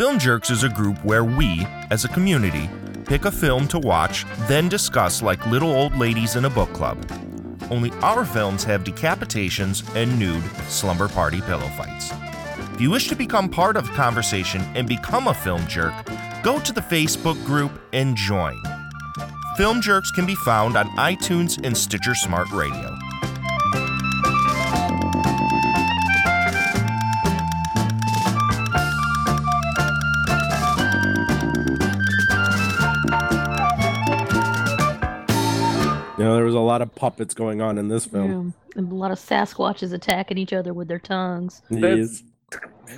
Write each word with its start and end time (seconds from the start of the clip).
Film 0.00 0.18
Jerks 0.18 0.48
is 0.48 0.64
a 0.64 0.68
group 0.70 0.96
where 1.04 1.26
we, 1.26 1.66
as 1.90 2.06
a 2.06 2.08
community, 2.08 2.70
pick 3.04 3.26
a 3.26 3.30
film 3.30 3.68
to 3.68 3.78
watch, 3.78 4.24
then 4.48 4.66
discuss 4.66 5.20
like 5.20 5.44
little 5.44 5.70
old 5.70 5.94
ladies 5.94 6.36
in 6.36 6.46
a 6.46 6.48
book 6.48 6.72
club. 6.72 6.96
Only 7.70 7.90
our 8.00 8.24
films 8.24 8.64
have 8.64 8.82
decapitations 8.82 9.84
and 9.94 10.18
nude 10.18 10.42
slumber 10.68 11.06
party 11.06 11.42
pillow 11.42 11.68
fights. 11.76 12.12
If 12.72 12.80
you 12.80 12.88
wish 12.88 13.08
to 13.08 13.14
become 13.14 13.50
part 13.50 13.76
of 13.76 13.88
the 13.88 13.92
conversation 13.92 14.62
and 14.74 14.88
become 14.88 15.28
a 15.28 15.34
film 15.34 15.66
jerk, 15.66 15.92
go 16.42 16.58
to 16.60 16.72
the 16.72 16.80
Facebook 16.80 17.36
group 17.44 17.70
and 17.92 18.16
join. 18.16 18.58
Film 19.58 19.82
Jerks 19.82 20.10
can 20.12 20.24
be 20.24 20.34
found 20.34 20.78
on 20.78 20.88
iTunes 20.96 21.62
and 21.62 21.76
Stitcher 21.76 22.14
Smart 22.14 22.50
Radio. 22.52 22.89
Lot 36.70 36.82
of 36.82 36.94
puppets 36.94 37.34
going 37.34 37.60
on 37.60 37.78
in 37.78 37.88
this 37.88 38.06
film. 38.06 38.54
Yeah, 38.74 38.80
and 38.80 38.92
a 38.92 38.94
lot 38.94 39.10
of 39.10 39.18
Sasquatches 39.18 39.92
attacking 39.92 40.38
each 40.38 40.52
other 40.52 40.72
with 40.72 40.86
their 40.86 41.00
tongues. 41.00 41.62
Yes. 41.68 42.22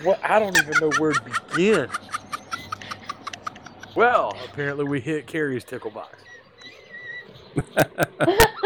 What? 0.02 0.20
I 0.22 0.38
don't 0.38 0.56
even 0.58 0.74
know 0.78 0.90
where 0.98 1.14
to 1.14 1.22
begin. 1.54 1.88
Well, 3.95 4.36
apparently 4.50 4.84
we 4.84 5.00
hit 5.00 5.26
Carrie's 5.26 5.64
tickle 5.64 5.90
box. 5.90 6.18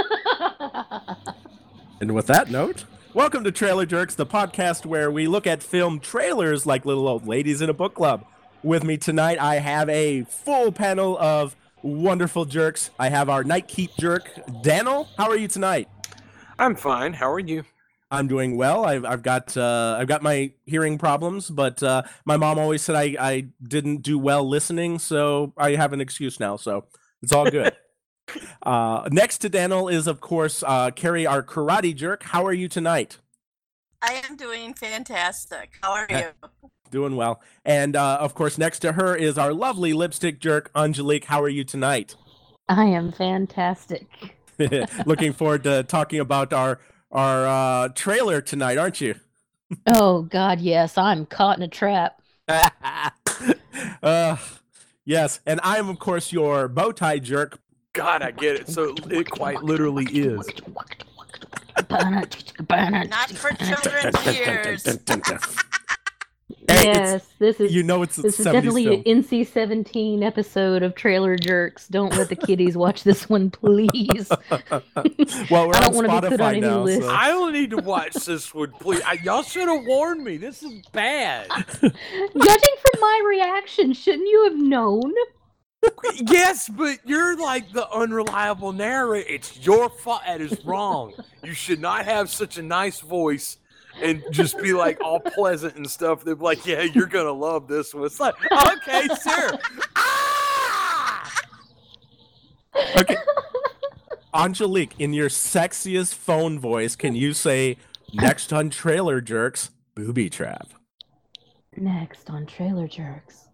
And 1.98 2.14
with 2.14 2.26
that 2.26 2.50
note, 2.50 2.84
welcome 3.14 3.42
to 3.44 3.50
Trailer 3.50 3.86
Jerks, 3.86 4.14
the 4.14 4.26
podcast 4.26 4.84
where 4.84 5.10
we 5.10 5.26
look 5.26 5.46
at 5.46 5.62
film 5.62 5.98
trailers 5.98 6.66
like 6.66 6.84
little 6.84 7.08
old 7.08 7.26
ladies 7.26 7.62
in 7.62 7.70
a 7.70 7.72
book 7.72 7.94
club. 7.94 8.26
With 8.62 8.84
me 8.84 8.98
tonight, 8.98 9.38
I 9.40 9.60
have 9.60 9.88
a 9.88 10.24
full 10.24 10.72
panel 10.72 11.16
of 11.18 11.56
wonderful 11.82 12.44
jerks. 12.44 12.90
I 12.98 13.08
have 13.08 13.28
our 13.28 13.44
night 13.44 13.68
keep 13.68 13.96
jerk, 13.96 14.30
Daniel. 14.62 15.08
How 15.16 15.28
are 15.28 15.36
you 15.36 15.48
tonight? 15.48 15.88
I'm 16.58 16.74
fine. 16.74 17.12
How 17.12 17.30
are 17.30 17.38
you? 17.38 17.64
I'm 18.10 18.28
doing 18.28 18.56
well. 18.56 18.84
I've, 18.84 19.04
I've 19.04 19.22
got 19.22 19.56
uh, 19.56 19.96
I've 19.98 20.06
got 20.06 20.22
my 20.22 20.52
hearing 20.64 20.96
problems, 20.96 21.50
but 21.50 21.82
uh, 21.82 22.02
my 22.24 22.36
mom 22.36 22.58
always 22.58 22.82
said 22.82 22.94
I, 22.94 23.16
I 23.18 23.48
didn't 23.62 24.02
do 24.02 24.18
well 24.18 24.48
listening, 24.48 24.98
so 24.98 25.52
I 25.56 25.72
have 25.72 25.92
an 25.92 26.00
excuse 26.00 26.38
now. 26.38 26.56
So 26.56 26.86
it's 27.22 27.32
all 27.32 27.50
good. 27.50 27.74
uh, 28.62 29.08
next 29.10 29.38
to 29.38 29.48
Daniel 29.48 29.88
is 29.88 30.06
of 30.06 30.20
course 30.20 30.62
uh, 30.66 30.92
Carrie, 30.92 31.26
our 31.26 31.42
karate 31.42 31.94
jerk. 31.94 32.22
How 32.22 32.46
are 32.46 32.52
you 32.52 32.68
tonight? 32.68 33.18
I 34.02 34.22
am 34.28 34.36
doing 34.36 34.74
fantastic. 34.74 35.72
How 35.82 35.92
are 35.92 36.06
you? 36.08 36.48
Doing 36.90 37.16
well. 37.16 37.40
And 37.64 37.96
uh, 37.96 38.18
of 38.20 38.34
course, 38.34 38.58
next 38.58 38.80
to 38.80 38.92
her 38.92 39.14
is 39.14 39.38
our 39.38 39.52
lovely 39.52 39.92
lipstick 39.92 40.40
jerk, 40.40 40.70
Angelique. 40.74 41.24
How 41.24 41.42
are 41.42 41.48
you 41.48 41.64
tonight? 41.64 42.14
I 42.68 42.84
am 42.84 43.12
fantastic. 43.12 44.06
Looking 45.06 45.32
forward 45.32 45.64
to 45.64 45.82
talking 45.82 46.20
about 46.20 46.52
our 46.52 46.80
our 47.12 47.46
uh, 47.46 47.88
trailer 47.90 48.40
tonight, 48.40 48.78
aren't 48.78 49.00
you? 49.00 49.14
Oh 49.86 50.22
God, 50.22 50.60
yes, 50.60 50.96
I'm 50.96 51.26
caught 51.26 51.58
in 51.58 51.62
a 51.62 51.68
trap. 51.68 52.20
uh, 54.02 54.36
yes, 55.04 55.40
and 55.46 55.60
I 55.62 55.78
am 55.78 55.88
of 55.88 55.98
course 55.98 56.32
your 56.32 56.68
bow 56.68 56.92
tie 56.92 57.18
jerk. 57.18 57.60
God, 57.92 58.22
I 58.22 58.30
get 58.30 58.56
it. 58.56 58.68
So 58.68 58.94
it 59.10 59.30
quite 59.30 59.62
literally 59.62 60.04
is. 60.06 60.46
Not 61.90 63.32
for 63.32 63.52
children's 63.52 64.26
ears. 64.26 64.84
Hey, 66.68 66.90
it's- 66.90 66.96
yes, 66.96 67.26
this 67.38 67.60
is 67.60 67.74
you 67.74 67.82
know 67.82 68.02
it's 68.02 68.16
this 68.16 68.38
is 68.40 68.44
definitely 68.44 68.84
film. 68.84 69.02
an 69.06 69.22
NC-17 69.22 70.22
episode 70.24 70.82
of 70.82 70.94
Trailer 70.94 71.36
Jerks. 71.36 71.86
Don't 71.88 72.12
let 72.16 72.28
the 72.28 72.36
kiddies 72.36 72.76
watch 72.76 73.04
this 73.04 73.28
one, 73.28 73.50
please. 73.50 74.28
well, 75.50 75.68
we're 75.68 75.74
I 75.74 75.86
on 75.86 75.92
don't 75.92 75.94
wanna 75.94 76.20
be 76.22 76.28
put 76.28 76.40
on 76.40 76.54
Spotify 76.54 76.56
any 76.56 76.60
now. 76.62 76.82
list. 76.82 77.02
so- 77.02 77.10
I 77.10 77.28
don't 77.28 77.52
need 77.52 77.70
to 77.70 77.76
watch 77.78 78.14
this 78.14 78.52
one, 78.54 78.72
please. 78.80 79.00
I, 79.06 79.14
y'all 79.22 79.42
should 79.42 79.68
have 79.68 79.84
warned 79.84 80.24
me. 80.24 80.36
This 80.38 80.62
is 80.62 80.82
bad. 80.92 81.48
Judging 81.80 81.92
from 82.32 83.00
my 83.00 83.22
reaction, 83.28 83.92
shouldn't 83.92 84.28
you 84.28 84.44
have 84.44 84.56
known? 84.58 85.12
yes, 86.14 86.68
but 86.68 86.98
you're 87.04 87.36
like 87.36 87.70
the 87.72 87.88
unreliable 87.90 88.72
narrator. 88.72 89.28
It's 89.28 89.64
your 89.64 89.88
fault. 89.88 90.22
That 90.26 90.40
is 90.40 90.64
wrong. 90.64 91.12
You 91.44 91.52
should 91.52 91.80
not 91.80 92.06
have 92.06 92.28
such 92.30 92.58
a 92.58 92.62
nice 92.62 93.00
voice 93.00 93.58
and 94.02 94.22
just 94.30 94.58
be 94.58 94.72
like 94.72 95.00
all 95.02 95.20
pleasant 95.20 95.76
and 95.76 95.90
stuff. 95.90 96.24
They're 96.24 96.34
like, 96.34 96.66
yeah, 96.66 96.82
you're 96.82 97.06
gonna 97.06 97.32
love 97.32 97.68
this 97.68 97.94
one. 97.94 98.04
It's 98.04 98.20
like, 98.20 98.34
okay, 98.52 99.08
sir. 99.20 99.58
Ah! 99.96 101.32
okay. 102.98 103.16
Angelique, 104.34 104.94
in 104.98 105.14
your 105.14 105.28
sexiest 105.30 106.14
phone 106.14 106.58
voice, 106.58 106.94
can 106.94 107.14
you 107.14 107.32
say 107.32 107.78
next 108.12 108.52
on 108.52 108.68
Trailer 108.68 109.20
Jerks, 109.20 109.70
booby 109.94 110.28
trap? 110.28 110.68
Next 111.76 112.28
on 112.28 112.44
Trailer 112.44 112.86
Jerks, 112.86 113.48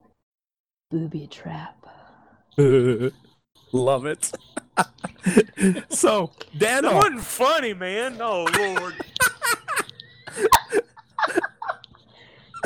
booby 0.91 1.28
trap. 1.28 1.86
Love 3.72 4.06
it. 4.06 4.32
so, 5.88 6.30
That 6.59 6.82
Daniel, 6.82 6.94
wasn't 6.94 7.20
funny, 7.20 7.74
man. 7.74 8.19
Oh 8.20 8.47
lord. 8.59 8.94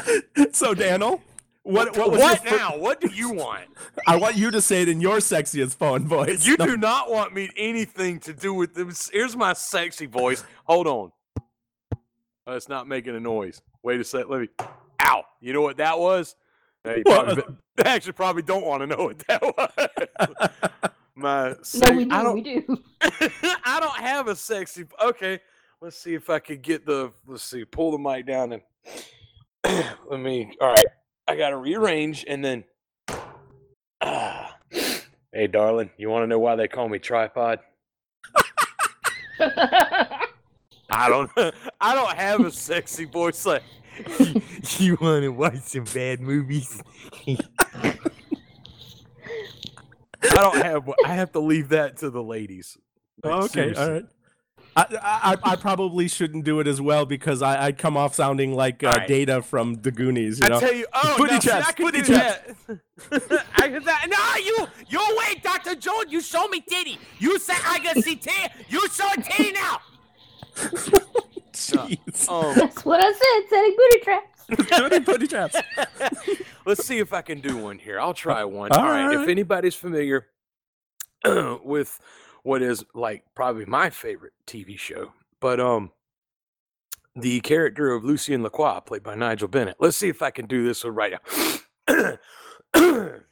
so 0.53 0.75
Daniel, 0.75 1.23
what 1.62 1.97
what 1.97 2.12
was 2.12 2.21
what 2.21 2.47
fir- 2.47 2.57
now? 2.57 2.79
What 2.79 3.01
do 3.01 3.09
you 3.09 3.31
want? 3.31 3.65
I 4.07 4.17
want 4.17 4.37
you 4.37 4.51
to 4.53 4.61
say 4.61 4.83
it 4.83 4.89
in 4.89 5.01
your 5.01 5.17
sexiest 5.17 5.77
phone 5.77 6.07
voice. 6.07 6.47
You 6.47 6.57
No, 6.59 6.67
do 6.67 6.77
not 6.77 7.11
want 7.11 7.34
me 7.34 7.51
anything 7.57 8.21
to 8.21 8.33
do 8.33 8.55
with 8.55 8.75
this. 8.75 9.11
Here's 9.12 9.37
my 9.37 9.53
sexy 9.53 10.06
voice. 10.06 10.45
Hold 10.65 10.87
on. 10.87 11.12
Oh, 12.47 12.55
it's 12.55 12.69
not 12.69 12.87
making 12.87 13.17
a 13.17 13.21
noise. 13.21 13.61
Wait 13.83 14.01
a 14.01 14.05
sec. 14.05 14.29
Let 14.29 14.43
me. 14.43 14.49
Ow. 15.03 15.25
You 15.41 15.53
know 15.53 15.62
what 15.62 15.79
that 15.79 15.99
was? 15.99 16.37
What 16.85 17.05
probably, 17.05 17.43
actually 17.85 18.12
probably 18.12 18.43
don't 18.43 18.65
want 18.65 18.83
to 18.83 18.87
know 18.87 19.05
what 19.05 19.19
that 19.27 19.43
was. 19.43 20.51
my 21.17 21.49
No, 21.75 21.97
we 21.97 22.05
do. 22.05 22.15
I 22.15 22.23
don't. 22.23 22.35
We 22.35 22.43
do. 22.43 22.79
I 23.65 23.81
don't 23.81 23.97
have 23.97 24.29
a 24.29 24.37
sexy. 24.37 24.85
Okay. 25.03 25.41
Let's 25.81 25.99
see 25.99 26.15
if 26.15 26.31
I 26.31 26.39
could 26.39 26.62
get 26.62 26.87
the. 26.87 27.12
Let's 27.27 27.43
see. 27.43 27.65
Pull 27.65 27.91
the 27.91 27.99
mic 27.99 28.27
down 28.27 28.53
and. 28.53 28.62
let 30.10 30.21
me. 30.21 30.53
All 30.60 30.69
right. 30.69 30.84
I 31.28 31.37
got 31.37 31.50
to 31.50 31.56
rearrange 31.56 32.25
and 32.27 32.44
then. 32.44 32.65
Ah. 34.00 34.56
Hey, 35.32 35.49
darling, 35.49 35.91
you 35.99 36.09
want 36.09 36.22
to 36.22 36.27
know 36.27 36.38
why 36.38 36.56
they 36.56 36.66
call 36.66 36.88
me 36.88 36.99
tripod? 36.99 37.59
I 39.38 41.10
don't. 41.10 41.31
I 41.78 41.94
don't 41.94 42.16
have 42.16 42.41
a 42.41 42.50
sexy 42.50 43.05
voice 43.05 43.44
like. 43.44 43.62
you 44.78 44.97
want 44.99 45.25
to 45.25 45.28
watch 45.28 45.59
some 45.59 45.84
bad 45.93 46.22
movies? 46.22 46.81
I 47.26 47.99
don't 50.22 50.56
have. 50.56 50.91
I 51.05 51.09
have 51.12 51.32
to 51.32 51.41
leave 51.41 51.69
that 51.69 51.99
to 51.99 52.09
the 52.09 52.22
ladies. 52.22 52.78
Like, 53.22 53.34
okay, 53.44 53.53
seriously. 53.53 53.84
all 53.84 53.91
right. 53.91 54.05
I, 54.76 55.37
I 55.44 55.53
I 55.53 55.56
probably 55.56 56.06
shouldn't 56.06 56.44
do 56.44 56.60
it 56.60 56.66
as 56.66 56.81
well 56.82 57.06
because 57.06 57.41
I 57.41 57.66
I 57.66 57.72
come 57.72 57.97
off 57.97 58.14
sounding 58.14 58.54
like 58.54 58.84
uh, 58.84 58.88
All 58.88 58.97
right. 58.98 59.09
Data 59.09 59.41
from 59.41 59.76
the 59.76 59.91
Goonies. 59.91 60.38
You 60.41 60.47
I 60.47 60.48
know, 60.50 60.60
tell 60.60 60.75
you, 60.75 60.87
oh, 60.92 61.14
Booty 61.16 61.32
now, 61.32 61.38
see, 61.41 61.48
traps, 61.48 61.69
I 61.69 61.72
booty 61.82 62.03
do 62.03 62.04
traps. 62.04 62.53
I 63.56 63.69
can 63.69 63.82
that. 63.84 64.06
No, 64.09 64.44
you, 64.44 64.66
you 64.88 65.16
wait, 65.19 65.42
Doctor 65.42 65.75
Jones. 65.76 66.12
You 66.12 66.20
show 66.20 66.47
me 66.48 66.60
titty. 66.60 66.98
You 67.19 67.38
say 67.38 67.54
I 67.64 67.78
can 67.78 68.03
see 68.03 68.16
titty. 68.16 68.53
You 68.69 68.87
show 68.88 69.09
a 69.16 69.20
titty 69.22 69.53
now. 69.53 69.81
jeez. 71.53 72.28
Um, 72.28 72.54
That's 72.58 72.84
what 72.84 73.00
I 73.00 73.12
said. 73.12 73.48
Setting 73.48 73.76
booty 73.76 74.00
traps. 74.04 74.79
Booty- 74.79 74.99
booty 75.00 75.26
traps. 75.26 75.56
let's 76.67 76.84
see 76.87 76.99
if 76.99 77.12
I 77.14 77.22
can 77.22 77.40
do 77.40 77.56
one 77.56 77.79
here. 77.79 77.99
I'll 77.99 78.14
try 78.14 78.44
one. 78.44 78.72
All 78.72 78.81
All 78.81 78.90
right. 78.90 79.20
If 79.22 79.29
anybody's 79.29 79.75
familiar 79.75 80.26
with 81.25 81.99
what 82.46 82.62
is 82.62 82.84
like 82.94 83.25
probably 83.34 83.64
my 83.64 83.90
favorite 83.90 84.32
TV 84.46 84.78
show, 84.78 85.12
but 85.40 85.58
um, 85.58 85.90
the 87.16 87.40
character 87.40 87.90
of 87.90 88.04
Lucien 88.04 88.44
Lacroix, 88.44 88.78
played 88.78 89.02
by 89.02 89.16
Nigel 89.16 89.48
Bennett. 89.48 89.75
Let's 89.81 89.96
see 89.96 90.08
if 90.08 90.22
I 90.22 90.31
can 90.31 90.46
do 90.46 90.64
this 90.64 90.84
one 90.84 90.94
right 90.94 91.14
now. 91.88 92.19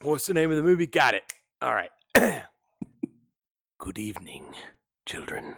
What's 0.00 0.26
the 0.26 0.32
name 0.32 0.50
of 0.50 0.56
the 0.56 0.62
movie? 0.62 0.86
Got 0.86 1.12
it. 1.14 1.24
All 1.60 1.74
right. 1.74 1.90
Good 3.78 3.98
evening, 3.98 4.46
children. 5.04 5.56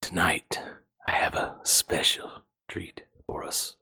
Tonight, 0.00 0.58
I 1.06 1.10
have 1.10 1.34
a 1.34 1.56
special 1.64 2.44
treat 2.68 3.02
for 3.26 3.44
us. 3.44 3.76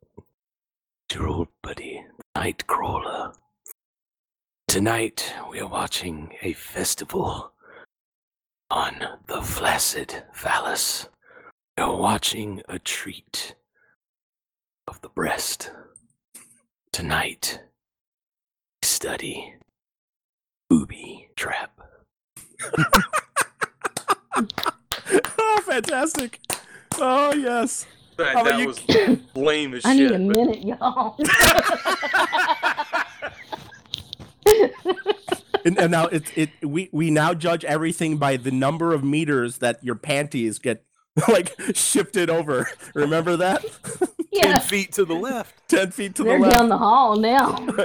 Your 1.14 1.28
old 1.28 1.48
buddy, 1.62 2.04
Nightcrawler. 2.36 3.32
Tonight, 4.66 5.32
we 5.48 5.60
are 5.60 5.68
watching 5.68 6.34
a 6.42 6.52
festival 6.52 7.52
on 8.70 8.96
the 9.26 9.42
flaccid 9.42 10.22
phallus. 10.32 11.08
We 11.76 11.82
are 11.84 11.96
watching 11.96 12.62
a 12.68 12.78
treat 12.78 13.54
of 14.88 15.00
the 15.02 15.08
breast. 15.08 15.70
Tonight, 16.92 17.60
study 18.82 19.54
booby 20.70 21.28
trap. 21.36 21.78
oh, 25.38 25.62
fantastic. 25.66 26.40
Oh, 26.98 27.34
yes. 27.34 27.86
That, 28.16 28.34
How 28.34 28.40
about 28.40 28.50
that 28.52 28.60
you- 28.60 28.66
was 28.68 29.18
lame 29.34 29.74
as 29.74 29.84
I 29.84 29.92
need 29.94 30.08
shit. 30.08 30.12
a 30.12 30.18
but- 30.18 30.36
minute, 30.36 30.64
y'all. 30.64 31.18
And, 35.66 35.76
and 35.80 35.90
now 35.90 36.06
it's 36.06 36.30
it 36.36 36.50
we 36.62 36.88
we 36.92 37.10
now 37.10 37.34
judge 37.34 37.64
everything 37.64 38.18
by 38.18 38.36
the 38.36 38.52
number 38.52 38.94
of 38.94 39.02
meters 39.02 39.58
that 39.58 39.82
your 39.82 39.96
panties 39.96 40.60
get 40.60 40.84
like 41.28 41.56
shifted 41.74 42.30
over. 42.30 42.68
Remember 42.94 43.36
that? 43.36 43.64
yeah, 44.32 44.42
Ten 44.58 44.60
feet 44.60 44.92
to 44.92 45.04
the 45.04 45.14
left. 45.14 45.68
Ten 45.68 45.90
feet 45.90 46.14
to 46.14 46.22
they're 46.22 46.38
the 46.38 46.44
left. 46.44 46.56
down 46.56 46.68
the 46.68 46.78
hall 46.78 47.16
now. 47.16 47.56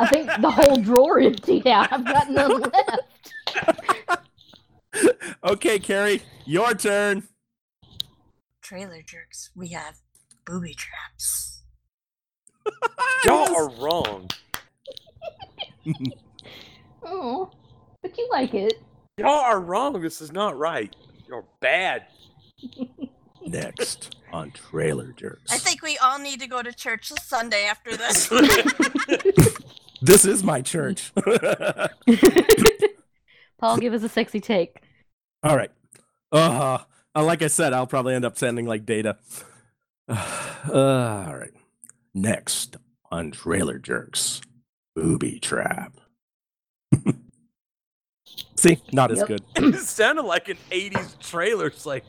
I 0.00 0.08
think 0.12 0.26
the 0.40 0.50
whole 0.50 0.78
drawer 0.78 1.20
emptied 1.20 1.68
out. 1.68 1.92
I've 1.92 2.04
got 2.04 2.30
none 2.30 2.62
left. 2.62 4.22
okay, 5.44 5.78
Carrie, 5.78 6.22
your 6.46 6.74
turn. 6.74 7.22
Trailer 8.60 9.02
jerks. 9.02 9.50
We 9.54 9.68
have 9.68 9.98
booby 10.44 10.74
traps. 10.74 11.62
Y'all 13.24 13.54
are 13.54 13.68
wrong. 13.80 14.28
Oh, 17.02 17.50
but 18.02 18.16
you 18.16 18.28
like 18.30 18.54
it. 18.54 18.80
Y'all 19.18 19.30
are 19.30 19.60
wrong. 19.60 20.00
This 20.00 20.20
is 20.20 20.32
not 20.32 20.56
right. 20.56 20.94
You're 21.28 21.44
bad. 21.60 22.06
Next 23.46 24.16
on 24.32 24.50
Trailer 24.50 25.12
Jerks. 25.12 25.52
I 25.52 25.58
think 25.58 25.82
we 25.82 25.96
all 25.98 26.18
need 26.18 26.40
to 26.40 26.46
go 26.46 26.62
to 26.62 26.72
church 26.72 27.08
this 27.08 27.24
Sunday 27.24 27.64
after 27.64 27.96
this. 27.96 28.28
this 30.02 30.24
is 30.24 30.44
my 30.44 30.60
church. 30.60 31.12
Paul, 33.58 33.78
give 33.78 33.92
us 33.94 34.02
a 34.02 34.08
sexy 34.08 34.40
take. 34.40 34.82
All 35.42 35.56
right. 35.56 35.70
Uh, 36.30 36.78
uh, 37.14 37.24
like 37.24 37.42
I 37.42 37.46
said, 37.46 37.72
I'll 37.72 37.86
probably 37.86 38.14
end 38.14 38.24
up 38.24 38.36
sending 38.38 38.66
like 38.66 38.86
data. 38.86 39.16
Uh, 40.68 41.24
all 41.28 41.36
right. 41.36 41.52
Next 42.12 42.76
on 43.12 43.30
Trailer 43.30 43.78
Jerks, 43.78 44.40
Booby 44.96 45.38
Trap. 45.38 45.92
See, 48.56 48.78
not 48.92 49.10
as 49.12 49.18
Yep. 49.18 49.28
good. 49.28 49.44
it 49.56 49.80
sounded 49.80 50.22
like 50.24 50.48
an 50.48 50.58
80s 50.70 51.18
trailer. 51.20 51.66
It's 51.68 51.86
like, 51.86 52.04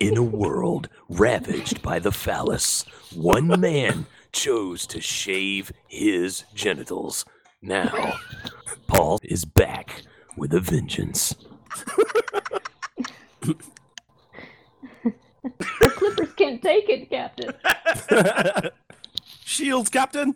in 0.00 0.16
a 0.16 0.22
world 0.22 0.88
ravaged 1.08 1.82
by 1.82 1.98
the 1.98 2.12
phallus, 2.12 2.84
one 3.14 3.60
man 3.60 4.06
chose 4.32 4.86
to 4.88 5.00
shave 5.00 5.72
his 5.88 6.44
genitals. 6.54 7.24
Now, 7.62 8.14
Paul 8.88 9.20
is 9.22 9.44
back 9.44 10.02
with 10.36 10.52
a 10.54 10.60
vengeance. 10.60 11.34
The 15.80 15.90
Clippers 15.90 16.32
can't 16.36 16.62
take 16.62 16.88
it, 16.88 17.10
Captain. 17.10 17.52
Shields, 19.44 19.90
Captain. 19.90 20.34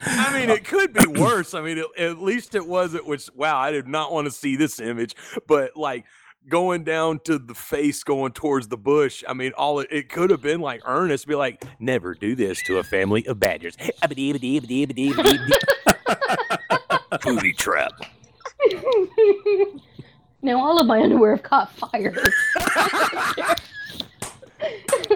I 0.00 0.38
mean, 0.38 0.50
it 0.50 0.64
could 0.64 0.92
be 0.92 1.06
worse. 1.06 1.54
I 1.54 1.62
mean, 1.62 1.78
it, 1.78 1.86
at 1.98 2.18
least 2.18 2.54
it 2.54 2.66
wasn't. 2.66 3.06
Which 3.06 3.30
wow, 3.34 3.58
I 3.58 3.70
did 3.70 3.86
not 3.88 4.12
want 4.12 4.26
to 4.26 4.30
see 4.30 4.56
this 4.56 4.78
image. 4.78 5.14
But 5.46 5.76
like 5.76 6.04
going 6.48 6.84
down 6.84 7.20
to 7.20 7.38
the 7.38 7.54
face, 7.54 8.04
going 8.04 8.32
towards 8.32 8.68
the 8.68 8.76
bush. 8.76 9.24
I 9.26 9.32
mean, 9.32 9.52
all 9.56 9.80
it, 9.80 9.88
it 9.90 10.08
could 10.08 10.30
have 10.30 10.42
been 10.42 10.60
like 10.60 10.82
Ernest 10.86 11.26
be 11.26 11.34
like, 11.34 11.64
"Never 11.78 12.14
do 12.14 12.34
this 12.34 12.62
to 12.66 12.78
a 12.78 12.84
family 12.84 13.26
of 13.26 13.40
badgers." 13.40 13.76
Booty 17.22 17.52
trap. 17.54 17.92
now 20.42 20.58
all 20.58 20.78
of 20.78 20.86
my 20.86 21.00
underwear 21.00 21.36
have 21.36 21.42
caught 21.42 21.72
fire. 21.72 22.22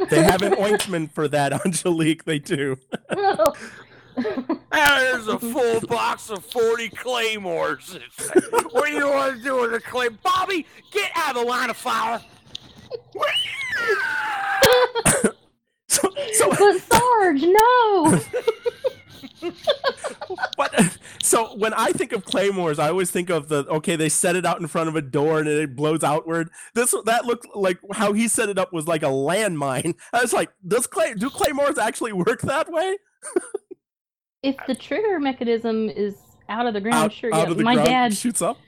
They 0.09 0.23
have 0.23 0.43
an 0.43 0.55
ointment 0.59 1.12
for 1.12 1.29
that, 1.29 1.53
Angelique. 1.65 2.25
They 2.25 2.38
do. 2.38 2.77
There's 4.72 5.28
a 5.28 5.38
full 5.52 5.81
box 5.82 6.31
of 6.31 6.44
40 6.44 6.88
claymores. 6.90 7.99
What 8.70 8.87
do 8.87 8.93
you 8.93 9.08
want 9.08 9.37
to 9.37 9.43
do 9.43 9.61
with 9.61 9.75
a 9.75 9.81
clay? 9.81 10.08
Bobby, 10.08 10.64
get 10.93 11.11
out 11.17 11.37
of 11.37 11.43
the 11.43 11.49
line 11.49 11.70
of 11.70 11.76
fire. 11.76 12.20
So, 15.88 16.08
so 16.34 16.50
but 16.50 16.81
Sarge, 16.82 17.43
no. 17.43 18.20
But 20.56 20.99
so 21.20 21.56
when 21.56 21.75
I 21.75 21.90
think 21.90 22.12
of 22.12 22.25
claymores, 22.25 22.78
I 22.78 22.88
always 22.88 23.11
think 23.11 23.28
of 23.28 23.49
the 23.49 23.67
okay, 23.67 23.96
they 23.96 24.08
set 24.08 24.37
it 24.37 24.46
out 24.46 24.61
in 24.61 24.69
front 24.69 24.88
of 24.88 24.94
a 24.94 25.02
door 25.02 25.40
and 25.40 25.49
it 25.49 25.75
blows 25.75 26.05
outward. 26.05 26.50
This 26.75 26.94
that 27.06 27.25
looked 27.25 27.49
like 27.56 27.78
how 27.93 28.12
he 28.12 28.28
set 28.28 28.49
it 28.49 28.56
up 28.56 28.72
was 28.72 28.87
like 28.87 29.02
a 29.02 29.06
landmine. 29.06 29.96
I 30.12 30.22
was 30.22 30.32
like, 30.32 30.50
does 30.67 30.87
clay 30.87 31.14
do 31.14 31.28
claymores 31.28 31.76
actually 31.76 32.12
work 32.12 32.43
that 32.43 32.70
way? 32.70 32.96
If 34.42 34.56
the 34.66 34.75
trigger 34.75 35.19
mechanism 35.19 35.88
is 35.88 36.16
out 36.48 36.66
of 36.66 36.75
the 36.75 36.81
ground, 36.81 36.96
out, 36.96 37.12
sure. 37.12 37.32
out 37.34 37.46
yeah, 37.46 37.50
of 37.52 37.58
the 37.58 37.64
my 37.64 37.75
ground 37.75 37.88
dad. 37.88 38.14
shoots 38.14 38.42
up. 38.42 38.58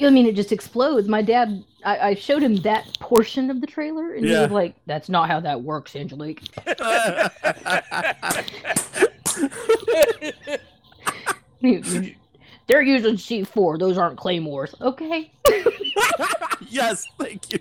I 0.00 0.08
mean, 0.10 0.26
it 0.26 0.34
just 0.34 0.50
explodes. 0.52 1.08
My 1.08 1.20
dad, 1.20 1.62
I, 1.84 1.98
I 2.10 2.14
showed 2.14 2.42
him 2.42 2.56
that 2.56 2.86
portion 3.00 3.50
of 3.50 3.60
the 3.60 3.66
trailer, 3.66 4.14
and 4.14 4.24
he 4.24 4.32
was 4.32 4.50
like, 4.50 4.74
"That's 4.86 5.08
not 5.10 5.28
how 5.28 5.40
that 5.40 5.62
works, 5.62 5.94
Angelique." 5.96 6.42
You- 11.60 11.80
you- 11.82 12.14
They're 12.68 12.82
using 12.82 13.14
C4. 13.16 13.78
Those 13.80 13.98
aren't 13.98 14.16
claymores. 14.18 14.74
Okay. 14.80 15.32
yes, 16.68 17.04
thank 17.18 17.52
you. 17.52 17.58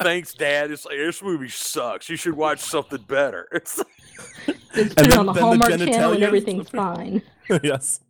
Thanks, 0.00 0.32
Dad. 0.32 0.70
It's 0.70 0.86
like 0.86 0.96
this 0.96 1.22
movie 1.22 1.48
sucks. 1.48 2.08
You 2.08 2.16
should 2.16 2.34
watch 2.34 2.60
something 2.60 3.02
better. 3.08 3.48
It's 3.52 3.82
Just 4.46 4.57
put 4.84 5.06
it 5.06 5.10
then- 5.10 5.18
on 5.18 5.26
the 5.26 5.32
then 5.32 5.40
the 5.40 5.46
Hallmark 5.46 5.78
channel, 5.78 6.12
and 6.12 6.22
everything's 6.22 6.68
fine. 6.70 7.22
yes. 7.62 8.00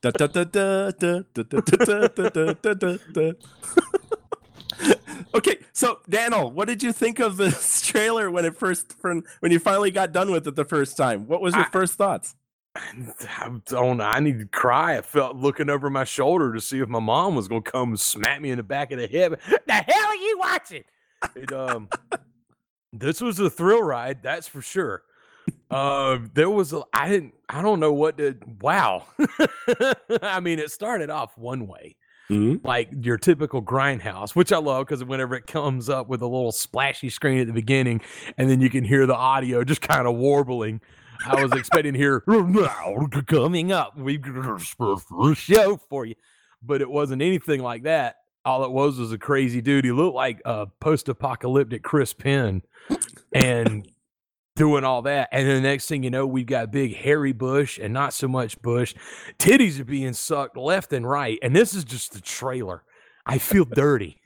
Da, 0.00 0.10
da, 0.10 0.26
da, 0.26 0.44
da, 0.44 0.90
da, 0.90 1.20
da, 1.32 1.42
da, 1.42 1.60
da, 1.60 2.08
da, 2.08 2.28
da, 2.28 2.52
da, 2.54 2.74
da, 2.74 2.96
da. 3.12 3.32
okay, 5.34 5.58
so 5.72 6.00
Daniel, 6.08 6.50
what 6.50 6.68
did 6.68 6.82
you 6.82 6.92
think 6.92 7.18
of 7.20 7.36
this 7.36 7.80
trailer 7.86 8.30
when 8.30 8.44
it 8.44 8.56
first 8.56 8.94
when, 9.00 9.22
when 9.40 9.50
you 9.52 9.58
finally 9.58 9.90
got 9.90 10.12
done 10.12 10.30
with 10.30 10.46
it 10.46 10.56
the 10.56 10.64
first 10.64 10.96
time? 10.96 11.26
What 11.26 11.40
was 11.40 11.54
your 11.54 11.64
I- 11.64 11.70
first 11.70 11.94
thoughts? 11.94 12.34
I 12.76 13.50
don't 13.66 13.98
know. 13.98 14.04
I 14.04 14.18
need 14.18 14.40
to 14.40 14.46
cry. 14.46 14.98
I 14.98 15.02
felt 15.02 15.36
looking 15.36 15.70
over 15.70 15.88
my 15.90 16.02
shoulder 16.02 16.52
to 16.52 16.60
see 16.60 16.80
if 16.80 16.88
my 16.88 16.98
mom 16.98 17.36
was 17.36 17.46
gonna 17.46 17.62
come 17.62 17.90
and 17.90 18.00
smack 18.00 18.40
me 18.40 18.50
in 18.50 18.56
the 18.56 18.64
back 18.64 18.90
of 18.90 18.98
the 18.98 19.06
head. 19.06 19.38
The 19.66 19.72
hell 19.72 20.06
are 20.06 20.16
you 20.16 20.38
watching? 20.40 20.82
It, 21.36 21.52
um, 21.52 21.88
this 22.92 23.20
was 23.20 23.38
a 23.38 23.48
thrill 23.48 23.82
ride, 23.82 24.24
that's 24.24 24.48
for 24.48 24.60
sure. 24.60 25.04
Uh, 25.74 26.20
there 26.34 26.48
was 26.48 26.72
a 26.72 26.82
I 26.92 27.08
didn't 27.08 27.34
I 27.48 27.60
don't 27.60 27.80
know 27.80 27.92
what 27.92 28.18
to 28.18 28.36
wow. 28.60 29.06
I 30.22 30.38
mean, 30.38 30.60
it 30.60 30.70
started 30.70 31.10
off 31.10 31.36
one 31.36 31.66
way. 31.66 31.96
like 32.62 32.90
your 33.02 33.18
typical 33.18 33.60
grindhouse, 33.60 34.36
which 34.36 34.52
I 34.52 34.58
love 34.58 34.86
because 34.86 35.02
whenever 35.02 35.34
it 35.34 35.48
comes 35.48 35.88
up 35.88 36.08
with 36.08 36.22
a 36.22 36.26
little 36.28 36.52
splashy 36.52 37.10
screen 37.10 37.40
at 37.40 37.48
the 37.48 37.52
beginning, 37.52 38.02
and 38.38 38.48
then 38.48 38.60
you 38.60 38.70
can 38.70 38.84
hear 38.84 39.04
the 39.04 39.16
audio 39.16 39.64
just 39.64 39.80
kind 39.80 40.06
of 40.06 40.14
warbling. 40.14 40.80
I 41.26 41.42
was 41.42 41.50
expecting 41.52 41.94
to 41.94 41.98
hear 41.98 42.20
coming 43.26 43.72
up. 43.72 43.98
We've 43.98 44.22
got 44.22 44.56
a 44.56 44.60
special 44.60 45.34
show 45.34 45.80
for 45.88 46.06
you, 46.06 46.14
but 46.62 46.82
it 46.82 46.90
wasn't 46.90 47.20
anything 47.20 47.60
like 47.60 47.82
that. 47.82 48.16
All 48.44 48.64
it 48.64 48.70
was 48.70 48.96
was 48.96 49.10
a 49.10 49.18
crazy 49.18 49.60
dude. 49.60 49.84
He 49.84 49.90
looked 49.90 50.14
like 50.14 50.40
a 50.44 50.66
post-apocalyptic 50.66 51.82
Chris 51.82 52.12
Penn, 52.14 52.62
and 53.32 53.88
doing 54.56 54.84
all 54.84 55.02
that. 55.02 55.28
And 55.32 55.48
then 55.48 55.56
the 55.56 55.68
next 55.68 55.86
thing 55.86 56.02
you 56.02 56.10
know, 56.10 56.26
we've 56.26 56.46
got 56.46 56.70
big 56.70 56.96
hairy 56.96 57.32
bush 57.32 57.78
and 57.78 57.92
not 57.92 58.12
so 58.12 58.28
much 58.28 58.60
bush. 58.62 58.94
Titties 59.38 59.80
are 59.80 59.84
being 59.84 60.12
sucked 60.12 60.56
left 60.56 60.92
and 60.92 61.08
right. 61.08 61.38
And 61.42 61.54
this 61.54 61.74
is 61.74 61.84
just 61.84 62.12
the 62.12 62.20
trailer. 62.20 62.82
I 63.26 63.38
feel 63.38 63.64
dirty. 63.64 64.20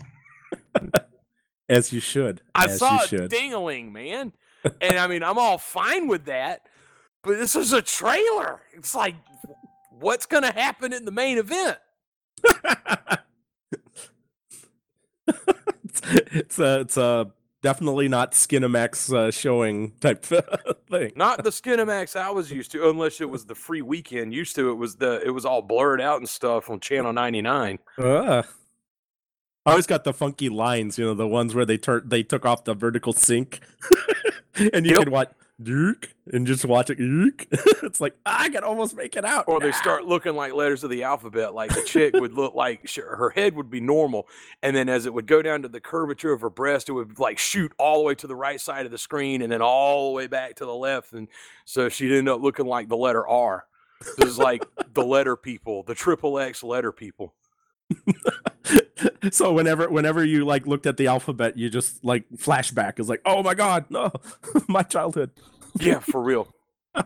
As 1.68 1.92
you 1.92 2.00
should. 2.00 2.40
I 2.54 2.64
as 2.64 2.78
saw 2.78 3.02
a 3.02 3.28
dingling, 3.28 3.92
man. 3.92 4.32
And 4.80 4.98
I 4.98 5.06
mean, 5.06 5.22
I'm 5.22 5.38
all 5.38 5.56
fine 5.56 6.08
with 6.08 6.24
that. 6.24 6.62
But 7.22 7.38
this 7.38 7.54
is 7.54 7.72
a 7.72 7.80
trailer. 7.80 8.60
It's 8.74 8.92
like, 8.92 9.14
what's 9.90 10.26
going 10.26 10.42
to 10.42 10.50
happen 10.50 10.92
in 10.92 11.04
the 11.04 11.12
main 11.12 11.38
event? 11.38 11.78
it's, 15.28 16.02
it's 16.04 16.58
a 16.58 16.80
it's 16.80 16.96
a 16.96 17.30
definitely 17.62 18.08
not 18.08 18.32
Skinamax 18.32 19.12
uh, 19.12 19.30
showing 19.30 19.92
type 20.00 20.24
thing. 20.90 21.12
Not 21.16 21.44
the 21.44 21.50
Skinamax 21.50 22.14
I 22.16 22.30
was 22.30 22.50
used 22.50 22.72
to, 22.72 22.88
unless 22.88 23.20
it 23.20 23.28
was 23.30 23.46
the 23.46 23.54
free 23.54 23.82
weekend. 23.82 24.32
Used 24.34 24.54
to, 24.56 24.70
it 24.70 24.74
was 24.74 24.96
the 24.96 25.20
it 25.24 25.30
was 25.30 25.44
all 25.44 25.62
blurred 25.62 26.00
out 26.00 26.18
and 26.18 26.28
stuff 26.28 26.70
on 26.70 26.80
Channel 26.80 27.12
99. 27.12 27.78
Uh, 27.98 28.42
I 29.66 29.70
always 29.72 29.86
got 29.86 30.04
the 30.04 30.14
funky 30.14 30.48
lines, 30.48 30.98
you 30.98 31.04
know, 31.04 31.14
the 31.14 31.28
ones 31.28 31.54
where 31.54 31.66
they 31.66 31.76
tur- 31.76 32.02
they 32.04 32.22
took 32.22 32.46
off 32.46 32.64
the 32.64 32.74
vertical 32.74 33.12
sync, 33.12 33.60
and 34.54 34.86
you 34.86 34.92
Yep. 34.92 34.98
could 34.98 35.08
watch 35.10 35.30
Dirk, 35.60 36.14
and 36.32 36.46
just 36.46 36.64
watch 36.64 36.88
it. 36.88 36.98
Dirk. 36.98 37.46
it's 37.82 38.00
like 38.00 38.14
I 38.24 38.48
can 38.48 38.62
almost 38.62 38.96
make 38.96 39.16
it 39.16 39.24
out. 39.24 39.44
or 39.48 39.58
they 39.58 39.72
start 39.72 40.04
looking 40.04 40.36
like 40.36 40.52
letters 40.52 40.84
of 40.84 40.90
the 40.90 41.02
alphabet. 41.02 41.52
Like 41.52 41.74
the 41.74 41.82
chick 41.82 42.14
would 42.14 42.32
look 42.32 42.54
like 42.54 42.86
sh- 42.86 43.00
her 43.04 43.30
head 43.30 43.56
would 43.56 43.68
be 43.68 43.80
normal, 43.80 44.28
and 44.62 44.76
then 44.76 44.88
as 44.88 45.04
it 45.04 45.12
would 45.12 45.26
go 45.26 45.42
down 45.42 45.62
to 45.62 45.68
the 45.68 45.80
curvature 45.80 46.32
of 46.32 46.42
her 46.42 46.50
breast, 46.50 46.88
it 46.88 46.92
would 46.92 47.18
like 47.18 47.38
shoot 47.38 47.72
all 47.76 47.98
the 47.98 48.04
way 48.04 48.14
to 48.14 48.28
the 48.28 48.36
right 48.36 48.60
side 48.60 48.86
of 48.86 48.92
the 48.92 48.98
screen, 48.98 49.42
and 49.42 49.50
then 49.50 49.60
all 49.60 50.10
the 50.10 50.16
way 50.16 50.28
back 50.28 50.54
to 50.56 50.64
the 50.64 50.74
left, 50.74 51.12
and 51.12 51.26
so 51.64 51.88
she'd 51.88 52.16
end 52.16 52.28
up 52.28 52.40
looking 52.40 52.66
like 52.66 52.88
the 52.88 52.96
letter 52.96 53.26
R. 53.26 53.66
This 54.16 54.28
is 54.28 54.38
like 54.38 54.64
the 54.94 55.04
letter 55.04 55.34
people, 55.36 55.82
the 55.82 55.94
triple 55.94 56.38
X 56.38 56.62
letter 56.62 56.92
people. 56.92 57.34
so 59.30 59.52
whenever 59.52 59.88
whenever 59.88 60.24
you 60.24 60.44
like 60.44 60.66
looked 60.66 60.86
at 60.86 60.96
the 60.96 61.06
alphabet, 61.06 61.56
you 61.56 61.70
just 61.70 62.04
like 62.04 62.24
flashback 62.36 62.98
is 62.98 63.08
like, 63.08 63.22
oh 63.24 63.42
my 63.42 63.54
god, 63.54 63.86
no, 63.90 64.12
my 64.68 64.82
childhood. 64.82 65.30
Yeah, 65.78 66.00
for 66.00 66.22
real. 66.22 66.48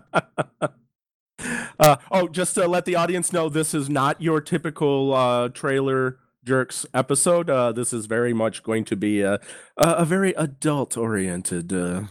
Uh, 1.78 1.96
oh, 2.12 2.28
just 2.28 2.54
to 2.54 2.68
let 2.68 2.84
the 2.84 2.94
audience 2.94 3.32
know, 3.32 3.48
this 3.48 3.74
is 3.74 3.90
not 3.90 4.22
your 4.22 4.40
typical 4.40 5.12
uh, 5.12 5.48
trailer 5.48 6.18
jerks 6.44 6.86
episode. 6.94 7.50
Uh, 7.50 7.72
this 7.72 7.92
is 7.92 8.06
very 8.06 8.32
much 8.32 8.62
going 8.62 8.84
to 8.84 8.94
be 8.94 9.20
a 9.22 9.34
a, 9.76 9.88
a 9.88 10.04
very 10.04 10.32
adult 10.34 10.96
oriented 10.96 11.72
uh, 11.72 12.02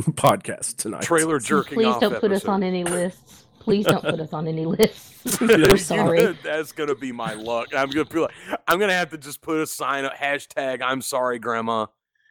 podcast 0.00 0.76
tonight. 0.76 1.02
Trailer 1.02 1.38
So 1.38 1.46
jerking 1.46 1.76
Please 1.76 1.86
off. 1.86 2.00
don't 2.00 2.20
put 2.20 2.32
us 2.32 2.44
on 2.46 2.62
any 2.62 2.82
lists. 2.82 3.39
Please 3.60 3.86
don't 3.86 4.02
put 4.02 4.18
us 4.18 4.32
on 4.32 4.48
any 4.48 4.66
lists. 4.66 5.08
Yeah. 5.40 5.56
We're 5.68 5.76
sorry. 5.76 6.34
That's 6.42 6.72
gonna 6.72 6.94
be 6.94 7.12
my 7.12 7.34
luck. 7.34 7.74
I'm 7.76 7.90
gonna 7.90 8.06
be 8.06 8.20
like, 8.20 8.32
I'm 8.66 8.80
gonna 8.80 8.94
have 8.94 9.10
to 9.10 9.18
just 9.18 9.42
put 9.42 9.60
a 9.60 9.66
sign 9.66 10.06
up. 10.06 10.14
Hashtag 10.16 10.80
I'm 10.82 11.02
sorry, 11.02 11.38
Grandma. 11.38 11.86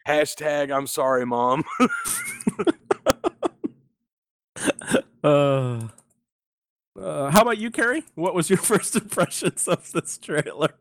Hashtag 0.07 0.75
I'm 0.75 0.87
sorry, 0.87 1.25
Mom. 1.25 1.63
Uh, 5.23 5.87
uh, 6.99 7.29
how 7.29 7.41
about 7.41 7.57
you, 7.57 7.69
Carrie? 7.71 8.03
What 8.15 8.33
was 8.33 8.49
your 8.49 8.57
first 8.61 8.95
impressions 8.95 9.67
of 9.67 9.91
this 9.91 10.17
trailer? 10.17 10.73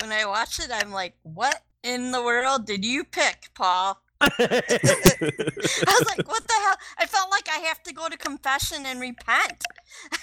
When 0.00 0.10
I 0.10 0.24
watched 0.24 0.60
it, 0.60 0.70
I'm 0.72 0.92
like, 0.92 1.14
what 1.22 1.62
in 1.82 2.10
the 2.10 2.22
world 2.22 2.66
did 2.66 2.84
you 2.84 3.04
pick, 3.04 3.50
Paul? 3.54 4.00
I 4.20 4.28
was 5.86 6.06
like, 6.06 6.28
what 6.28 6.46
the 6.46 6.54
hell? 6.62 6.76
I 6.98 7.06
felt 7.06 7.30
like 7.30 7.48
I 7.48 7.58
have 7.68 7.82
to 7.84 7.92
go 7.94 8.08
to 8.08 8.16
confession 8.16 8.84
and 8.86 9.00
repent. 9.00 9.64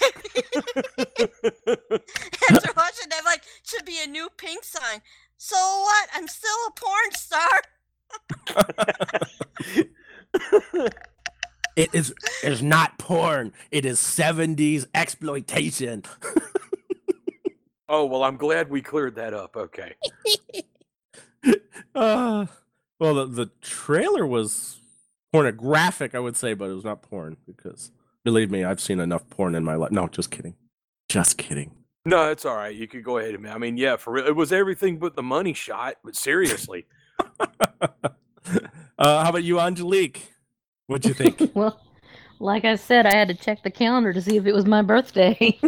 After 2.50 2.72
watching, 2.76 3.08
I'm 3.12 3.24
like, 3.24 3.42
should 3.64 3.84
be 3.84 3.98
a 4.02 4.06
new 4.06 4.28
Pink 4.36 4.64
sign. 4.64 5.00
So 5.36 5.56
what? 5.56 6.08
I'm 6.14 6.28
still 6.28 6.56
a 6.68 6.72
porn 6.72 7.12
star. 7.12 7.62
it 11.76 11.94
is 11.94 12.14
is 12.42 12.62
not 12.62 12.98
porn. 12.98 13.52
It 13.70 13.84
is 13.84 13.98
70s 13.98 14.86
exploitation. 14.94 16.04
oh 17.88 18.06
well, 18.06 18.24
I'm 18.24 18.36
glad 18.36 18.70
we 18.70 18.80
cleared 18.80 19.16
that 19.16 19.34
up. 19.34 19.56
Okay. 19.56 19.94
Uh, 21.94 22.46
well, 22.98 23.14
the, 23.14 23.26
the 23.26 23.50
trailer 23.60 24.26
was 24.26 24.80
pornographic, 25.32 26.14
I 26.14 26.18
would 26.18 26.36
say, 26.36 26.54
but 26.54 26.70
it 26.70 26.74
was 26.74 26.84
not 26.84 27.02
porn 27.02 27.36
because 27.46 27.90
believe 28.24 28.50
me, 28.50 28.64
I've 28.64 28.80
seen 28.80 29.00
enough 29.00 29.28
porn 29.30 29.54
in 29.54 29.64
my 29.64 29.74
life. 29.74 29.90
No, 29.90 30.08
just 30.08 30.30
kidding. 30.30 30.54
Just 31.08 31.38
kidding. 31.38 31.72
No, 32.04 32.30
it's 32.30 32.44
all 32.44 32.56
right. 32.56 32.74
You 32.74 32.88
could 32.88 33.04
go 33.04 33.18
ahead 33.18 33.34
and. 33.34 33.46
I 33.48 33.58
mean, 33.58 33.76
yeah, 33.76 33.96
for 33.96 34.14
real, 34.14 34.26
it 34.26 34.34
was 34.34 34.52
everything 34.52 34.98
but 34.98 35.14
the 35.14 35.22
money 35.22 35.52
shot. 35.52 35.96
But 36.02 36.16
seriously, 36.16 36.86
uh, 37.40 37.86
how 38.98 39.28
about 39.28 39.44
you, 39.44 39.60
Angelique? 39.60 40.32
What'd 40.86 41.06
you 41.06 41.14
think? 41.14 41.52
Well, 41.54 41.80
like 42.40 42.64
I 42.64 42.76
said, 42.76 43.04
I 43.04 43.14
had 43.14 43.28
to 43.28 43.34
check 43.34 43.62
the 43.62 43.70
calendar 43.70 44.12
to 44.12 44.22
see 44.22 44.36
if 44.36 44.46
it 44.46 44.54
was 44.54 44.64
my 44.64 44.80
birthday. 44.80 45.58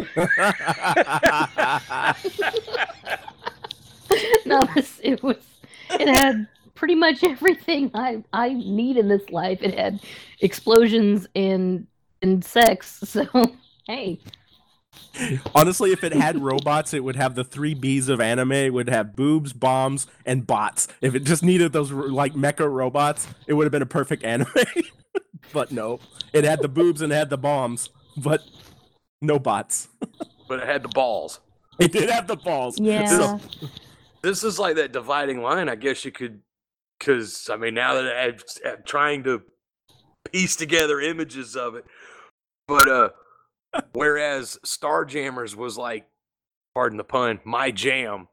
no, 4.46 4.60
it 5.02 5.22
was. 5.22 5.36
It 5.90 6.08
had 6.08 6.46
pretty 6.80 6.96
much 6.96 7.22
everything 7.34 7.92
I 7.94 8.24
I 8.32 8.54
need 8.54 8.96
in 8.96 9.06
this 9.06 9.30
life. 9.30 9.60
It 9.62 9.78
had 9.78 10.00
explosions 10.40 11.28
and 11.36 11.86
and 12.22 12.44
sex. 12.44 12.98
So 13.06 13.26
hey, 13.86 14.18
Honestly, 15.54 15.92
if 15.92 16.02
it 16.04 16.12
had 16.12 16.38
robots, 16.42 16.94
it 16.94 17.02
would 17.04 17.16
have 17.16 17.34
the 17.34 17.44
three 17.44 17.74
B's 17.74 18.08
of 18.08 18.20
anime. 18.20 18.52
It 18.52 18.72
would 18.72 18.88
have 18.88 19.14
boobs, 19.16 19.52
bombs, 19.52 20.06
and 20.24 20.46
bots. 20.46 20.88
If 21.00 21.14
it 21.14 21.20
just 21.24 21.42
needed 21.42 21.72
those 21.72 21.90
like 21.92 22.34
mecha 22.34 22.70
robots, 22.70 23.28
it 23.46 23.54
would 23.54 23.64
have 23.64 23.72
been 23.72 23.82
a 23.82 23.86
perfect 23.86 24.24
anime. 24.24 24.48
but 25.52 25.70
no, 25.72 26.00
it 26.32 26.44
had 26.44 26.60
the 26.62 26.68
boobs 26.68 27.02
and 27.02 27.12
it 27.12 27.16
had 27.16 27.30
the 27.30 27.38
bombs, 27.38 27.90
but 28.16 28.42
no 29.20 29.38
bots. 29.38 29.88
but 30.48 30.60
it 30.60 30.66
had 30.66 30.82
the 30.82 30.88
balls. 30.88 31.40
It 31.78 31.92
did 31.92 32.10
have 32.10 32.26
the 32.26 32.36
balls. 32.36 32.78
yeah, 32.78 33.38
This 34.22 34.44
is 34.44 34.58
like 34.58 34.76
that 34.76 34.92
dividing 34.92 35.42
line. 35.42 35.68
I 35.68 35.76
guess 35.76 36.04
you 36.04 36.12
could, 36.12 36.40
because 37.00 37.50
I 37.50 37.56
mean, 37.56 37.74
now 37.74 37.94
that 37.94 38.16
I'm, 38.16 38.36
I'm 38.64 38.82
trying 38.84 39.24
to 39.24 39.42
piece 40.30 40.54
together 40.54 41.00
images 41.00 41.56
of 41.56 41.74
it, 41.74 41.84
but 42.68 42.88
uh, 42.88 43.08
whereas 43.92 44.58
Starjammers 44.64 45.56
was 45.56 45.76
like, 45.76 46.06
pardon 46.74 46.98
the 46.98 47.04
pun, 47.04 47.40
my 47.44 47.72
jam. 47.72 48.28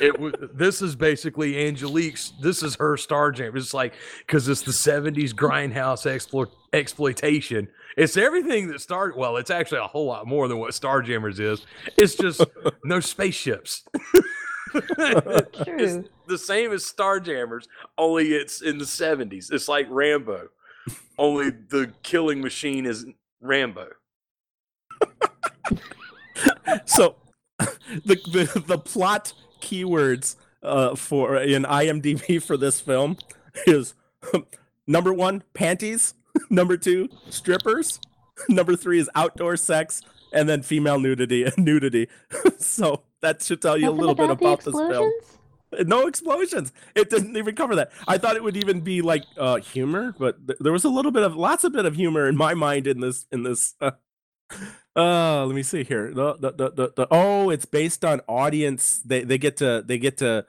It 0.00 0.18
was. 0.18 0.32
This 0.54 0.80
is 0.80 0.96
basically 0.96 1.66
Angelique's. 1.66 2.32
This 2.40 2.62
is 2.62 2.76
her 2.76 2.96
Starjammer. 2.96 3.56
It's 3.56 3.74
like 3.74 3.92
because 4.26 4.48
it's 4.48 4.62
the 4.62 4.72
'70s 4.72 5.34
grindhouse 5.34 6.06
explo- 6.06 6.50
exploitation. 6.72 7.68
It's 7.98 8.16
everything 8.16 8.68
that 8.68 8.80
Star. 8.80 9.12
Well, 9.14 9.36
it's 9.36 9.50
actually 9.50 9.80
a 9.80 9.86
whole 9.86 10.06
lot 10.06 10.26
more 10.26 10.48
than 10.48 10.58
what 10.58 10.70
Starjammers 10.70 11.40
is. 11.40 11.66
It's 11.98 12.14
just 12.14 12.42
no 12.84 13.00
spaceships. 13.00 13.84
it's 14.74 15.58
true. 15.64 16.04
The 16.32 16.38
same 16.38 16.72
as 16.72 16.82
Starjammers, 16.82 17.66
only 17.98 18.32
it's 18.32 18.62
in 18.62 18.78
the 18.78 18.84
70s. 18.84 19.52
It's 19.52 19.68
like 19.68 19.86
Rambo, 19.90 20.48
only 21.18 21.50
the 21.50 21.92
killing 22.02 22.40
machine 22.40 22.86
is 22.86 23.04
Rambo. 23.40 23.88
so 26.86 27.16
the, 27.58 28.16
the 28.32 28.62
the 28.66 28.78
plot 28.78 29.34
keywords 29.60 30.36
uh, 30.62 30.94
for 30.94 31.36
in 31.36 31.64
IMDb 31.64 32.42
for 32.42 32.56
this 32.56 32.80
film 32.80 33.18
is 33.66 33.94
number 34.86 35.12
one 35.12 35.42
panties, 35.52 36.14
number 36.48 36.78
two 36.78 37.08
strippers, 37.28 38.00
number 38.48 38.74
three 38.74 38.98
is 38.98 39.10
outdoor 39.14 39.58
sex, 39.58 40.00
and 40.32 40.48
then 40.48 40.62
female 40.62 40.98
nudity 40.98 41.44
and 41.44 41.58
nudity. 41.58 42.08
so 42.58 43.02
that 43.20 43.42
should 43.42 43.60
tell 43.60 43.76
you 43.76 43.86
Nothing 43.86 43.98
a 43.98 44.00
little 44.00 44.14
bit 44.14 44.26
the 44.28 44.32
about 44.32 44.64
this 44.64 44.74
film. 44.74 45.12
No 45.86 46.06
explosions. 46.06 46.72
It 46.94 47.10
didn't 47.10 47.36
even 47.36 47.54
cover 47.54 47.74
that. 47.76 47.90
I 48.06 48.18
thought 48.18 48.36
it 48.36 48.42
would 48.42 48.56
even 48.56 48.80
be 48.80 49.02
like 49.02 49.24
uh 49.36 49.56
humor, 49.56 50.14
but 50.18 50.46
th- 50.46 50.58
there 50.60 50.72
was 50.72 50.84
a 50.84 50.88
little 50.88 51.10
bit 51.12 51.22
of 51.22 51.36
lots 51.36 51.64
of 51.64 51.72
bit 51.72 51.86
of 51.86 51.94
humor 51.96 52.28
in 52.28 52.36
my 52.36 52.54
mind 52.54 52.86
in 52.86 53.00
this 53.00 53.26
in 53.32 53.42
this 53.42 53.74
uh, 53.80 53.92
uh 54.96 55.46
let 55.46 55.54
me 55.54 55.62
see 55.62 55.84
here. 55.84 56.12
The, 56.12 56.34
the, 56.34 56.52
the, 56.52 56.70
the, 56.70 56.92
the 56.96 57.08
oh, 57.10 57.50
it's 57.50 57.64
based 57.64 58.04
on 58.04 58.20
audience. 58.28 59.00
They 59.04 59.24
they 59.24 59.38
get 59.38 59.56
to 59.58 59.82
they 59.86 59.98
get 59.98 60.18
to 60.18 60.44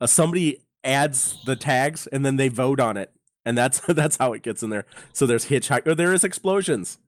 uh, 0.00 0.06
somebody 0.06 0.64
adds 0.82 1.38
the 1.46 1.56
tags 1.56 2.06
and 2.08 2.24
then 2.26 2.36
they 2.36 2.48
vote 2.48 2.80
on 2.80 2.96
it. 2.96 3.12
And 3.44 3.56
that's 3.56 3.80
that's 3.88 4.16
how 4.16 4.32
it 4.32 4.42
gets 4.42 4.62
in 4.62 4.70
there. 4.70 4.86
So 5.12 5.26
there's 5.26 5.46
hitchhiker. 5.46 5.96
there 5.96 6.12
is 6.12 6.24
explosions. 6.24 6.98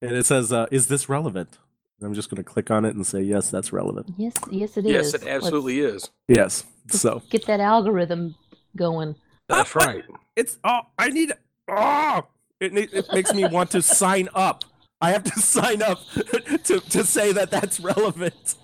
And 0.00 0.12
it 0.12 0.26
says 0.26 0.52
uh 0.52 0.66
is 0.70 0.88
this 0.88 1.08
relevant? 1.08 1.58
I'm 2.02 2.14
just 2.14 2.30
going 2.30 2.42
to 2.42 2.48
click 2.48 2.70
on 2.70 2.84
it 2.84 2.94
and 2.94 3.06
say 3.06 3.22
yes, 3.22 3.50
that's 3.50 3.72
relevant. 3.72 4.12
Yes, 4.16 4.34
yes, 4.50 4.76
it 4.76 4.86
is. 4.86 4.92
yes, 4.92 5.14
it 5.14 5.26
absolutely 5.26 5.80
is. 5.80 6.10
Yes. 6.28 6.64
So 6.88 7.22
Get 7.30 7.46
that 7.46 7.60
algorithm 7.60 8.34
going. 8.76 9.16
That's 9.48 9.74
right. 9.74 10.04
it's 10.36 10.58
oh 10.64 10.80
i 10.98 11.08
need 11.08 11.32
oh 11.68 12.26
it, 12.60 12.72
it 12.92 13.06
makes 13.12 13.32
me 13.34 13.46
want 13.46 13.70
to 13.70 13.82
sign 13.82 14.28
up 14.34 14.64
i 15.00 15.10
have 15.10 15.24
to 15.24 15.30
sign 15.40 15.82
up 15.82 15.98
to, 16.64 16.80
to 16.80 17.04
say 17.04 17.32
that 17.32 17.50
that's 17.50 17.80
relevant 17.80 18.54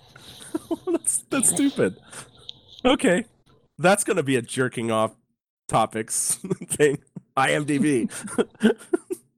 that's 0.87 1.17
that's 1.29 1.49
stupid 1.49 1.97
okay 2.85 3.25
that's 3.77 4.03
gonna 4.03 4.23
be 4.23 4.35
a 4.35 4.41
jerking 4.41 4.91
off 4.91 5.15
topics 5.67 6.35
thing 6.65 6.97
imdb 7.37 8.09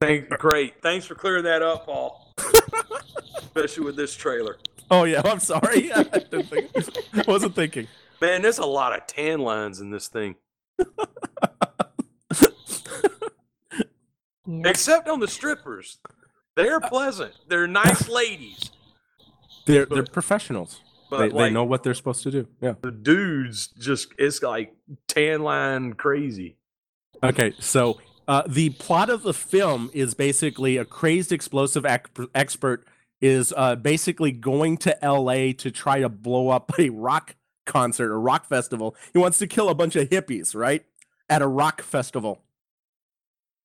Thank, 0.00 0.30
great. 0.30 0.82
Thanks 0.82 1.06
for 1.06 1.14
clearing 1.14 1.44
that 1.44 1.62
up, 1.62 1.86
Paul. 1.86 2.21
Especially 3.38 3.84
with 3.84 3.96
this 3.96 4.14
trailer. 4.14 4.58
oh 4.90 5.04
yeah 5.04 5.22
i'm 5.24 5.40
sorry 5.40 5.92
i 5.94 6.02
didn't 6.02 6.44
think, 6.46 6.70
wasn't 7.26 7.54
thinking 7.54 7.86
Man, 8.22 8.42
there's 8.42 8.58
a 8.58 8.66
lot 8.66 8.96
of 8.96 9.08
tan 9.08 9.40
lines 9.40 9.80
in 9.80 9.90
this 9.90 10.06
thing. 10.06 10.36
Yeah. 10.78 10.84
Except 14.70 15.08
on 15.08 15.18
the 15.18 15.26
strippers. 15.26 15.98
They're 16.54 16.76
uh, 16.76 16.88
pleasant. 16.88 17.32
They're 17.48 17.66
nice 17.66 18.08
ladies. 18.08 18.70
they're 19.66 19.86
they're 19.86 20.04
professionals 20.04 20.80
But 21.10 21.18
they, 21.18 21.28
like, 21.30 21.34
they 21.34 21.50
know 21.50 21.64
what 21.64 21.82
they're 21.82 21.94
supposed 21.94 22.22
to 22.24 22.30
do 22.30 22.46
yeah 22.60 22.74
the 22.82 22.90
dudes 22.90 23.68
just 23.78 24.08
it's 24.18 24.40
like 24.42 24.74
tan 25.08 25.42
line 25.42 25.94
crazy. 25.94 26.58
Okay, 27.24 27.54
so 27.58 27.98
Uh, 28.28 28.42
the 28.46 28.70
plot 28.70 29.10
of 29.10 29.22
the 29.22 29.34
film 29.34 29.90
is 29.92 30.14
basically 30.14 30.76
a 30.76 30.84
crazed 30.84 31.32
explosive 31.32 31.84
ec- 31.84 32.08
expert 32.34 32.86
is 33.20 33.54
uh, 33.56 33.76
basically 33.76 34.32
going 34.32 34.76
to 34.76 34.96
LA 35.02 35.52
to 35.56 35.70
try 35.70 36.00
to 36.00 36.08
blow 36.08 36.48
up 36.48 36.72
a 36.78 36.90
rock 36.90 37.36
concert, 37.66 38.12
a 38.12 38.16
rock 38.16 38.46
festival. 38.46 38.96
He 39.12 39.18
wants 39.18 39.38
to 39.38 39.46
kill 39.46 39.68
a 39.68 39.74
bunch 39.74 39.96
of 39.96 40.08
hippies, 40.08 40.54
right? 40.54 40.84
At 41.28 41.42
a 41.42 41.46
rock 41.46 41.82
festival. 41.82 42.42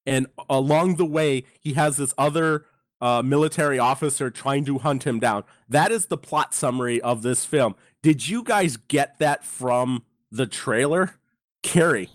And 0.06 0.26
along 0.48 0.96
the 0.96 1.04
way, 1.04 1.44
he 1.60 1.74
has 1.74 1.96
this 1.98 2.14
other 2.16 2.64
uh, 3.00 3.22
military 3.22 3.78
officer 3.78 4.30
trying 4.30 4.64
to 4.64 4.78
hunt 4.78 5.04
him 5.04 5.18
down. 5.20 5.44
That 5.68 5.92
is 5.92 6.06
the 6.06 6.16
plot 6.16 6.54
summary 6.54 7.00
of 7.00 7.22
this 7.22 7.44
film. 7.44 7.74
Did 8.02 8.28
you 8.28 8.42
guys 8.42 8.76
get 8.76 9.18
that 9.18 9.44
from 9.44 10.04
the 10.30 10.46
trailer? 10.46 11.16
Carrie. 11.62 12.10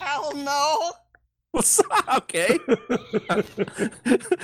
Hell 0.00 0.32
no. 0.34 0.92
okay. 2.16 2.58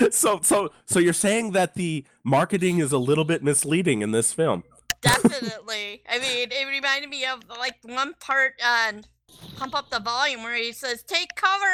so 0.11 0.41
so 0.43 0.71
so 0.85 0.99
you're 0.99 1.13
saying 1.13 1.53
that 1.53 1.75
the 1.75 2.05
marketing 2.23 2.79
is 2.79 2.93
a 2.93 2.99
little 2.99 3.25
bit 3.25 3.43
misleading 3.43 4.03
in 4.03 4.13
this 4.13 4.33
film. 4.33 4.63
Definitely. 5.01 6.03
I 6.09 6.19
mean, 6.19 6.49
it 6.51 6.69
reminded 6.69 7.09
me 7.09 7.25
of 7.25 7.41
like 7.49 7.77
one 7.85 8.15
part 8.21 8.55
on 8.65 9.05
Pump 9.57 9.75
Up 9.75 9.91
the 9.91 10.01
Volume 10.01 10.43
where 10.43 10.57
he 10.57 10.73
says, 10.73 11.03
Take 11.03 11.35
cover, 11.35 11.67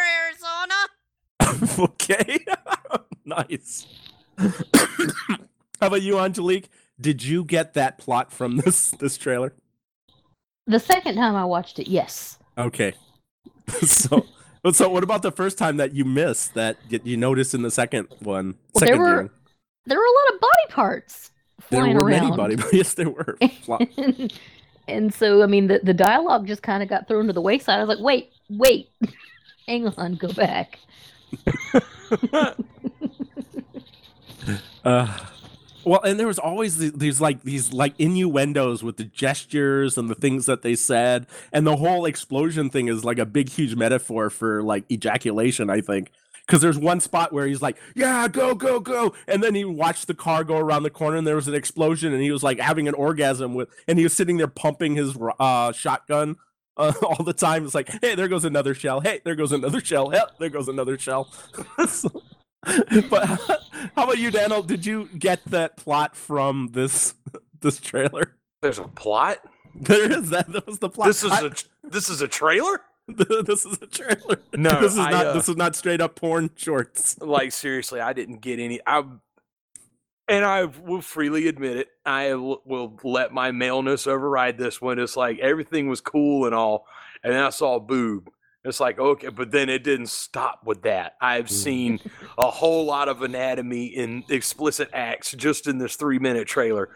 Arizona. 1.40 1.90
okay. 1.92 2.44
nice. 3.24 3.86
How 5.80 5.88
about 5.88 6.02
you, 6.02 6.18
Angelique? 6.18 6.68
Did 7.00 7.24
you 7.24 7.44
get 7.44 7.74
that 7.74 7.98
plot 7.98 8.32
from 8.32 8.58
this 8.58 8.90
this 8.92 9.16
trailer? 9.16 9.54
The 10.66 10.78
second 10.78 11.16
time 11.16 11.34
I 11.34 11.44
watched 11.44 11.78
it, 11.78 11.88
yes. 11.88 12.38
Okay. 12.56 12.94
so 13.82 14.26
so 14.72 14.88
what 14.88 15.02
about 15.02 15.22
the 15.22 15.32
first 15.32 15.58
time 15.58 15.76
that 15.76 15.94
you 15.94 16.04
missed 16.04 16.54
that 16.54 16.76
you 16.90 17.16
noticed 17.16 17.54
in 17.54 17.62
the 17.62 17.70
second 17.70 18.08
one? 18.20 18.54
Well, 18.74 18.84
there 18.84 18.98
were-? 18.98 19.30
There 19.86 19.98
were 19.98 20.04
a 20.04 20.28
lot 20.28 20.34
of 20.34 20.40
body 20.40 20.66
parts 20.70 21.30
there 21.70 21.80
flying 21.80 21.96
were 21.96 22.04
around. 22.04 22.24
many 22.24 22.36
body 22.36 22.56
yes 22.72 22.94
there 22.94 23.10
were. 23.10 23.36
And, 23.98 24.32
and 24.88 25.14
so 25.14 25.42
I 25.42 25.46
mean 25.46 25.66
the, 25.66 25.80
the 25.82 25.94
dialogue 25.94 26.46
just 26.46 26.62
kind 26.62 26.82
of 26.82 26.88
got 26.88 27.08
thrown 27.08 27.26
to 27.26 27.32
the 27.32 27.40
wayside. 27.42 27.78
I 27.78 27.84
was 27.84 27.96
like, 27.96 28.04
wait, 28.04 28.32
wait, 28.48 28.90
hang 29.66 29.88
on, 29.88 30.14
go 30.14 30.32
back. 30.32 30.78
Uh, 34.84 35.16
well, 35.86 36.00
and 36.02 36.18
there 36.18 36.26
was 36.26 36.38
always 36.38 36.76
the- 36.78 36.92
these 36.96 37.20
like 37.20 37.42
these 37.42 37.72
like 37.72 37.94
innuendos 37.98 38.82
with 38.82 38.96
the 38.96 39.04
gestures 39.04 39.96
and 39.98 40.08
the 40.08 40.14
things 40.14 40.46
that 40.46 40.62
they 40.62 40.74
said, 40.74 41.26
and 41.52 41.66
the 41.66 41.76
whole 41.76 42.04
explosion 42.06 42.70
thing 42.70 42.88
is 42.88 43.04
like 43.04 43.18
a 43.18 43.26
big, 43.26 43.48
huge 43.48 43.74
metaphor 43.76 44.30
for 44.30 44.62
like 44.62 44.84
ejaculation. 44.90 45.70
I 45.70 45.80
think 45.80 46.10
because 46.46 46.60
there's 46.60 46.78
one 46.78 47.00
spot 47.00 47.32
where 47.32 47.46
he's 47.46 47.62
like, 47.62 47.76
"Yeah, 47.94 48.28
go, 48.28 48.54
go, 48.54 48.80
go," 48.80 49.14
and 49.26 49.42
then 49.42 49.54
he 49.54 49.64
watched 49.64 50.06
the 50.06 50.14
car 50.14 50.44
go 50.44 50.56
around 50.58 50.82
the 50.82 50.90
corner, 50.90 51.16
and 51.16 51.26
there 51.26 51.36
was 51.36 51.48
an 51.48 51.54
explosion, 51.54 52.12
and 52.12 52.22
he 52.22 52.30
was 52.30 52.42
like 52.42 52.58
having 52.60 52.88
an 52.88 52.94
orgasm 52.94 53.54
with, 53.54 53.68
and 53.88 53.98
he 53.98 54.04
was 54.04 54.12
sitting 54.14 54.36
there 54.36 54.48
pumping 54.48 54.94
his 54.96 55.16
uh, 55.38 55.72
shotgun. 55.72 56.36
Uh, 56.76 56.92
all 57.02 57.22
the 57.24 57.32
time, 57.32 57.64
it's 57.64 57.74
like, 57.74 57.88
hey, 58.02 58.16
there 58.16 58.26
goes 58.26 58.44
another 58.44 58.74
shell. 58.74 59.00
Hey, 59.00 59.20
there 59.24 59.36
goes 59.36 59.52
another 59.52 59.78
shell. 59.80 60.10
Hey, 60.10 60.18
there 60.40 60.50
goes 60.50 60.66
another 60.68 60.98
shell. 60.98 61.28
So- 61.88 62.22
but 63.10 63.26
how 63.96 64.04
about 64.04 64.18
you, 64.18 64.30
Daniel? 64.30 64.62
Did 64.62 64.86
you 64.86 65.08
get 65.18 65.44
that 65.46 65.76
plot 65.76 66.16
from 66.16 66.70
this 66.72 67.14
this 67.60 67.80
trailer? 67.80 68.34
There's 68.62 68.78
a 68.78 68.84
plot. 68.84 69.38
There 69.74 70.10
is 70.10 70.30
that. 70.30 70.50
That 70.52 70.66
was 70.66 70.78
the 70.78 70.88
plot. 70.88 71.08
This 71.08 71.24
is 71.24 71.32
I- 71.32 71.46
a 71.46 71.50
this 71.82 72.08
is 72.08 72.20
a 72.20 72.28
trailer. 72.28 72.80
this 73.08 73.66
is 73.66 73.78
a 73.82 73.86
trailer. 73.86 74.38
No, 74.54 74.80
this 74.80 74.92
is 74.92 74.98
I, 74.98 75.10
not. 75.10 75.26
uh, 75.26 75.32
this 75.34 75.48
is 75.48 75.56
not 75.56 75.76
straight 75.76 76.00
up 76.00 76.14
porn 76.14 76.50
shorts. 76.56 77.20
Like 77.20 77.52
seriously, 77.52 78.00
I 78.00 78.14
didn't 78.14 78.40
get 78.40 78.58
any. 78.58 78.80
I 78.86 79.04
and 80.28 80.44
I 80.44 80.64
will 80.64 81.02
freely 81.02 81.48
admit 81.48 81.76
it. 81.76 81.88
I 82.06 82.34
will, 82.34 82.62
will 82.64 82.98
let 83.04 83.32
my 83.32 83.50
maleness 83.52 84.06
override 84.06 84.56
this 84.56 84.80
one. 84.80 84.98
It's 84.98 85.16
like 85.16 85.38
everything 85.38 85.88
was 85.88 86.00
cool 86.00 86.46
and 86.46 86.54
all, 86.54 86.86
and 87.22 87.32
then 87.32 87.42
I 87.42 87.50
saw 87.50 87.76
a 87.76 87.80
boob. 87.80 88.30
It's 88.64 88.80
like 88.80 88.98
okay, 88.98 89.28
but 89.28 89.50
then 89.50 89.68
it 89.68 89.84
didn't 89.84 90.06
stop 90.08 90.60
with 90.64 90.82
that. 90.82 91.16
I've 91.20 91.50
seen 91.50 92.00
a 92.38 92.50
whole 92.50 92.84
lot 92.86 93.08
of 93.08 93.20
anatomy 93.22 93.84
in 93.86 94.24
explicit 94.30 94.88
acts 94.94 95.32
just 95.32 95.66
in 95.66 95.78
this 95.78 95.96
three 95.96 96.18
minute 96.18 96.48
trailer. 96.48 96.88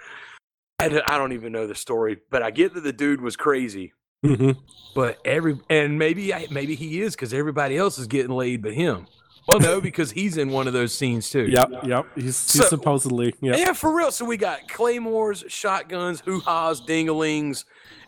I 0.78 0.88
don't- 0.88 1.10
I 1.10 1.18
don't 1.18 1.32
even 1.32 1.52
know 1.52 1.66
the 1.66 1.74
story, 1.74 2.18
but 2.30 2.42
I 2.42 2.50
get 2.52 2.72
that 2.74 2.82
the 2.84 2.92
dude 2.92 3.20
was 3.20 3.36
crazy. 3.36 3.92
Mhm. 4.24 4.56
But 4.94 5.18
every 5.24 5.60
and 5.68 5.98
maybe 5.98 6.32
I, 6.32 6.46
maybe 6.50 6.74
he 6.74 7.02
is 7.02 7.14
because 7.14 7.34
everybody 7.34 7.76
else 7.76 7.98
is 7.98 8.06
getting 8.06 8.32
laid 8.32 8.62
but 8.62 8.72
him. 8.72 9.06
Well, 9.46 9.60
no, 9.60 9.80
because 9.80 10.10
he's 10.10 10.36
in 10.36 10.50
one 10.50 10.66
of 10.66 10.72
those 10.72 10.92
scenes 10.94 11.30
too. 11.30 11.46
Yep. 11.46 11.70
Yep. 11.84 12.06
He's, 12.16 12.24
he's 12.24 12.40
So- 12.62 12.64
supposedly. 12.64 13.34
Yep. 13.40 13.58
Yeah, 13.58 13.72
for 13.74 13.94
real. 13.94 14.10
So 14.10 14.24
we 14.24 14.36
got 14.36 14.68
claymores, 14.68 15.44
shotguns, 15.48 16.20
hoo 16.20 16.40
ha's, 16.40 16.80
dingalings, 16.80 17.64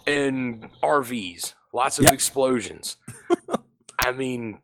and 0.06 0.68
RVs. 0.82 1.54
Lots 1.72 1.98
of 1.98 2.04
Yep. 2.04 2.12
explosions. 2.14 2.96
I 4.04 4.12
mean, 4.12 4.58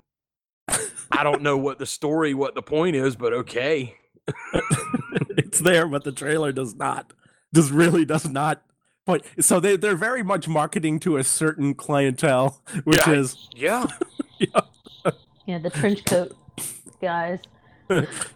I 0.69 1.23
don't 1.23 1.43
know 1.43 1.57
what 1.57 1.79
the 1.79 1.87
story, 1.87 2.35
what 2.35 2.55
the 2.55 2.63
point 2.63 2.97
is, 2.97 3.17
but 3.17 3.33
okay. 3.33 3.97
it's 5.31 5.61
there, 5.61 5.87
but 5.87 6.05
the 6.05 6.13
trailer 6.13 6.53
does 6.53 6.75
not. 6.75 7.13
Just 7.55 7.71
really 7.71 8.05
does 8.05 8.29
not. 8.29 8.63
Point. 9.07 9.23
So 9.41 9.61
they 9.61 9.77
they're 9.77 9.95
very 9.95 10.25
much 10.25 10.49
marketing 10.49 10.99
to 11.01 11.17
a 11.17 11.23
certain 11.25 11.75
clientele, 11.75 12.61
which 12.85 13.07
Yeah. 13.07 13.13
is 13.13 13.49
Yeah. 13.55 13.87
Yeah, 15.47 15.59
the 15.59 15.71
trench 15.71 16.05
coat 16.05 16.37
guys. 17.01 17.39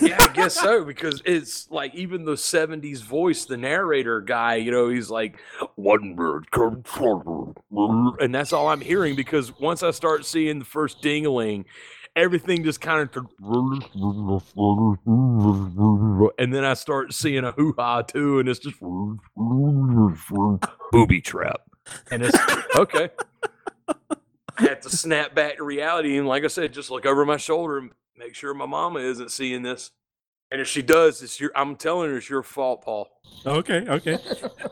yeah, 0.00 0.18
I 0.20 0.32
guess 0.32 0.54
so 0.54 0.84
because 0.84 1.22
it's 1.24 1.70
like 1.70 1.94
even 1.94 2.24
the 2.24 2.32
'70s 2.32 3.02
voice, 3.02 3.44
the 3.44 3.56
narrator 3.56 4.20
guy. 4.20 4.56
You 4.56 4.70
know, 4.70 4.88
he's 4.88 5.10
like 5.10 5.38
one 5.76 6.14
bird 6.14 6.50
comes 6.50 6.86
forward," 6.88 7.56
and 8.20 8.34
that's 8.34 8.52
all 8.52 8.68
I'm 8.68 8.80
hearing 8.80 9.16
because 9.16 9.58
once 9.58 9.82
I 9.82 9.90
start 9.90 10.24
seeing 10.24 10.58
the 10.58 10.64
first 10.64 11.02
dingaling, 11.02 11.64
everything 12.14 12.64
just 12.64 12.80
kind 12.80 13.08
of, 13.14 13.26
and 16.38 16.54
then 16.54 16.64
I 16.64 16.74
start 16.74 17.12
seeing 17.12 17.44
a 17.44 17.52
hoo 17.52 17.74
ha 17.78 18.02
too, 18.02 18.38
and 18.40 18.48
it's 18.48 18.60
just 18.60 18.80
booby 20.92 21.20
trap, 21.20 21.60
and 22.10 22.22
it's 22.24 22.38
okay. 22.76 23.10
I 24.58 24.62
have 24.62 24.80
to 24.80 24.90
snap 24.90 25.34
back 25.34 25.58
to 25.58 25.64
reality, 25.64 26.16
and 26.16 26.26
like 26.26 26.42
I 26.44 26.48
said, 26.48 26.72
just 26.72 26.90
look 26.90 27.04
over 27.04 27.26
my 27.26 27.36
shoulder 27.36 27.78
and 27.78 27.90
make 28.18 28.34
sure 28.34 28.54
my 28.54 28.66
mama 28.66 29.00
isn't 29.00 29.30
seeing 29.30 29.62
this. 29.62 29.90
And 30.50 30.60
if 30.60 30.68
she 30.68 30.80
does, 30.80 31.22
it's 31.22 31.40
your. 31.40 31.50
I'm 31.56 31.74
telling 31.74 32.10
her 32.10 32.18
it's 32.18 32.30
your 32.30 32.44
fault, 32.44 32.82
Paul. 32.82 33.08
Okay, 33.44 33.84
okay. 33.88 34.18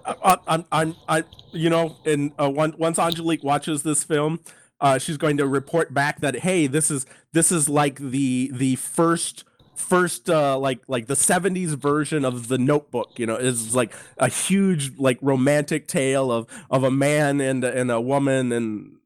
I, 0.07 0.37
I, 0.47 0.65
I, 0.71 0.95
I, 1.09 1.25
you 1.51 1.69
know, 1.69 1.97
and 2.05 2.33
uh, 2.41 2.49
once 2.49 2.99
Angelique 2.99 3.43
watches 3.43 3.83
this 3.83 4.05
film, 4.05 4.39
uh, 4.81 4.99
she's 4.99 5.17
going 5.17 5.37
to 5.39 5.47
report 5.49 5.93
back 5.93 6.21
that 6.21 6.37
hey, 6.37 6.69
this 6.69 6.93
is 6.93 7.07
this 7.33 7.51
is 7.51 7.69
like 7.69 7.99
the 7.99 8.51
the 8.53 8.77
first 8.77 9.45
first 9.75 10.31
uh 10.31 10.57
like 10.57 10.81
like 10.87 11.09
the 11.09 11.15
70s 11.15 11.71
version 11.71 12.25
of 12.25 12.47
the 12.47 12.57
notebook 12.57 13.19
you 13.19 13.27
know 13.27 13.35
it's 13.35 13.75
like 13.75 13.93
a 14.19 14.29
huge 14.29 14.97
like 14.99 15.19
romantic 15.21 15.89
tale 15.89 16.31
of 16.31 16.47
of 16.71 16.85
a 16.85 16.93
man 16.93 17.41
and 17.41 17.65
and 17.65 17.91
a 17.91 18.01
woman 18.01 18.53
and 18.53 18.97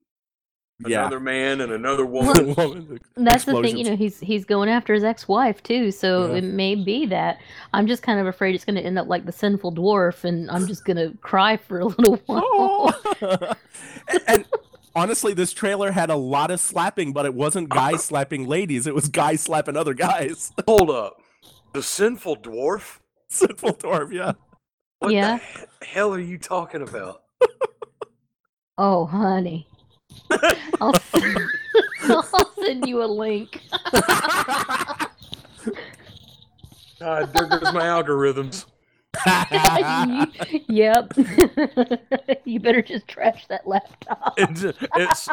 yeah 0.86 1.00
Another 1.00 1.18
man 1.20 1.60
and 1.60 1.72
another 1.72 2.06
woman. 2.16 2.54
Woman, 2.54 3.00
That's 3.16 3.44
the 3.44 3.60
thing, 3.62 3.76
you 3.76 3.84
know, 3.84 3.96
he's 3.96 4.20
he's 4.20 4.44
going 4.44 4.68
after 4.68 4.94
his 4.94 5.02
ex-wife 5.04 5.62
too, 5.62 5.90
so 5.90 6.30
Yeah. 6.30 6.38
it 6.38 6.44
may 6.44 6.74
be 6.76 7.06
that. 7.06 7.38
I'm 7.72 7.86
just 7.86 8.02
kind 8.02 8.20
of 8.20 8.26
afraid 8.26 8.54
it's 8.54 8.64
going 8.64 8.76
to 8.76 8.82
end 8.82 8.98
up 8.98 9.08
like 9.08 9.26
the 9.26 9.32
sinful 9.32 9.72
dwarf, 9.74 10.24
and 10.24 10.50
I'm 10.50 10.66
just 10.66 10.84
going 10.84 10.96
to 10.96 11.16
cry 11.18 11.56
for 11.56 11.80
a 11.80 11.86
little 11.86 12.16
while. 12.26 12.42
Oh. 12.44 12.92
and, 14.08 14.22
and 14.28 14.44
honestly, 14.94 15.34
this 15.34 15.52
trailer 15.52 15.90
had 15.90 16.10
a 16.10 16.16
lot 16.16 16.50
of 16.52 16.60
slapping, 16.60 17.12
but 17.12 17.26
it 17.26 17.34
wasn't 17.34 17.68
guys 17.70 18.04
slapping 18.04 18.46
ladies. 18.46 18.86
It 18.86 18.94
was 18.94 19.08
guys 19.08 19.40
slapping 19.40 19.76
other 19.76 19.94
guys. 19.94 20.52
Hold 20.66 20.90
up, 20.90 21.20
the 21.72 21.82
sinful 21.82 22.36
dwarf. 22.36 22.98
Sinful 23.30 23.74
dwarf, 23.74 24.12
yeah. 24.12 24.32
What 25.00 25.12
Yeah. 25.12 25.38
the 25.80 25.86
hell 25.86 26.14
are 26.14 26.20
you 26.20 26.38
talking 26.38 26.82
about? 26.82 27.22
Oh, 28.78 29.06
honey, 29.06 29.66
I'll, 30.80 30.94
I'll 32.02 32.52
send 32.62 32.86
you 32.86 33.02
a 33.02 33.06
link. 33.06 33.62
God, 33.92 35.08
uh, 37.00 37.26
there 37.26 37.46
goes 37.46 37.72
my 37.72 37.84
algorithms. 37.84 38.66
Yep. 40.68 41.12
you 42.44 42.60
better 42.60 42.82
just 42.82 43.08
trash 43.08 43.46
that 43.48 43.66
laptop. 43.66 44.34
It's, 44.36 44.62
it's 44.96 45.28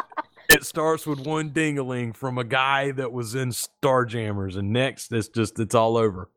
it 0.48 0.64
starts 0.64 1.06
with 1.06 1.20
one 1.20 1.50
dingaling 1.50 2.16
from 2.16 2.38
a 2.38 2.44
guy 2.44 2.92
that 2.92 3.12
was 3.12 3.34
in 3.34 3.50
Starjammers, 3.50 4.56
and 4.56 4.72
next 4.72 5.12
it's 5.12 5.28
just 5.28 5.58
it's 5.58 5.74
all 5.74 5.96
over. 5.96 6.30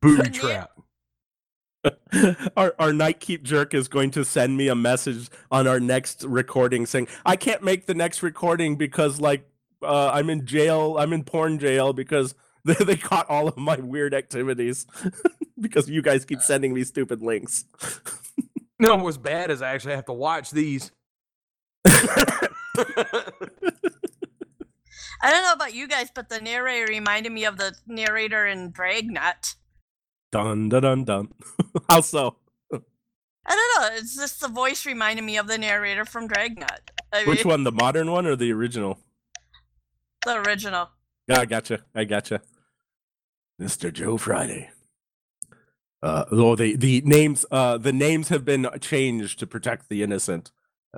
Booby 0.00 0.30
trap. 0.30 0.70
our 2.56 2.74
our 2.78 2.92
night 2.92 3.20
keep 3.20 3.42
jerk 3.42 3.74
is 3.74 3.88
going 3.88 4.10
to 4.10 4.24
send 4.24 4.56
me 4.56 4.68
a 4.68 4.74
message 4.74 5.28
on 5.50 5.66
our 5.66 5.80
next 5.80 6.24
recording 6.24 6.86
saying 6.86 7.08
I 7.26 7.36
can't 7.36 7.62
make 7.62 7.86
the 7.86 7.94
next 7.94 8.22
recording 8.22 8.76
because 8.76 9.20
like 9.20 9.48
uh, 9.84 10.10
I'm 10.12 10.30
in 10.30 10.46
jail. 10.46 10.96
I'm 10.98 11.12
in 11.12 11.24
porn 11.24 11.58
jail 11.58 11.92
because 11.92 12.34
they, 12.64 12.74
they 12.74 12.96
caught 12.96 13.28
all 13.28 13.48
of 13.48 13.56
my 13.56 13.76
weird 13.76 14.14
activities 14.14 14.86
because 15.60 15.88
you 15.88 16.02
guys 16.02 16.24
keep 16.24 16.40
sending 16.40 16.72
me 16.72 16.84
stupid 16.84 17.22
links. 17.22 17.64
No, 18.78 18.96
what's 18.96 19.16
bad 19.16 19.50
is 19.50 19.62
I 19.62 19.74
actually 19.74 19.94
have 19.94 20.06
to 20.06 20.12
watch 20.12 20.50
these. 20.50 20.90
I 21.86 22.48
don't 25.30 25.42
know 25.42 25.52
about 25.52 25.74
you 25.74 25.88
guys, 25.88 26.10
but 26.14 26.28
the 26.28 26.40
narrator 26.40 26.90
reminded 26.90 27.32
me 27.32 27.44
of 27.44 27.56
the 27.56 27.74
narrator 27.86 28.46
in 28.46 28.72
Dragnet. 28.72 29.54
Dun 30.34 30.68
dun 30.68 30.82
dun 30.82 31.04
dun. 31.04 31.28
How 31.88 32.00
so? 32.00 32.36
I 32.72 33.54
don't 33.54 33.82
know. 33.92 33.96
It's 33.98 34.16
just 34.16 34.40
the 34.40 34.48
voice 34.48 34.84
reminded 34.84 35.22
me 35.22 35.36
of 35.36 35.46
the 35.46 35.58
narrator 35.58 36.04
from 36.04 36.26
Dragnet. 36.26 36.90
I 37.12 37.24
Which 37.24 37.44
mean, 37.44 37.50
one, 37.50 37.64
the 37.64 37.72
modern 37.72 38.10
one 38.10 38.26
or 38.26 38.34
the 38.34 38.52
original? 38.52 38.98
The 40.24 40.36
original. 40.36 40.88
Yeah, 41.28 41.40
I 41.40 41.44
gotcha. 41.44 41.84
I 41.94 42.04
gotcha. 42.04 42.40
Mr. 43.60 43.92
Joe 43.92 44.16
Friday. 44.16 44.70
Uh, 46.02 46.24
oh, 46.32 46.56
the 46.56 46.76
the 46.76 47.00
names 47.04 47.46
uh 47.50 47.78
the 47.78 47.92
names 47.92 48.28
have 48.28 48.44
been 48.44 48.68
changed 48.80 49.38
to 49.38 49.46
protect 49.46 49.88
the 49.88 50.02
innocent. 50.02 50.50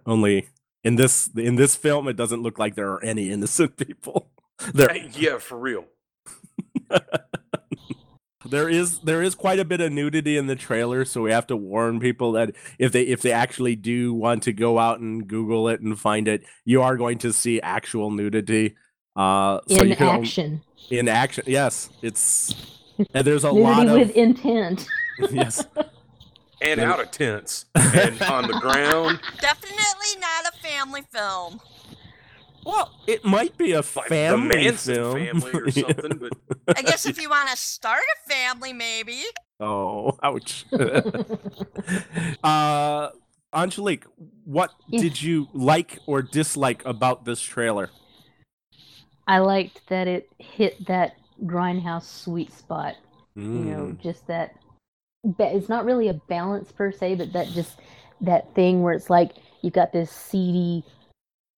Only 0.07 0.49
in 0.83 0.96
this 0.96 1.29
in 1.37 1.57
this 1.57 1.77
film, 1.77 2.09
it 2.09 2.16
doesn't 2.16 2.42
look 2.42 2.59
like 2.59 2.75
there 2.75 2.90
are 2.90 3.05
any 3.05 3.31
innocent 3.31 3.77
people. 3.87 4.31
There 4.72 4.88
Hey, 4.88 5.11
yeah, 5.12 5.38
for 5.38 5.59
real. 5.59 5.85
there 8.47 8.69
is 8.69 8.99
there 9.01 9.23
is 9.23 9.35
quite 9.35 9.59
a 9.59 9.65
bit 9.65 9.81
of 9.81 9.93
nudity 9.93 10.37
in 10.37 10.47
the 10.47 10.57
trailer, 10.57 11.05
so 11.05 11.23
we 11.23 11.31
have 11.33 11.47
to 11.49 11.57
warn 11.57 12.01
people 12.01 12.33
that 12.33 12.53
if 12.79 12.93
they 12.93 13.03
if 13.03 13.23
they 13.23 13.33
actually 13.33 13.77
do 13.77 14.13
want 14.15 14.43
to 14.45 14.53
go 14.53 14.79
out 14.79 15.01
and 15.01 15.27
Google 15.27 15.69
it 15.69 15.81
and 15.81 15.99
find 15.99 16.29
it, 16.29 16.45
you 16.65 16.83
are 16.83 16.97
going 16.97 17.19
to 17.19 17.33
see 17.33 17.61
actual 17.61 18.11
nudity. 18.11 18.77
Uh, 19.15 19.61
so 19.69 19.81
in 19.81 19.89
you 19.89 19.97
can 19.97 20.09
action. 20.09 20.63
in 20.91 21.09
action. 21.09 21.45
Yes, 21.47 21.91
it's 22.03 22.55
and 23.15 23.27
there's 23.27 23.45
a 23.45 23.51
lot 23.51 23.87
Nudity 23.87 24.03
of 24.03 24.09
with 24.09 24.17
intent. 24.17 24.87
yes. 25.31 25.65
And 26.63 26.81
There- 26.81 26.89
out 26.91 27.01
of 27.01 27.11
tents 27.11 27.67
and 27.75 28.21
on 28.23 28.47
the 28.47 28.59
ground. 28.61 29.21
Definitely 29.41 30.21
not 30.21 30.53
a 30.55 30.57
family 30.67 31.03
film. 31.13 31.61
Well, 32.67 32.91
it 33.07 33.25
might 33.25 33.57
be 33.57 33.73
a 33.73 33.83
family 33.85 34.69
the 34.71 34.77
film 34.77 35.15
family 35.15 35.53
or 35.53 35.71
something, 35.71 36.19
but 36.19 36.33
I 36.77 36.83
guess 36.83 37.07
if 37.07 37.21
you 37.23 37.31
want 37.31 37.49
to 37.51 37.57
start 37.57 38.03
a 38.03 38.29
family, 38.29 38.73
maybe. 38.73 39.23
oh, 39.61 40.19
ouch. 40.21 40.67
uh, 42.43 43.11
Angelique, 43.55 44.05
what 44.45 44.73
Yeah. 44.89 45.01
did 45.01 45.23
you 45.23 45.47
like 45.53 46.01
or 46.07 46.23
dislike 46.23 46.85
about 46.85 47.25
this 47.25 47.41
trailer? 47.41 47.91
I 49.29 49.39
liked 49.39 49.83
that 49.89 50.09
it 50.09 50.29
hit 50.39 50.85
that 50.87 51.15
grindhouse 51.45 52.03
sweet 52.05 52.53
spot. 52.53 52.95
You 53.37 53.43
know, 53.43 53.81
Mm. 53.93 54.01
just 54.01 54.27
that. 54.27 54.57
It's 55.39 55.69
not 55.69 55.85
really 55.85 56.09
a 56.09 56.15
balance 56.15 56.73
per 56.73 56.91
se, 56.91 57.17
but 57.17 57.33
that 57.33 57.49
just 57.49 57.79
that 58.23 58.53
thing 58.55 58.83
where 58.83 58.95
it's 58.95 59.11
like 59.11 59.33
you've 59.63 59.75
got 59.75 59.93
this 59.93 60.11
seedy, 60.11 60.85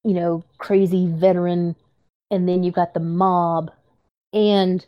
you 0.09 0.15
know, 0.15 0.43
crazy 0.57 1.07
veteran, 1.07 1.77
and 2.31 2.49
then 2.49 2.63
you've 2.63 2.75
got 2.75 2.95
the 2.95 3.01
mob, 3.01 3.71
and 4.33 4.87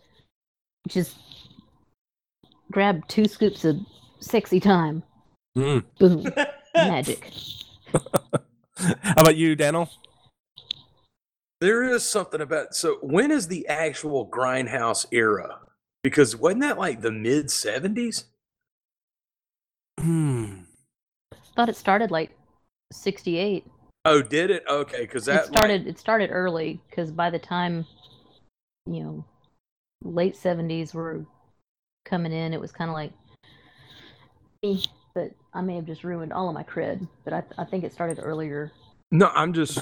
just 0.88 1.16
grab 2.72 3.06
two 3.06 3.26
scoops 3.26 3.66
of 3.66 3.78
sexy 4.20 4.60
time. 4.60 5.02
Mm. 5.58 5.84
Boom, 5.98 6.26
magic. 6.74 7.30
How 8.76 9.14
about 9.18 9.36
you, 9.36 9.54
Daniel? 9.54 9.90
there 11.60 11.84
is 11.84 12.02
something 12.02 12.40
about. 12.40 12.74
So, 12.74 12.98
when 13.02 13.30
is 13.30 13.48
the 13.48 13.66
actual 13.68 14.26
grindhouse 14.26 15.04
era? 15.12 15.58
Because 16.02 16.34
wasn't 16.34 16.62
that 16.62 16.78
like 16.78 17.02
the 17.02 17.12
mid 17.12 17.48
70s? 17.48 18.24
Hmm. 19.98 20.60
Thought 21.54 21.68
it 21.68 21.76
started 21.76 22.10
like 22.10 22.30
'68. 22.92 23.66
Oh, 24.04 24.22
did 24.22 24.50
it? 24.50 24.64
Okay, 24.68 25.02
because 25.02 25.26
that 25.26 25.44
it 25.44 25.46
started 25.48 25.86
it 25.86 25.98
started 25.98 26.30
early 26.30 26.80
because 26.88 27.10
by 27.10 27.28
the 27.30 27.38
time 27.38 27.86
you 28.86 29.02
know 29.02 29.24
late 30.02 30.34
70s 30.34 30.94
were 30.94 31.24
coming 32.06 32.32
in 32.32 32.54
it 32.54 32.60
was 32.60 32.72
kind 32.72 32.88
of 32.90 32.94
like 32.94 33.12
eh, 34.64 34.78
but 35.14 35.30
i 35.52 35.60
may 35.60 35.76
have 35.76 35.84
just 35.84 36.02
ruined 36.02 36.32
all 36.32 36.48
of 36.48 36.54
my 36.54 36.62
cred 36.62 37.06
but 37.24 37.34
i, 37.34 37.42
I 37.58 37.64
think 37.64 37.84
it 37.84 37.92
started 37.92 38.18
earlier 38.22 38.72
No, 39.12 39.30
I'm 39.34 39.52
just, 39.52 39.78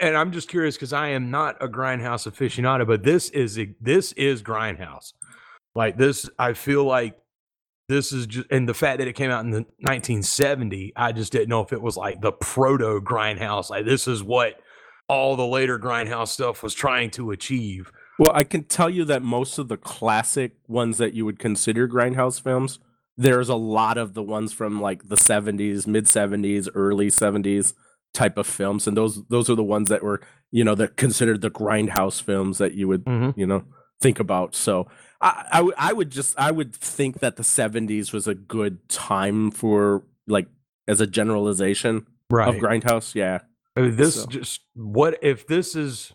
and 0.00 0.16
I'm 0.16 0.32
just 0.32 0.48
curious 0.48 0.74
because 0.76 0.92
I 0.92 1.08
am 1.10 1.30
not 1.30 1.56
a 1.62 1.68
grindhouse 1.68 2.26
aficionado, 2.28 2.84
but 2.84 3.04
this 3.04 3.30
is 3.30 3.56
a- 3.58 3.74
this 3.80 4.10
is 4.12 4.42
grindhouse. 4.42 5.12
Like 5.76 5.96
this, 5.96 6.28
I 6.36 6.52
feel 6.52 6.84
like 6.84 7.16
this 7.88 8.12
is 8.12 8.26
just, 8.26 8.46
and 8.50 8.68
the 8.68 8.74
fact 8.74 8.98
that 8.98 9.08
it 9.08 9.14
came 9.14 9.30
out 9.30 9.44
in 9.44 9.50
the 9.50 9.64
1970, 9.80 10.92
I 10.96 11.12
just 11.12 11.32
didn't 11.32 11.48
know 11.48 11.60
if 11.62 11.72
it 11.72 11.82
was 11.82 11.96
like 11.96 12.20
the 12.20 12.32
proto 12.32 13.00
grindhouse. 13.00 13.70
Like 13.70 13.84
this 13.84 14.06
is 14.08 14.22
what 14.22 14.54
all 15.08 15.36
the 15.36 15.46
later 15.46 15.78
grindhouse 15.78 16.28
stuff 16.28 16.62
was 16.62 16.74
trying 16.74 17.10
to 17.12 17.30
achieve. 17.30 17.90
Well, 18.18 18.32
I 18.34 18.44
can 18.44 18.64
tell 18.64 18.88
you 18.90 19.04
that 19.06 19.22
most 19.22 19.58
of 19.58 19.68
the 19.68 19.76
classic 19.76 20.52
ones 20.68 20.98
that 20.98 21.14
you 21.14 21.24
would 21.24 21.38
consider 21.38 21.88
grindhouse 21.88 22.40
films, 22.42 22.78
there's 23.16 23.48
a 23.48 23.56
lot 23.56 23.98
of 23.98 24.14
the 24.14 24.22
ones 24.22 24.52
from 24.52 24.80
like 24.80 25.08
the 25.08 25.16
70s, 25.16 25.86
mid 25.86 26.04
70s, 26.04 26.68
early 26.74 27.08
70s 27.08 27.74
type 28.14 28.36
of 28.38 28.46
films, 28.46 28.86
and 28.86 28.96
those 28.96 29.22
those 29.28 29.48
are 29.48 29.54
the 29.54 29.62
ones 29.64 29.88
that 29.88 30.02
were 30.02 30.20
you 30.50 30.62
know 30.64 30.74
that 30.74 30.96
considered 30.96 31.40
the 31.40 31.50
grindhouse 31.50 32.22
films 32.22 32.58
that 32.58 32.74
you 32.74 32.86
would 32.86 33.04
Mhm. 33.04 33.34
you 33.36 33.46
know 33.46 33.64
think 34.02 34.20
about. 34.20 34.54
So 34.54 34.86
I 35.22 35.46
I 35.52 35.60
would- 35.62 35.74
I 35.78 35.92
would 35.92 36.10
just 36.10 36.38
I 36.38 36.50
would 36.50 36.74
think 36.74 37.20
that 37.20 37.36
the 37.36 37.42
70s 37.44 38.12
was 38.12 38.26
a 38.26 38.34
good 38.34 38.88
time 38.88 39.50
for 39.50 40.02
like 40.26 40.48
as 40.88 41.00
a 41.00 41.06
generalization 41.06 41.96
of 41.98 42.56
grindhouse. 42.56 43.14
Yeah. 43.14 43.40
Uh, 43.76 43.88
This 43.90 44.22
So- 44.22 44.26
just 44.26 44.60
what 44.74 45.18
if 45.22 45.46
this 45.46 45.74
is 45.76 46.12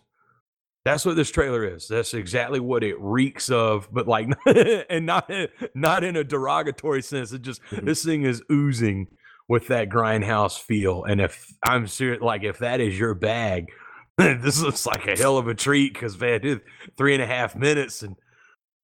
that's 0.84 1.04
what 1.04 1.16
this 1.16 1.30
trailer 1.30 1.64
is. 1.66 1.86
That's 1.88 2.14
exactly 2.14 2.60
what 2.60 2.82
it 2.82 2.96
reeks 2.98 3.50
of, 3.50 3.88
but 3.92 4.06
like 4.08 4.28
and 4.90 5.04
not 5.06 5.30
not 5.74 6.04
in 6.04 6.16
a 6.16 6.24
derogatory 6.24 7.02
sense. 7.02 7.32
It 7.32 7.42
just 7.42 7.62
Mhm. 7.70 7.84
this 7.86 8.04
thing 8.04 8.22
is 8.22 8.42
oozing 8.50 9.08
with 9.48 9.68
that 9.68 9.88
grindhouse 9.88 10.60
feel. 10.60 11.04
And 11.04 11.20
if 11.20 11.50
I'm 11.64 11.86
serious, 11.86 12.20
like 12.22 12.42
if 12.44 12.58
that 12.58 12.80
is 12.80 12.98
your 12.98 13.14
bag, 13.14 13.66
this 14.18 14.60
looks 14.62 14.84
like 14.86 15.06
a 15.06 15.16
hell 15.16 15.38
of 15.38 15.48
a 15.48 15.54
treat 15.54 15.92
because 15.94 16.18
man, 16.20 16.40
dude, 16.40 16.60
three 16.96 17.14
and 17.14 17.22
a 17.22 17.26
half 17.26 17.54
minutes 17.56 18.02
and 18.02 18.16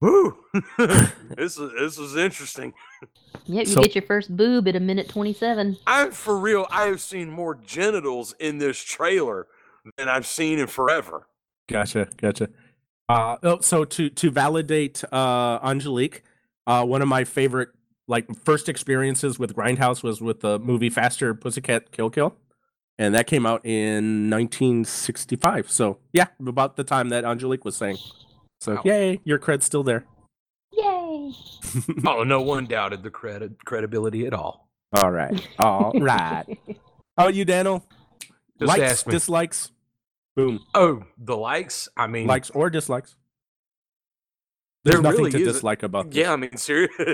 whoo, 0.05 0.37
this 1.37 1.57
is 1.59 1.71
this 1.79 1.99
is 1.99 2.17
interesting. 2.17 2.73
yep 3.47 3.67
you 3.67 3.73
So- 3.73 3.81
get 3.83 3.95
your 3.95 4.03
first 4.03 4.37
boob 4.37 4.69
at 4.69 4.77
a 4.77 4.81
minute 4.81 5.09
27 5.09 5.77
I'm 5.87 6.11
for 6.13 6.39
real. 6.39 6.67
I 6.71 6.85
have 6.87 7.01
seen 7.01 7.31
more 7.31 7.55
genitals 7.55 8.35
in 8.39 8.59
this 8.59 8.79
trailer 8.79 9.47
than 9.97 10.09
I've 10.09 10.27
seen 10.27 10.59
in 10.59 10.67
forever. 10.67 11.27
Gotcha, 11.69 12.09
gotcha. 12.17 12.49
Uh, 13.09 13.37
oh, 13.43 13.61
so 13.61 13.85
to 13.85 14.09
to 14.11 14.31
validate 14.31 15.03
uh, 15.13 15.59
Angelique, 15.63 16.23
uh, 16.67 16.85
one 16.85 17.03
of 17.03 17.09
my 17.09 17.25
favorite 17.25 17.71
like 18.07 18.27
first 18.45 18.69
experiences 18.69 19.39
with 19.39 19.55
Grindhouse 19.55 20.03
was 20.03 20.21
with 20.21 20.41
the 20.41 20.59
movie 20.59 20.91
Faster 20.91 21.35
Pussycat 21.35 21.91
Kill 21.91 22.11
Kill, 22.11 22.37
and 22.99 23.15
that 23.15 23.27
came 23.27 23.45
out 23.47 23.65
in 23.65 24.31
1965. 24.31 25.71
So 25.71 25.99
yeah, 26.13 26.27
about 26.47 26.77
the 26.77 26.85
time 26.85 27.09
that 27.11 27.25
Angelique 27.25 27.65
was 27.65 27.77
saying. 27.77 27.97
So 28.65 28.77
Wow. 28.77 28.83
yay, 28.87 29.21
your 29.25 29.39
cred's 29.39 29.67
still 29.67 29.83
there. 29.83 30.07
yay 30.73 31.33
Oh, 32.07 32.25
no 32.25 32.41
one 32.41 32.65
doubted 32.65 33.03
the 33.03 33.11
credit 33.11 33.63
credibility 33.67 34.27
at 34.27 34.33
all. 34.33 34.71
All 34.97 35.11
right, 35.11 35.47
all 35.59 35.93
right. 36.01 36.47
How 37.19 37.25
about 37.25 37.35
you, 37.35 37.45
Daniel? 37.45 37.85
Just 38.59 38.69
Likes, 38.69 38.83
ask 38.83 39.07
me. 39.07 39.11
dislikes, 39.13 39.71
boom, 40.35 40.61
Oh, 40.75 41.03
the 41.19 41.37
likes. 41.37 41.91
I 41.95 42.07
mean, 42.07 42.27
likes 42.27 42.49
or 42.51 42.71
dislikes. 42.71 43.17
There's 44.85 44.95
There 44.97 45.03
nothing 45.03 45.19
really 45.19 45.31
to 45.33 45.39
isn't- 45.41 45.53
dislike 45.55 45.83
about 45.83 46.11
this. 46.11 46.17
Yeah, 46.19 46.33
I 46.33 46.37
mean, 46.37 46.57
seriously, 46.57 47.05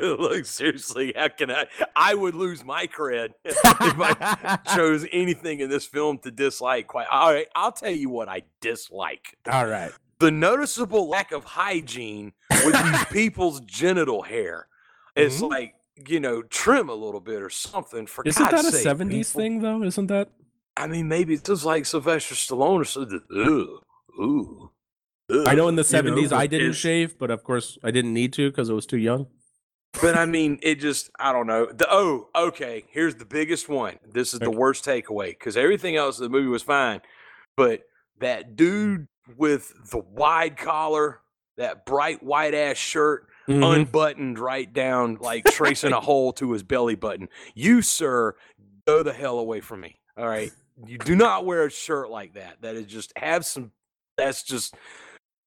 like 0.18 0.44
seriously, 0.44 1.12
how 1.16 1.28
can 1.28 1.50
I? 1.50 1.66
I 1.96 2.14
would 2.14 2.34
lose 2.36 2.64
my 2.64 2.86
cred 2.86 3.30
if 3.44 3.56
I 3.64 4.58
chose 4.74 5.04
anything 5.12 5.58
in 5.60 5.68
this 5.70 5.86
film 5.86 6.18
to 6.18 6.30
dislike. 6.30 6.86
Quite 6.86 7.06
all 7.10 7.32
right. 7.32 7.46
I'll 7.56 7.72
tell 7.72 7.90
you 7.90 8.08
what 8.10 8.28
I 8.28 8.42
dislike: 8.60 9.36
all 9.50 9.66
right. 9.66 9.90
The 10.22 10.30
noticeable 10.30 11.08
lack 11.08 11.32
of 11.32 11.44
hygiene 11.44 12.32
with 12.64 12.74
these 12.84 13.04
people's 13.10 13.60
genital 13.60 14.22
hair. 14.22 14.68
It's 15.16 15.40
Mhm. 15.40 15.50
like 15.50 15.74
you 16.08 16.18
know, 16.18 16.42
trim 16.42 16.88
a 16.88 16.94
little 16.94 17.20
bit 17.20 17.42
or 17.42 17.50
something. 17.50 18.06
For 18.06 18.24
God's 18.24 18.36
sake. 18.36 18.46
Isn't 18.46 18.50
God's 18.56 18.64
that 18.64 18.74
a 18.74 18.82
sake, 18.82 18.86
70s 18.86 19.28
people. 19.30 19.40
thing 19.40 19.60
though? 19.60 19.82
Isn't 19.82 20.06
that? 20.06 20.30
I 20.76 20.86
mean, 20.86 21.06
maybe 21.06 21.34
it's 21.34 21.42
just 21.42 21.64
like 21.66 21.84
Sylvester 21.84 22.34
Stallone 22.34 22.80
or 22.80 22.84
something. 22.84 23.20
Ooh, 23.30 23.78
ooh. 24.18 24.70
I 25.46 25.54
know 25.54 25.68
in 25.68 25.76
the 25.76 25.82
ugh, 25.82 26.04
you 26.04 26.10
know, 26.10 26.16
70s 26.16 26.32
I 26.32 26.46
didn't 26.46 26.72
shave, 26.72 27.18
but 27.18 27.30
of 27.30 27.44
course 27.44 27.78
I 27.84 27.90
didn't 27.90 28.14
need 28.14 28.32
to 28.34 28.50
because 28.50 28.70
I 28.70 28.72
was 28.72 28.86
too 28.86 28.96
young. 28.98 29.26
But 30.00 30.16
I 30.16 30.24
mean, 30.24 30.58
it 30.62 30.76
just, 30.80 31.10
I 31.20 31.32
don't 31.32 31.46
know. 31.46 31.66
The 31.66 31.86
oh, 31.90 32.28
okay. 32.34 32.84
Here's 32.88 33.16
the 33.16 33.26
biggest 33.26 33.68
one. 33.68 33.98
This 34.10 34.32
is 34.32 34.40
the 34.40 34.50
worst 34.50 34.84
takeaway 34.86 35.28
because 35.38 35.56
everything 35.58 35.94
else 35.96 36.18
in 36.18 36.24
the 36.24 36.30
movie 36.30 36.48
was 36.48 36.62
fine. 36.62 37.02
But 37.54 37.82
that 38.20 38.56
dude 38.56 39.08
with 39.36 39.72
the 39.90 39.98
wide 39.98 40.56
collar, 40.56 41.20
that 41.56 41.84
bright 41.86 42.22
white 42.22 42.54
ass 42.54 42.76
shirt, 42.76 43.28
Mhm. 43.48 43.74
unbuttoned 43.76 44.38
right 44.38 44.72
down, 44.72 45.16
like 45.20 45.44
tracing 45.52 45.92
a 45.92 46.00
hole 46.00 46.32
to 46.34 46.52
his 46.52 46.62
belly 46.62 46.94
button. 46.94 47.28
You, 47.54 47.82
sir, 47.82 48.36
go 48.86 49.02
the 49.02 49.12
hell 49.12 49.38
away 49.38 49.60
from 49.60 49.80
me. 49.80 49.98
All 50.16 50.28
right. 50.28 50.52
You 50.86 50.98
do 50.98 51.14
not 51.16 51.44
wear 51.44 51.64
a 51.66 51.70
shirt 51.70 52.08
like 52.10 52.34
that. 52.34 52.62
That 52.62 52.74
is 52.76 52.86
just 52.86 53.12
have 53.16 53.44
some. 53.44 53.72
That's 54.16 54.42
just 54.42 54.74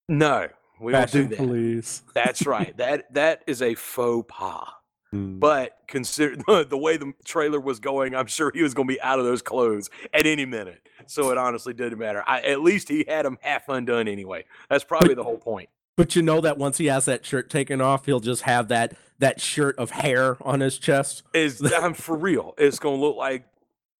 no. 0.10 0.48
We 0.80 0.92
don't 0.92 1.10
do 1.12 1.28
that. 1.28 1.38
police. 1.38 2.04
That's 2.14 2.46
right. 2.46 2.76
That 2.78 3.14
that 3.14 3.44
is 3.48 3.62
a 3.62 3.76
faux 3.76 4.26
pas. 4.30 4.68
Mm. 5.16 5.40
But 5.40 5.78
consider 5.88 6.36
the 6.64 6.78
way 6.78 6.98
the 6.98 7.14
trailer 7.24 7.60
was 7.60 7.80
going, 7.80 8.16
I'm 8.16 8.28
sure 8.28 8.52
he 8.54 8.64
was 8.64 8.74
going 8.74 8.88
to 8.88 8.94
be 8.94 9.02
out 9.02 9.20
of 9.20 9.26
those 9.26 9.42
clothes 9.42 9.90
at 10.14 10.26
any 10.26 10.46
minute. 10.46 10.88
So 11.08 11.32
it 11.32 11.38
honestly 11.38 11.74
didn't 11.74 12.00
matter. 12.00 12.24
I, 12.26 12.42
at 12.42 12.62
least 12.62 12.90
he 12.90 13.06
had 13.08 13.26
them 13.26 13.38
half 13.42 13.70
undone 13.70 14.08
anyway. 14.08 14.46
That's 14.70 14.84
probably 14.84 15.14
the 15.14 15.24
whole 15.24 15.38
point. 15.38 15.70
But 15.98 16.16
you 16.16 16.22
know 16.22 16.42
that 16.42 16.58
once 16.58 16.78
he 16.78 16.88
has 16.88 17.06
that 17.06 17.26
shirt 17.26 17.50
taken 17.50 17.80
off, 17.80 18.06
he'll 18.06 18.20
just 18.20 18.42
have 18.44 18.68
that 18.68 18.96
that 19.20 19.40
shirt 19.40 19.78
of 19.78 19.92
hair 19.92 20.36
on 20.44 20.60
his 20.60 20.78
chest. 20.78 21.24
Is 21.34 21.62
I'm 21.78 21.94
for 21.94 22.18
real. 22.18 22.54
It's 22.58 22.80
going 22.80 23.00
to 23.00 23.06
look 23.06 23.16
like 23.16 23.46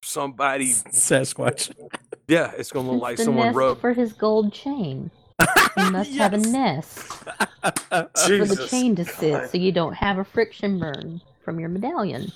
somebody. 0.02 0.72
Sasquatch. 0.72 1.72
Yeah, 2.28 2.52
it's 2.58 2.70
going 2.70 2.86
to 2.86 2.92
look 2.92 3.10
It's 3.12 3.18
like 3.20 3.24
someone 3.24 3.46
nest 3.46 3.56
wrote. 3.56 3.80
for 3.80 3.92
his 3.94 4.12
gold 4.12 4.52
chain. 4.52 5.10
You 5.38 5.46
must 5.90 6.12
have 6.12 6.32
a 6.32 6.38
Yes. 6.38 6.46
nest 6.48 6.98
for 6.98 8.44
the 8.44 8.66
chain 8.70 8.96
to 8.96 9.04
sit, 9.04 9.32
God. 9.32 9.50
so 9.50 9.58
you 9.58 9.72
don't 9.72 9.94
have 9.94 10.18
a 10.18 10.24
friction 10.24 10.78
burn 10.78 11.20
from 11.44 11.60
your 11.60 11.68
medallion. 11.68 12.32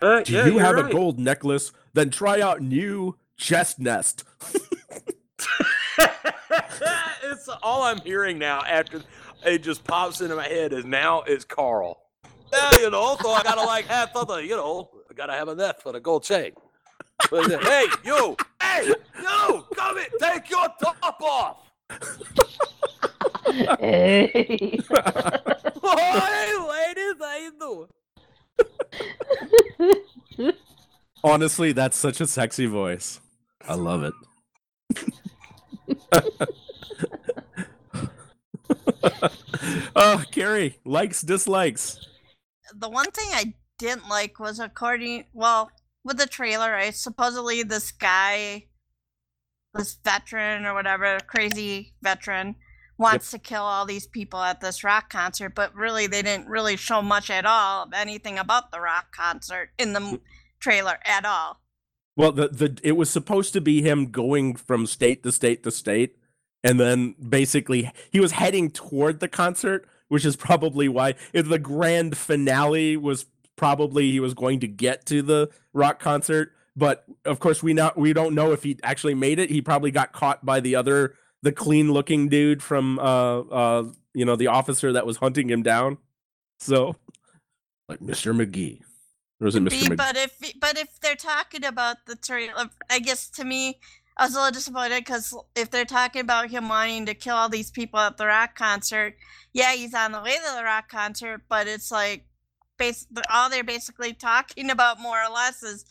Uh, 0.00 0.22
Do 0.22 0.32
yeah, 0.32 0.46
you 0.46 0.58
have 0.58 0.74
right. 0.76 0.86
a 0.90 0.92
gold 0.92 1.18
necklace? 1.18 1.72
Then 1.92 2.10
try 2.10 2.40
out 2.40 2.60
new 2.60 3.16
chest 3.36 3.78
nest. 3.78 4.24
it's 7.24 7.48
all 7.62 7.82
I'm 7.82 8.00
hearing 8.00 8.38
now 8.38 8.62
after 8.62 9.02
it 9.44 9.62
just 9.62 9.84
pops 9.84 10.20
into 10.20 10.36
my 10.36 10.46
head 10.48 10.72
is 10.72 10.84
now 10.84 11.22
is 11.22 11.44
Carl. 11.44 11.98
Yeah, 12.52 12.78
you 12.80 12.90
know, 12.90 13.16
so 13.20 13.30
I 13.30 13.42
gotta 13.42 13.62
like 13.62 13.86
have 13.86 14.10
something, 14.14 14.44
you 14.46 14.56
know, 14.56 14.90
I 15.10 15.14
gotta 15.14 15.32
have 15.32 15.48
a 15.48 15.54
nest 15.54 15.82
for 15.82 15.92
the 15.92 16.00
gold 16.00 16.24
chain. 16.24 16.52
But 17.30 17.50
he 17.50 17.56
hey, 17.56 17.86
you, 18.04 18.36
hey, 18.60 18.86
you, 18.86 18.96
come 19.74 19.98
in, 19.98 20.06
take 20.20 20.50
your 20.50 20.68
top 20.80 21.20
off. 21.22 21.56
Hey. 23.78 24.30
hey, 24.32 24.78
ladies, 26.68 27.14
how 27.20 27.36
you 27.36 27.52
doing? 27.58 27.88
Honestly, 31.24 31.72
that's 31.72 31.96
such 31.96 32.20
a 32.20 32.26
sexy 32.26 32.66
voice. 32.66 33.20
I 33.68 33.74
love 33.74 34.02
it. 34.04 34.14
oh, 39.96 40.24
Carrie, 40.32 40.78
likes, 40.84 41.22
dislikes. 41.22 41.98
the 42.74 42.88
one 42.88 43.10
thing 43.10 43.28
I 43.32 43.54
didn't 43.78 44.08
like 44.08 44.40
was 44.40 44.60
according 44.60 45.24
well 45.32 45.70
with 46.04 46.18
the 46.18 46.26
trailer, 46.26 46.74
I 46.74 46.90
supposedly 46.90 47.62
this 47.62 47.92
guy, 47.92 48.66
this 49.74 49.96
veteran 50.04 50.66
or 50.66 50.74
whatever, 50.74 51.18
crazy 51.26 51.94
veteran, 52.02 52.56
wants 52.98 53.30
to 53.30 53.38
kill 53.38 53.62
all 53.62 53.86
these 53.86 54.06
people 54.06 54.40
at 54.40 54.60
this 54.60 54.84
rock 54.84 55.10
concert, 55.10 55.54
but 55.54 55.74
really 55.74 56.06
they 56.06 56.22
didn't 56.22 56.48
really 56.48 56.76
show 56.76 57.02
much 57.02 57.30
at 57.30 57.44
all 57.44 57.84
of 57.84 57.92
anything 57.92 58.38
about 58.38 58.70
the 58.70 58.80
rock 58.80 59.14
concert 59.14 59.70
in 59.78 59.92
the 59.92 60.20
trailer 60.60 60.98
at 61.04 61.24
all. 61.24 61.60
Well, 62.16 62.32
the 62.32 62.48
the 62.48 62.78
it 62.82 62.92
was 62.92 63.10
supposed 63.10 63.52
to 63.54 63.60
be 63.60 63.82
him 63.82 64.10
going 64.10 64.54
from 64.56 64.86
state 64.86 65.22
to 65.22 65.32
state 65.32 65.62
to 65.62 65.70
state, 65.70 66.16
and 66.62 66.78
then 66.78 67.14
basically 67.14 67.90
he 68.10 68.20
was 68.20 68.32
heading 68.32 68.70
toward 68.70 69.20
the 69.20 69.28
concert, 69.28 69.88
which 70.08 70.26
is 70.26 70.36
probably 70.36 70.88
why 70.88 71.14
if 71.32 71.48
the 71.48 71.58
grand 71.58 72.18
finale 72.18 72.98
was 72.98 73.24
probably 73.62 74.10
he 74.10 74.18
was 74.18 74.34
going 74.34 74.58
to 74.58 74.66
get 74.66 75.06
to 75.06 75.22
the 75.22 75.48
rock 75.72 76.00
concert. 76.00 76.50
But 76.74 77.04
of 77.24 77.38
course, 77.38 77.62
we 77.62 77.72
not 77.74 77.96
we 77.96 78.12
don't 78.12 78.34
know 78.34 78.50
if 78.50 78.64
he 78.64 78.76
actually 78.82 79.14
made 79.14 79.38
it. 79.38 79.50
He 79.50 79.62
probably 79.62 79.92
got 79.92 80.12
caught 80.12 80.44
by 80.44 80.58
the 80.58 80.74
other 80.74 81.14
the 81.42 81.52
clean 81.52 81.92
looking 81.92 82.28
dude 82.28 82.60
from 82.60 82.98
uh 82.98 83.38
uh 83.40 83.84
you 84.14 84.24
know 84.24 84.34
the 84.34 84.48
officer 84.48 84.92
that 84.92 85.06
was 85.06 85.18
hunting 85.18 85.48
him 85.48 85.62
down. 85.62 85.98
So, 86.58 86.96
like 87.88 88.00
Mr. 88.00 88.34
McGee, 88.34 88.80
or 89.40 89.44
was 89.44 89.54
it 89.54 89.62
Mr. 89.62 89.80
McGee? 89.80 89.96
but 89.96 90.16
if 90.16 90.40
but 90.60 90.76
if 90.76 90.98
they're 91.00 91.14
talking 91.14 91.64
about 91.64 91.98
the 92.06 92.16
trailer, 92.16 92.68
I 92.90 92.98
guess 92.98 93.30
to 93.30 93.44
me, 93.44 93.78
I 94.16 94.24
was 94.24 94.34
a 94.34 94.38
little 94.38 94.50
disappointed 94.50 95.04
because 95.04 95.36
if 95.54 95.70
they're 95.70 95.84
talking 95.84 96.22
about 96.22 96.50
him 96.50 96.68
wanting 96.68 97.06
to 97.06 97.14
kill 97.14 97.36
all 97.36 97.48
these 97.48 97.70
people 97.70 98.00
at 98.00 98.16
the 98.16 98.26
rock 98.26 98.56
concert, 98.56 99.14
yeah, 99.52 99.72
he's 99.72 99.94
on 99.94 100.10
the 100.10 100.20
way 100.20 100.34
to 100.34 100.56
the 100.56 100.64
rock 100.64 100.88
concert, 100.88 101.42
but 101.48 101.68
it's 101.68 101.92
like, 101.92 102.26
base 102.78 103.06
all 103.30 103.50
they're 103.50 103.64
basically 103.64 104.12
talking 104.12 104.70
about 104.76 105.00
more 105.00 105.18
or 105.22 105.32
less 105.32 105.62
is 105.62 105.84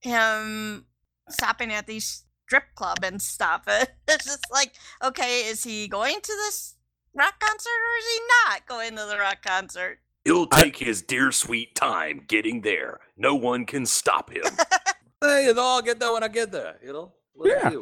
him 0.00 0.86
stopping 1.28 1.72
at 1.72 1.86
these 1.86 2.24
strip 2.46 2.74
club 2.74 2.98
and 3.02 3.20
stuff. 3.20 3.62
It's 4.06 4.26
just 4.26 4.46
like, 4.52 4.74
okay, 5.02 5.46
is 5.46 5.64
he 5.64 5.88
going 5.88 6.20
to 6.20 6.32
this 6.46 6.76
rock 7.14 7.40
concert 7.40 7.68
or 7.68 7.98
is 7.98 8.06
he 8.06 8.20
not 8.44 8.66
going 8.66 8.96
to 8.96 9.06
the 9.10 9.18
rock 9.18 9.38
concert? 9.42 9.98
He'll 10.24 10.46
take 10.46 10.76
his 10.76 11.02
dear 11.02 11.32
sweet 11.32 11.74
time 11.74 12.22
getting 12.28 12.60
there. 12.60 13.00
No 13.16 13.34
one 13.34 13.64
can 13.64 13.86
stop 13.86 14.30
him. 14.30 14.44
hey, 15.22 15.46
you 15.46 15.54
know, 15.54 15.62
I'll 15.62 15.82
get 15.82 16.00
there 16.00 16.12
when 16.12 16.22
I 16.22 16.28
get 16.28 16.52
there, 16.52 16.76
you 16.84 16.92
know? 16.92 17.12
Look 17.34 17.48
at 17.48 17.72
Yeah. 17.72 17.80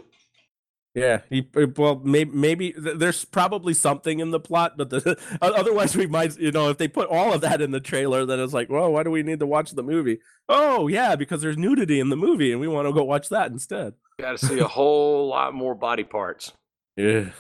You. 0.95 1.03
Yeah, 1.03 1.21
he 1.31 1.49
uh, 1.57 1.67
well 1.77 2.01
maybe 2.05 2.31
maybe 2.33 2.75
there's 2.77 3.25
probably 3.25 3.73
something 3.73 4.21
in 4.21 4.31
the 4.31 4.41
plot, 4.41 4.75
but 4.77 4.91
the, 4.91 5.19
otherwise 5.43 5.97
we 5.97 6.07
might 6.07 6.39
you 6.39 6.53
know 6.53 6.69
if 6.69 6.79
they 6.79 6.89
put 6.89 7.09
all 7.09 7.33
of 7.33 7.41
that 7.41 7.63
in 7.63 7.71
the 7.71 7.81
trailer, 7.81 8.27
then 8.27 8.39
it's 8.39 8.53
like, 8.53 8.69
well, 8.69 8.93
why 8.93 9.03
do 9.03 9.11
we 9.11 9.23
need 9.23 9.39
to 9.41 9.47
watch 9.47 9.71
the 9.71 9.83
movie? 9.83 10.19
Oh 10.49 10.89
yeah, 10.89 11.17
because 11.17 11.41
there's 11.41 11.57
nudity 11.57 11.99
in 11.99 12.11
the 12.11 12.17
movie, 12.17 12.53
and 12.53 12.61
we 12.61 12.69
want 12.69 12.89
to 12.89 12.93
go 12.93 13.05
watch 13.05 13.31
that 13.31 13.51
instead. 13.51 13.95
Got 14.21 14.39
to 14.39 14.47
see 14.47 14.59
a 14.59 14.69
whole 14.69 15.29
lot 15.29 15.55
more 15.55 15.75
body 15.75 16.05
parts. 16.05 16.53
Yeah, 16.97 17.31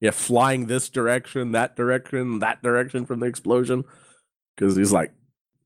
yeah, 0.00 0.10
flying 0.10 0.66
this 0.66 0.88
direction, 0.88 1.52
that 1.52 1.76
direction, 1.76 2.38
that 2.38 2.62
direction 2.62 3.04
from 3.04 3.20
the 3.20 3.26
explosion, 3.26 3.84
because 4.56 4.74
he's 4.74 4.90
like, 4.90 5.12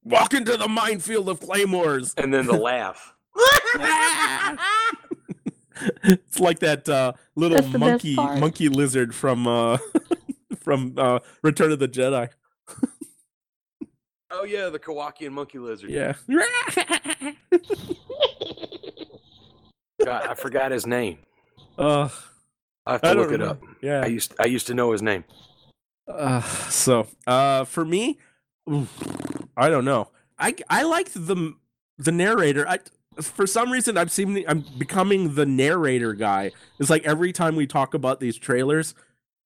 walk 0.02 0.34
into 0.34 0.56
the 0.56 0.68
minefield 0.68 1.28
of 1.28 1.40
claymores. 1.40 2.12
And 2.16 2.34
then 2.34 2.46
the 2.46 2.52
laugh. 2.52 3.14
it's 6.04 6.40
like 6.40 6.58
that 6.60 6.88
uh, 6.88 7.12
little 7.34 7.56
That's 7.56 7.72
the 7.72 7.78
best 7.78 7.90
monkey 8.04 8.14
monkey 8.16 8.68
lizard 8.68 9.14
from 9.14 9.46
uh, 9.46 9.78
from 10.58 10.94
uh, 10.96 11.20
Return 11.42 11.72
of 11.72 11.78
the 11.78 11.88
Jedi. 11.88 12.28
Oh, 14.30 14.44
yeah, 14.44 14.68
the 14.68 14.78
Kowakian 14.78 15.30
monkey 15.30 15.58
lizard. 15.58 15.88
Yeah. 15.88 16.14
God, 20.04 20.26
I 20.26 20.34
forgot 20.34 20.72
his 20.72 20.86
name. 20.86 21.18
uh, 21.78 22.08
I 22.84 22.92
have 22.92 23.00
to 23.02 23.08
don't 23.08 23.16
look 23.18 23.32
it 23.32 23.38
know. 23.38 23.46
up. 23.50 23.60
Yeah. 23.80 24.02
I 24.02 24.06
used 24.06 24.34
I 24.38 24.46
used 24.46 24.66
to 24.66 24.74
know 24.74 24.92
his 24.92 25.02
name. 25.02 25.24
Uh, 26.06 26.40
so, 26.68 27.06
uh, 27.26 27.64
for 27.64 27.84
me, 27.84 28.18
oof, 28.70 28.92
I 29.56 29.68
don't 29.68 29.84
know. 29.84 30.10
I 30.38 30.54
I 30.68 30.82
liked 30.82 31.14
the 31.14 31.54
the 31.98 32.12
narrator. 32.12 32.68
I 32.68 32.78
for 33.20 33.46
some 33.46 33.70
reason 33.70 33.96
I'm 33.96 34.08
seeming 34.08 34.44
I'm 34.48 34.64
becoming 34.78 35.34
the 35.34 35.46
narrator 35.46 36.12
guy. 36.14 36.52
It's 36.78 36.90
like 36.90 37.04
every 37.04 37.32
time 37.32 37.56
we 37.56 37.66
talk 37.66 37.94
about 37.94 38.20
these 38.20 38.36
trailers, 38.36 38.94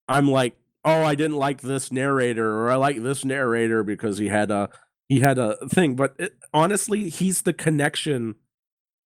I'm 0.08 0.30
like, 0.30 0.56
oh, 0.84 1.02
I 1.02 1.14
didn't 1.14 1.36
like 1.36 1.60
this 1.60 1.92
narrator, 1.92 2.60
or 2.60 2.70
I 2.70 2.76
like 2.76 3.02
this 3.02 3.24
narrator 3.24 3.82
because 3.82 4.18
he 4.18 4.28
had 4.28 4.50
a 4.50 4.68
he 5.08 5.20
had 5.20 5.38
a 5.38 5.56
thing. 5.68 5.96
But 5.96 6.14
it, 6.18 6.36
honestly, 6.52 7.08
he's 7.08 7.42
the 7.42 7.52
connection 7.52 8.36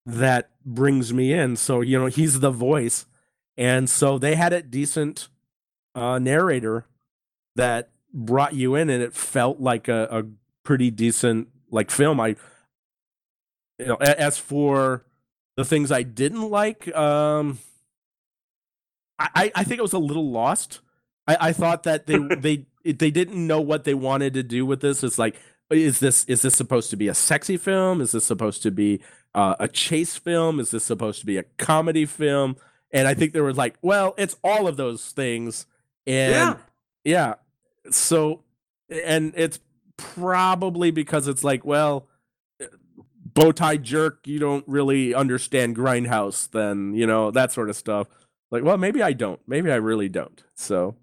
that 0.05 0.51
brings 0.65 1.13
me 1.13 1.33
in. 1.33 1.55
So 1.55 1.81
you 1.81 1.99
know, 1.99 2.07
he's 2.07 2.39
the 2.39 2.51
voice, 2.51 3.05
and 3.57 3.89
so 3.89 4.17
they 4.17 4.35
had 4.35 4.53
a 4.53 4.61
decent 4.61 5.29
uh, 5.95 6.19
narrator 6.19 6.85
that 7.55 7.89
brought 8.13 8.53
you 8.53 8.75
in 8.75 8.89
and 8.89 9.03
it 9.03 9.13
felt 9.13 9.59
like 9.59 9.87
a, 9.87 10.07
a 10.09 10.23
pretty 10.63 10.89
decent 10.89 11.49
like 11.69 11.91
film 11.91 12.19
i 12.19 12.35
you 13.79 13.85
know 13.85 13.95
as 13.95 14.37
for 14.37 15.03
the 15.57 15.65
things 15.65 15.91
i 15.91 16.03
didn't 16.03 16.49
like 16.49 16.93
um 16.95 17.59
i 19.19 19.51
I- 19.55 19.63
think 19.63 19.79
it 19.79 19.81
was 19.83 19.93
a 19.93 19.99
little 19.99 20.29
lost. 20.29 20.81
I 21.27 21.37
i 21.49 21.53
thought 21.53 21.83
that 21.83 22.05
they 22.05 22.17
they 22.17 22.65
they 22.93 23.11
didn't 23.11 23.47
know 23.47 23.61
what 23.61 23.83
they 23.83 23.93
wanted 23.93 24.33
to 24.35 24.43
do 24.43 24.65
with 24.65 24.81
this. 24.81 25.03
It's 25.03 25.17
like 25.17 25.35
is 25.71 25.99
this 25.99 26.25
is 26.25 26.41
this 26.43 26.55
supposed 26.55 26.89
to 26.91 26.97
be 26.97 27.07
a 27.07 27.13
sexy 27.15 27.57
film? 27.57 28.01
Is 28.01 28.11
this 28.11 28.25
supposed 28.25 28.61
to 28.63 28.71
be 28.71 29.01
uh, 29.33 29.55
a 29.59 29.67
chase 29.67 30.15
film? 30.17 30.59
Is 30.59 30.71
this 30.71 30.83
supposed 30.83 31.19
to 31.21 31.25
be 31.25 31.37
a 31.37 31.43
comedy 31.57 32.05
film? 32.05 32.57
And 32.91 33.07
i 33.07 33.13
think 33.13 33.33
there 33.33 33.43
was 33.43 33.57
like 33.57 33.75
well 33.81 34.13
it's 34.17 34.35
all 34.43 34.67
of 34.67 34.77
those 34.77 35.11
things. 35.11 35.65
And 36.05 36.31
Yeah. 36.33 36.57
yeah 37.03 37.33
so 37.89 38.43
and 38.89 39.33
it's 39.35 39.59
probably 39.97 40.91
because 40.91 41.27
it's 41.27 41.43
like, 41.43 41.65
well, 41.65 42.07
bow 43.35 43.51
tie 43.51 43.77
jerk, 43.77 44.21
you 44.25 44.39
don't 44.39 44.63
really 44.67 45.13
understand 45.13 45.75
grindhouse, 45.75 46.49
then 46.49 46.93
you 46.95 47.05
know 47.05 47.29
that 47.31 47.51
sort 47.51 47.69
of 47.69 47.75
stuff. 47.75 48.07
Like, 48.51 48.63
well, 48.63 48.77
maybe 48.77 49.01
I 49.03 49.13
don't. 49.13 49.39
Maybe 49.47 49.71
I 49.71 49.75
really 49.75 50.09
don't. 50.09 50.43
So, 50.55 50.95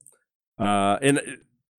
uh, 0.59 0.99
and 1.03 1.21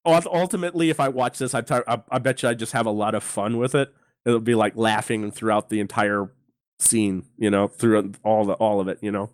ultimately, 0.05 0.89
if 0.89 0.99
I 0.99 1.09
watch 1.09 1.37
this, 1.39 1.53
I, 1.53 1.61
t- 1.61 1.73
I 1.87 2.01
I 2.09 2.19
bet 2.19 2.43
you 2.43 2.49
I 2.49 2.53
just 2.53 2.73
have 2.73 2.85
a 2.85 2.91
lot 2.91 3.15
of 3.15 3.23
fun 3.23 3.57
with 3.57 3.75
it. 3.75 3.93
It'll 4.25 4.39
be 4.39 4.55
like 4.55 4.75
laughing 4.75 5.31
throughout 5.31 5.69
the 5.69 5.79
entire 5.79 6.31
scene, 6.79 7.25
you 7.37 7.49
know, 7.49 7.67
through 7.67 8.13
all 8.23 8.45
the 8.45 8.53
all 8.53 8.79
of 8.79 8.87
it, 8.87 8.99
you 9.01 9.11
know. 9.11 9.29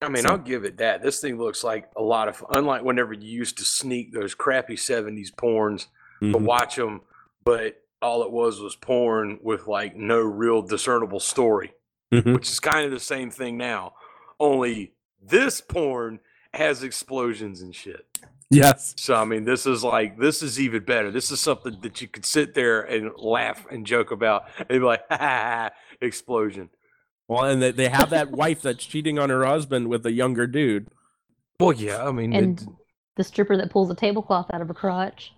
I 0.00 0.08
mean, 0.08 0.22
So- 0.22 0.28
I'll 0.30 0.38
give 0.38 0.64
it 0.64 0.78
that. 0.78 1.02
This 1.02 1.20
thing 1.20 1.38
looks 1.38 1.64
like 1.64 1.90
a 1.96 2.02
lot 2.02 2.28
of 2.28 2.44
unlike 2.50 2.82
whenever 2.84 3.12
you 3.12 3.28
used 3.28 3.58
to 3.58 3.64
sneak 3.64 4.12
those 4.12 4.34
crappy 4.34 4.76
70s 4.76 5.32
porns 5.34 5.86
to 6.20 6.26
Mhm. 6.38 6.40
watch 6.42 6.76
them, 6.76 7.00
but 7.44 7.76
all 8.00 8.22
it 8.22 8.30
was 8.30 8.60
was 8.60 8.76
porn 8.76 9.38
with 9.42 9.66
like 9.66 9.96
no 9.96 10.18
real 10.20 10.62
discernible 10.62 11.20
story, 11.20 11.72
Mhm. 12.12 12.34
which 12.34 12.48
is 12.48 12.60
kind 12.60 12.84
of 12.84 12.90
the 12.92 13.00
same 13.00 13.30
thing 13.30 13.56
now. 13.56 13.94
Only 14.40 14.92
this 15.20 15.60
porn 15.60 16.20
has 16.54 16.82
explosions 16.82 17.60
and 17.60 17.74
shit. 17.74 18.06
Yes. 18.50 18.94
So 18.96 19.14
I 19.14 19.24
mean, 19.24 19.44
this 19.44 19.66
is 19.66 19.84
like 19.84 20.18
this 20.18 20.42
is 20.42 20.58
even 20.60 20.84
better. 20.84 21.10
This 21.10 21.30
is 21.30 21.40
something 21.40 21.78
that 21.82 22.00
you 22.00 22.08
could 22.08 22.24
sit 22.24 22.54
there 22.54 22.80
and 22.82 23.10
laugh 23.16 23.66
and 23.70 23.84
joke 23.84 24.10
about 24.10 24.44
and 24.58 24.68
be 24.68 24.78
like, 24.78 25.02
ha 25.10 25.16
ha, 25.18 25.26
ha 25.26 25.70
explosion. 26.00 26.70
Well, 27.26 27.44
and 27.44 27.60
they, 27.60 27.72
they 27.72 27.88
have 27.90 28.08
that 28.10 28.30
wife 28.30 28.62
that's 28.62 28.86
cheating 28.86 29.18
on 29.18 29.28
her 29.28 29.44
husband 29.44 29.88
with 29.88 30.06
a 30.06 30.12
younger 30.12 30.46
dude. 30.46 30.88
Well, 31.60 31.72
yeah, 31.74 32.06
I 32.06 32.10
mean, 32.12 32.32
And 32.32 32.58
it- 32.60 32.68
the 33.16 33.24
stripper 33.24 33.56
that 33.58 33.70
pulls 33.70 33.90
a 33.90 33.94
tablecloth 33.94 34.46
out 34.54 34.62
of 34.62 34.68
her 34.68 34.74
crotch. 34.74 35.32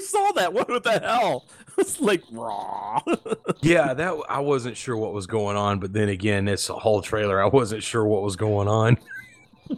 Saw 0.08 0.32
that. 0.32 0.52
What 0.52 0.68
the 0.82 1.00
hell? 1.00 1.46
It's 1.78 1.98
like 1.98 2.22
raw. 2.30 3.00
yeah, 3.62 3.94
that 3.94 4.14
I 4.28 4.40
wasn't 4.40 4.76
sure 4.76 4.98
what 4.98 5.14
was 5.14 5.26
going 5.26 5.56
on, 5.56 5.78
but 5.78 5.94
then 5.94 6.10
again, 6.10 6.46
it's 6.46 6.68
a 6.68 6.74
whole 6.74 7.00
trailer. 7.00 7.42
I 7.42 7.46
wasn't 7.46 7.82
sure 7.82 8.04
what 8.04 8.22
was 8.22 8.36
going 8.36 8.68
on. 8.68 8.98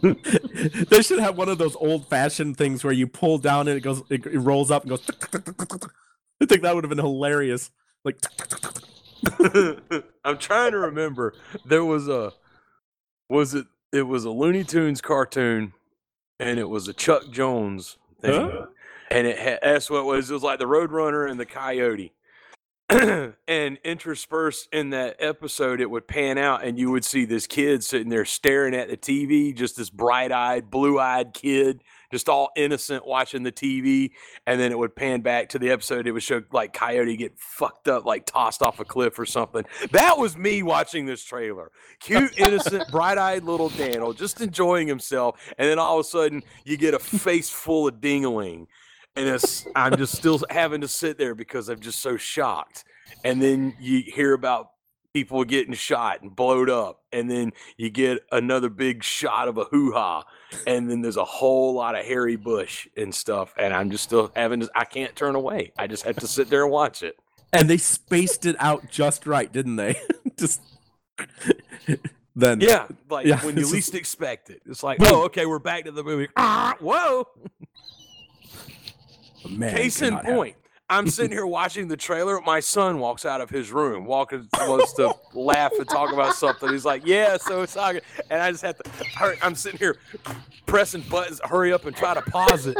they 0.01 1.01
should 1.01 1.19
have 1.19 1.37
one 1.37 1.47
of 1.47 1.59
those 1.59 1.77
old 1.77 2.09
fashioned 2.09 2.57
things 2.57 2.83
where 2.83 2.91
you 2.91 3.07
pull 3.07 3.37
down 3.37 3.69
and 3.69 3.77
it 3.77 3.81
goes, 3.81 4.01
it, 4.09 4.25
it 4.25 4.39
rolls 4.39 4.69
up 4.69 4.81
and 4.81 4.89
goes. 4.89 5.07
I 6.41 6.45
think 6.45 6.63
that 6.63 6.75
would 6.75 6.83
have 6.83 6.89
been 6.89 6.97
hilarious. 6.97 7.71
Like, 8.03 8.17
I'm 10.25 10.37
trying 10.39 10.71
to 10.71 10.79
remember. 10.79 11.35
There 11.63 11.85
was 11.85 12.09
a 12.09 12.33
was 13.29 13.53
it 13.53 13.67
it 13.93 14.03
was 14.03 14.25
a 14.25 14.31
Looney 14.31 14.65
Tunes 14.65 14.99
cartoon 14.99 15.73
and 16.39 16.59
it 16.59 16.67
was 16.67 16.87
a 16.87 16.93
Chuck 16.93 17.29
Jones 17.31 17.97
thing. 18.19 18.49
Huh? 18.49 18.65
And 19.13 19.27
it 19.27 19.37
had 19.37 19.59
that's 19.61 19.89
what 19.89 19.99
it 19.99 20.05
was. 20.05 20.29
It 20.29 20.33
was 20.33 20.43
like 20.43 20.59
the 20.59 20.65
Roadrunner 20.65 21.29
and 21.29 21.39
the 21.39 21.45
Coyote. 21.45 22.13
and 23.47 23.77
interspersed 23.83 24.67
in 24.73 24.89
that 24.89 25.15
episode, 25.19 25.79
it 25.79 25.89
would 25.89 26.07
pan 26.07 26.37
out, 26.37 26.63
and 26.63 26.77
you 26.77 26.91
would 26.91 27.05
see 27.05 27.25
this 27.25 27.47
kid 27.47 27.83
sitting 27.83 28.09
there 28.09 28.25
staring 28.25 28.75
at 28.75 28.89
the 28.89 28.97
TV, 28.97 29.55
just 29.55 29.77
this 29.77 29.89
bright-eyed, 29.89 30.69
blue-eyed 30.69 31.33
kid, 31.33 31.81
just 32.11 32.27
all 32.27 32.49
innocent 32.55 33.07
watching 33.07 33.43
the 33.43 33.51
TV. 33.51 34.11
And 34.45 34.59
then 34.59 34.71
it 34.71 34.77
would 34.77 34.95
pan 34.95 35.21
back 35.21 35.49
to 35.49 35.59
the 35.59 35.71
episode. 35.71 36.05
It 36.05 36.11
would 36.11 36.23
show 36.23 36.43
like 36.51 36.73
Coyote 36.73 37.15
get 37.15 37.39
fucked 37.39 37.87
up, 37.87 38.05
like 38.05 38.25
tossed 38.25 38.61
off 38.61 38.79
a 38.79 38.85
cliff 38.85 39.17
or 39.17 39.25
something. 39.25 39.63
That 39.91 40.17
was 40.17 40.37
me 40.37 40.61
watching 40.61 41.05
this 41.05 41.23
trailer. 41.23 41.71
Cute, 41.99 42.33
innocent, 42.37 42.91
bright-eyed 42.91 43.43
little 43.43 43.69
Daniel, 43.69 44.13
just 44.13 44.41
enjoying 44.41 44.87
himself. 44.87 45.39
And 45.57 45.69
then 45.69 45.79
all 45.79 45.99
of 45.99 46.05
a 46.05 46.09
sudden, 46.09 46.43
you 46.65 46.77
get 46.77 46.93
a 46.93 46.99
face 46.99 47.49
full 47.49 47.87
of 47.87 48.01
dingling 48.01 48.67
and 49.15 49.27
it's 49.27 49.65
I'm 49.75 49.97
just 49.97 50.15
still 50.15 50.41
having 50.49 50.81
to 50.81 50.87
sit 50.87 51.17
there 51.17 51.35
because 51.35 51.69
I'm 51.69 51.79
just 51.79 52.01
so 52.01 52.17
shocked. 52.17 52.83
And 53.23 53.41
then 53.41 53.75
you 53.79 54.01
hear 54.05 54.33
about 54.33 54.69
people 55.13 55.43
getting 55.43 55.73
shot 55.73 56.21
and 56.21 56.35
blowed 56.35 56.69
up, 56.69 57.01
and 57.11 57.29
then 57.29 57.53
you 57.77 57.89
get 57.89 58.19
another 58.31 58.69
big 58.69 59.03
shot 59.03 59.47
of 59.47 59.57
a 59.57 59.65
hoo 59.65 59.91
ha, 59.93 60.23
and 60.65 60.89
then 60.89 61.01
there's 61.01 61.17
a 61.17 61.23
whole 61.23 61.73
lot 61.75 61.95
of 61.95 62.03
hairy 62.05 62.35
bush 62.35 62.87
and 62.97 63.13
stuff, 63.13 63.53
and 63.57 63.73
I'm 63.73 63.91
just 63.91 64.03
still 64.03 64.31
having 64.35 64.61
to. 64.61 64.69
I 64.75 64.85
can't 64.85 65.15
turn 65.15 65.35
away. 65.35 65.71
I 65.77 65.87
just 65.87 66.03
have 66.03 66.15
to 66.17 66.27
sit 66.27 66.49
there 66.49 66.63
and 66.63 66.71
watch 66.71 67.03
it. 67.03 67.15
and 67.51 67.69
they 67.69 67.77
spaced 67.77 68.45
it 68.45 68.55
out 68.59 68.89
just 68.89 69.27
right, 69.27 69.51
didn't 69.51 69.75
they? 69.75 69.99
just 70.39 70.61
then. 72.35 72.61
Yeah, 72.61 72.87
like 73.09 73.27
Yeah, 73.27 73.45
when 73.45 73.55
you 73.57 73.67
least 73.67 73.93
expect 73.93 74.49
it. 74.49 74.61
It's 74.65 74.81
like, 74.81 74.97
oh, 75.01 75.25
okay, 75.25 75.45
we're 75.45 75.59
back 75.59 75.85
to 75.85 75.91
the 75.91 76.03
movie. 76.03 76.29
Ah, 76.35 76.75
whoa. 76.79 77.27
Man, 79.49 79.75
Case 79.75 80.01
in 80.01 80.17
point, 80.19 80.55
I'm 80.89 81.07
sitting 81.07 81.31
here 81.37 81.45
watching 81.45 81.87
the 81.87 81.97
trailer. 81.97 82.39
My 82.41 82.59
son 82.59 82.99
walks 82.99 83.25
out 83.25 83.41
of 83.41 83.49
his 83.49 83.71
room, 83.71 84.05
walking 84.05 84.47
wants 84.59 84.93
to 84.93 85.13
laugh 85.33 85.71
and 85.77 85.87
talk 85.87 86.13
about 86.13 86.35
something. 86.35 86.69
He's 86.69 86.85
like, 86.85 87.05
"Yeah, 87.05 87.37
so 87.37 87.61
it's 87.61 87.73
talking," 87.73 88.01
and 88.29 88.41
I 88.41 88.51
just 88.51 88.63
have 88.63 88.77
to. 88.77 89.05
Hurry. 89.15 89.37
I'm 89.41 89.55
sitting 89.55 89.79
here 89.79 89.97
pressing 90.65 91.01
buttons. 91.09 91.41
Hurry 91.43 91.73
up 91.73 91.85
and 91.85 91.95
try 91.95 92.13
to 92.13 92.21
pause 92.21 92.67
it. 92.67 92.77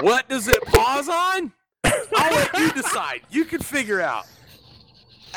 What 0.00 0.28
does 0.28 0.48
it 0.48 0.62
pause 0.66 1.08
on? 1.08 1.52
I'll 1.84 2.32
let 2.32 2.58
you 2.58 2.72
decide. 2.72 3.22
You 3.30 3.44
can 3.44 3.60
figure 3.60 4.00
out. 4.00 4.26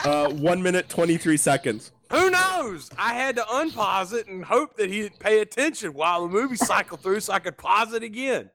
Uh, 0.03 0.29
one 0.29 0.61
minute 0.61 0.89
twenty 0.89 1.17
three 1.17 1.37
seconds. 1.37 1.91
Who 2.11 2.29
knows? 2.29 2.89
I 2.97 3.13
had 3.13 3.35
to 3.37 3.41
unpause 3.43 4.13
it 4.13 4.27
and 4.27 4.45
hope 4.45 4.77
that 4.77 4.89
he'd 4.91 5.17
pay 5.19 5.39
attention 5.39 5.93
while 5.93 6.21
the 6.21 6.29
movie 6.29 6.55
cycled 6.55 7.01
through, 7.01 7.21
so 7.21 7.33
I 7.33 7.39
could 7.39 7.57
pause 7.57 7.93
it 7.93 8.03
again. 8.03 8.51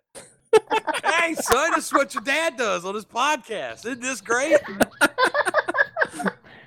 Hey, 1.04 1.34
son, 1.34 1.72
this 1.74 1.86
is 1.86 1.92
what 1.92 2.14
your 2.14 2.22
dad 2.22 2.56
does 2.56 2.84
on 2.84 2.94
his 2.94 3.04
podcast. 3.04 3.86
Isn't 3.86 4.00
this 4.00 4.20
great? 4.20 4.56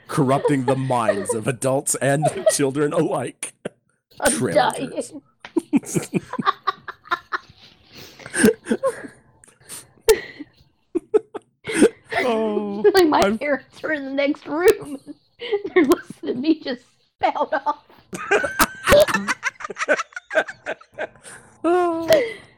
Corrupting 0.08 0.66
the 0.66 0.76
minds 0.76 1.34
of 1.34 1.48
adults 1.48 1.96
and 1.96 2.26
children 2.52 2.94
alike. 2.94 3.54
I'm 4.20 4.32
Trailers. 4.32 5.12
dying. 5.12 5.22
Oh, 12.20 12.84
like 12.94 13.08
my 13.08 13.20
I'm- 13.22 13.38
parents 13.38 13.84
are 13.84 13.92
in 13.92 14.06
the 14.06 14.12
next 14.12 14.46
room. 14.46 14.98
They're 15.74 15.84
listening 15.84 16.36
to 16.36 16.40
me 16.40 16.60
just 16.60 16.84
spout 17.18 17.54
off. 17.54 17.86
oh. 21.64 22.34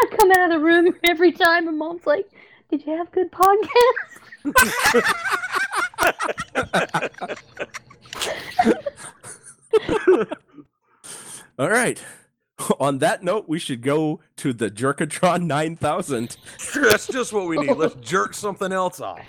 I 0.00 0.06
come 0.16 0.30
out 0.32 0.50
of 0.50 0.58
the 0.58 0.64
room 0.64 0.94
every 1.04 1.32
time, 1.32 1.68
and 1.68 1.78
mom's 1.78 2.06
like, 2.06 2.28
"Did 2.70 2.86
you 2.86 2.96
have 2.96 3.10
good 3.12 3.30
podcast?" 3.32 4.24
All 11.58 11.68
right. 11.68 12.02
On 12.80 12.98
that 12.98 13.22
note, 13.22 13.48
we 13.48 13.58
should 13.60 13.82
go 13.82 14.20
to 14.36 14.52
the 14.52 14.68
Jerkatron 14.70 15.44
9000. 15.46 16.36
That's 16.74 17.06
just 17.06 17.32
what 17.32 17.46
we 17.46 17.56
need. 17.58 17.76
Let's 17.76 17.94
jerk 17.96 18.34
something 18.34 18.72
else 18.72 19.00
off. 19.00 19.20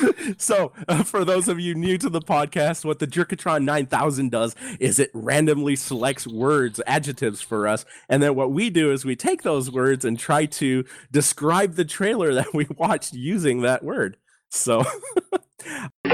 So, 0.38 0.72
uh, 0.88 1.02
for 1.02 1.24
those 1.24 1.48
of 1.48 1.60
you 1.60 1.74
new 1.74 1.98
to 1.98 2.08
the 2.08 2.20
podcast, 2.20 2.84
what 2.84 2.98
the 2.98 3.06
Jerkatron 3.06 3.64
9000 3.64 4.30
does 4.30 4.54
is 4.80 4.98
it 4.98 5.10
randomly 5.14 5.76
selects 5.76 6.26
words, 6.26 6.80
adjectives 6.86 7.40
for 7.40 7.68
us. 7.68 7.84
And 8.08 8.22
then 8.22 8.34
what 8.34 8.50
we 8.52 8.70
do 8.70 8.92
is 8.92 9.04
we 9.04 9.16
take 9.16 9.42
those 9.42 9.70
words 9.70 10.04
and 10.04 10.18
try 10.18 10.46
to 10.46 10.84
describe 11.12 11.74
the 11.74 11.84
trailer 11.84 12.34
that 12.34 12.52
we 12.54 12.66
watched 12.76 13.14
using 13.14 13.62
that 13.62 13.84
word. 13.84 14.16
So, 14.50 14.84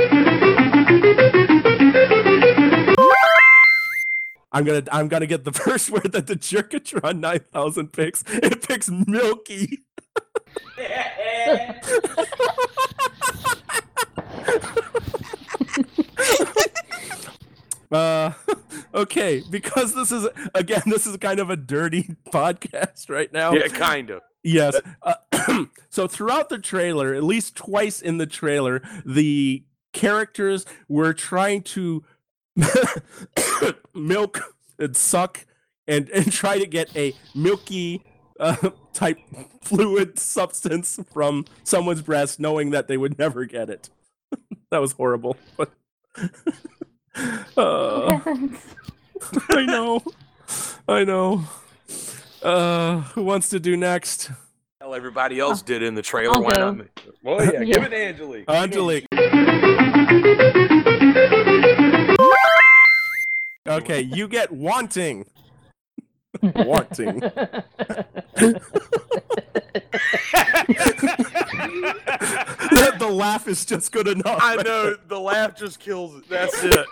I'm 4.54 4.64
gonna 4.64 4.82
I'm 4.92 5.08
gonna 5.08 5.26
get 5.26 5.44
the 5.44 5.52
first 5.52 5.90
word 5.90 6.12
that 6.12 6.26
the 6.26 6.36
Jerkatron 6.36 7.20
9000 7.20 7.92
picks. 7.92 8.22
It 8.28 8.66
picks 8.66 8.90
milky. 8.90 9.82
Uh, 17.92 18.32
okay, 18.94 19.42
because 19.50 19.94
this 19.94 20.10
is 20.10 20.26
again, 20.54 20.82
this 20.86 21.06
is 21.06 21.16
kind 21.18 21.38
of 21.38 21.50
a 21.50 21.56
dirty 21.56 22.16
podcast 22.32 23.10
right 23.10 23.32
now. 23.32 23.52
Yeah, 23.52 23.68
kind 23.68 24.10
of. 24.10 24.22
Yes. 24.42 24.80
Uh, 25.02 25.66
so 25.90 26.08
throughout 26.08 26.48
the 26.48 26.58
trailer, 26.58 27.14
at 27.14 27.22
least 27.22 27.54
twice 27.54 28.00
in 28.00 28.16
the 28.16 28.26
trailer, 28.26 28.82
the 29.04 29.64
characters 29.92 30.64
were 30.88 31.12
trying 31.12 31.62
to 31.62 32.02
milk 33.94 34.40
and 34.78 34.96
suck 34.96 35.44
and 35.86 36.08
and 36.10 36.32
try 36.32 36.58
to 36.58 36.66
get 36.66 36.96
a 36.96 37.14
milky 37.34 38.02
uh, 38.40 38.70
type 38.94 39.18
fluid 39.60 40.18
substance 40.18 40.98
from 41.12 41.44
someone's 41.62 42.02
breast, 42.02 42.40
knowing 42.40 42.70
that 42.70 42.88
they 42.88 42.96
would 42.96 43.18
never 43.18 43.44
get 43.44 43.68
it. 43.68 43.90
That 44.72 44.80
was 44.80 44.92
horrible. 44.92 45.36
But 45.56 45.70
uh, 47.56 48.18
I 49.50 49.64
know. 49.66 50.02
I 50.88 51.04
know. 51.04 51.44
Uh, 52.42 53.02
who 53.14 53.22
wants 53.22 53.50
to 53.50 53.60
do 53.60 53.76
next? 53.76 54.30
Well, 54.80 54.94
everybody 54.94 55.38
else 55.38 55.62
did 55.62 55.82
in 55.82 55.94
the 55.94 56.02
trailer. 56.02 56.34
I'll 56.34 56.42
Why 56.42 56.54
go. 56.54 56.60
not 56.72 56.76
me? 56.78 56.84
Well, 57.22 57.44
yeah, 57.44 57.60
Yeah. 57.60 57.74
give 57.74 57.82
it 57.84 57.90
to 57.90 57.96
Angelique. 57.96 58.48
Angelique. 58.48 59.06
Okay, 63.68 64.00
you 64.00 64.26
get 64.26 64.50
wanting. 64.50 65.24
wanting. 66.42 67.22
The, 71.52 72.94
the 72.98 73.08
laugh 73.08 73.48
is 73.48 73.64
just 73.64 73.92
good 73.92 74.08
enough. 74.08 74.38
I 74.40 74.56
know 74.62 74.96
the 75.08 75.18
laugh 75.20 75.56
just 75.56 75.78
kills 75.80 76.16
it. 76.16 76.28
That's 76.28 76.62
it. 76.64 76.86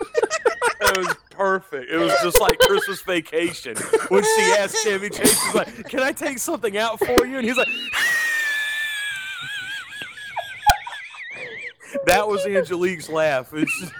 That 0.81 0.97
was 0.97 1.15
perfect. 1.31 1.91
It 1.91 1.97
was 1.99 2.13
just 2.23 2.41
like 2.41 2.59
Christmas 2.59 3.03
Vacation 3.03 3.77
when 4.09 4.23
she 4.23 4.43
asked 4.59 4.77
Chevy 4.85 5.11
Chase, 5.11 5.41
she's 5.43 5.55
like, 5.55 5.89
"Can 5.89 6.01
I 6.01 6.13
take 6.13 6.39
something 6.39 6.77
out 6.77 6.99
for 6.99 7.27
you?" 7.27 7.39
And 7.39 7.47
he's 7.47 7.57
like, 7.57 7.69
"That 12.07 12.29
was 12.29 12.45
Angelique's 12.47 13.09
laugh." 13.09 13.53
It's 13.55 13.81
just- 13.81 13.93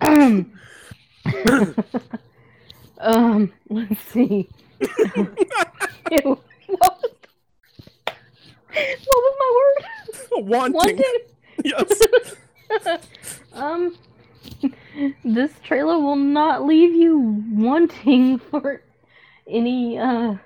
um, 0.00 0.52
um, 2.98 3.52
let's 3.70 4.00
see. 4.02 4.48
Ew, 4.80 6.38
what, 6.66 6.98
was, 7.02 7.12
what 9.06 9.06
was 9.06 9.36
my 9.38 9.50
word? 9.58 10.46
wanting. 10.48 10.74
Wanting. 10.74 11.02
Yes. 11.64 11.92
um, 13.52 13.96
this 15.24 15.52
trailer 15.62 15.98
will 15.98 16.16
not 16.16 16.64
leave 16.66 16.92
you 16.94 17.18
wanting 17.52 18.38
for 18.38 18.82
any 19.46 19.98
uh 19.98 20.36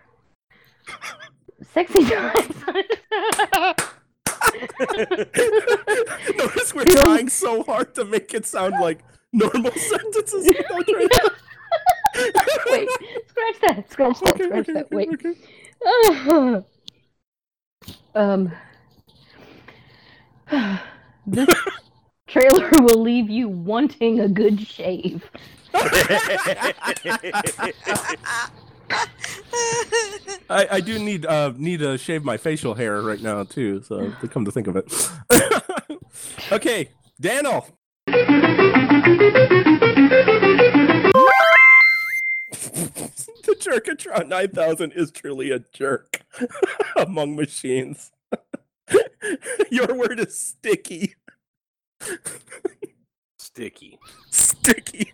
sexy 1.73 2.05
times. 2.05 2.55
Notice 6.37 6.75
we're 6.75 6.85
trying 6.85 7.29
so 7.29 7.63
hard 7.63 7.95
to 7.95 8.05
make 8.05 8.35
it 8.35 8.45
sound 8.45 8.75
like 8.81 9.01
normal 9.33 9.73
sentences. 9.73 10.47
without 10.47 10.67
trying 10.87 11.09
to- 11.09 11.35
Wait, 12.71 12.89
scratch 13.29 13.61
that, 13.61 13.91
scratch 13.91 14.21
that, 14.21 14.35
Okay, 14.35 14.45
scratch 14.45 14.69
okay, 14.69 14.73
that. 14.73 14.91
Wait. 14.91 15.09
okay. 15.15 16.67
Um, 18.15 18.53
this 21.27 21.49
trailer 22.27 22.71
will 22.75 23.03
leave 23.03 23.31
you 23.31 23.49
wanting 23.49 24.21
a 24.21 24.29
good 24.29 24.61
shave. 24.61 25.29
I, 30.49 30.69
I 30.71 30.81
do 30.81 30.99
need 30.99 31.27
uh 31.27 31.53
need 31.57 31.81
to 31.81 31.99
shave 31.99 32.25
my 32.25 32.37
facial 32.37 32.75
hair 32.75 33.03
right 33.03 33.21
now 33.21 33.43
too. 33.43 33.83
So 33.83 34.13
to 34.21 34.29
come 34.29 34.45
to 34.45 34.53
think 34.53 34.69
of 34.69 34.77
it, 34.77 34.93
okay, 36.53 36.91
Daniel. 37.21 37.67
The 43.47 43.55
Jerkatron 43.55 44.29
9000 44.29 44.93
is 44.93 45.11
truly 45.11 45.51
a 45.51 45.61
jerk 45.73 46.23
among 46.97 47.37
machines. 47.37 48.11
Your 49.71 49.95
word 49.95 50.21
is 50.21 50.39
sticky. 50.39 51.15
Sticky. 53.39 53.99
Sticky. 54.31 55.13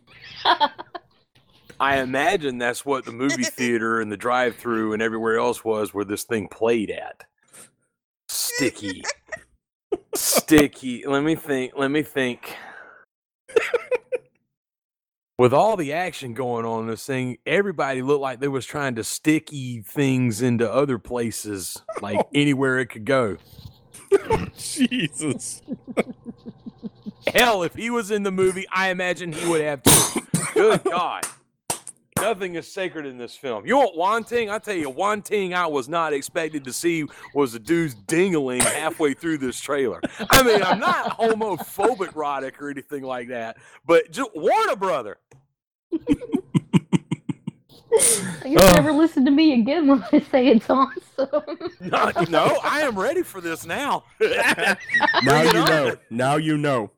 I 1.79 1.99
imagine 1.99 2.59
that's 2.59 2.85
what 2.85 3.05
the 3.05 3.13
movie 3.13 3.43
theater 3.45 4.01
and 4.01 4.11
the 4.11 4.17
drive-through 4.17 4.93
and 4.93 5.03
everywhere 5.03 5.39
else 5.39 5.65
was 5.65 5.93
where 5.93 6.05
this 6.05 6.25
thing 6.25 6.49
played 6.49 6.91
at. 6.91 7.25
Sticky. 8.29 9.03
Sticky. 10.15 11.05
Let 11.07 11.23
me 11.23 11.35
think. 11.35 11.73
Let 11.77 11.91
me 11.91 12.03
think. 12.03 12.57
With 15.43 15.53
all 15.53 15.77
the 15.77 15.93
action 15.93 16.35
going 16.35 16.65
on 16.65 16.83
in 16.83 16.87
this 16.87 17.05
thing, 17.05 17.39
everybody 17.45 18.01
looked 18.01 18.21
like 18.21 18.39
they 18.39 18.47
was 18.47 18.65
trying 18.65 18.95
to 18.95 19.03
sticky 19.03 19.81
things 19.81 20.41
into 20.41 20.71
other 20.73 21.01
places, 21.01 21.83
like 22.01 22.25
anywhere 22.33 22.79
it 22.79 22.87
could 22.87 23.05
go. 23.05 23.39
Jesus. 24.57 25.61
Hell, 27.27 27.65
if 27.65 27.75
he 27.75 27.91
was 27.91 28.13
in 28.13 28.23
the 28.23 28.31
movie, 28.31 28.67
I 28.71 28.91
imagine 28.91 29.33
he 29.33 29.49
would 29.49 29.63
have 29.63 29.83
too. 29.83 30.21
Good 30.55 30.85
God. 30.89 31.25
Nothing 32.23 32.55
is 32.55 32.71
sacred 32.73 33.05
in 33.07 33.19
this 33.19 33.35
film. 33.35 33.67
You 33.67 33.77
want 33.79 33.97
one 33.97 34.25
thing? 34.25 34.49
I 34.49 34.59
tell 34.59 34.77
you, 34.77 34.89
one 34.89 35.23
thing 35.23 35.55
I 35.55 35.67
was 35.67 35.89
not 35.89 36.13
expected 36.13 36.65
to 36.65 36.73
see 36.73 37.05
was 37.35 37.53
the 37.53 37.59
dude's 37.59 37.95
dingling 37.95 38.61
halfway 38.61 39.13
through 39.13 39.39
this 39.39 39.61
trailer. 39.61 40.01
I 40.31 40.43
mean, 40.43 40.63
I'm 40.63 40.79
not 40.79 41.19
homophobic, 41.19 42.15
erotic, 42.15 42.63
or 42.63 42.71
anything 42.71 43.03
like 43.03 43.29
that, 43.29 43.57
but 43.87 44.11
just 44.13 44.31
Warner 44.35 44.77
Brother. 44.77 45.19
I 45.93 45.99
guess 48.49 48.63
Oh. 48.63 48.73
never 48.75 48.93
listen 48.93 49.25
to 49.27 49.31
me 49.31 49.53
again 49.61 49.87
when 49.87 50.03
I 50.13 50.21
say 50.21 50.47
it's 50.49 50.69
awesome. 50.71 50.99
No, 51.81 52.11
no, 52.31 52.59
I 52.65 52.81
am 52.81 52.99
ready 52.99 53.23
for 53.23 53.41
this 53.41 53.67
now. 53.67 54.05
now 54.21 55.43
you 55.43 55.53
know. 55.53 55.97
Now 56.11 56.37
you 56.37 56.57
know. 56.57 56.91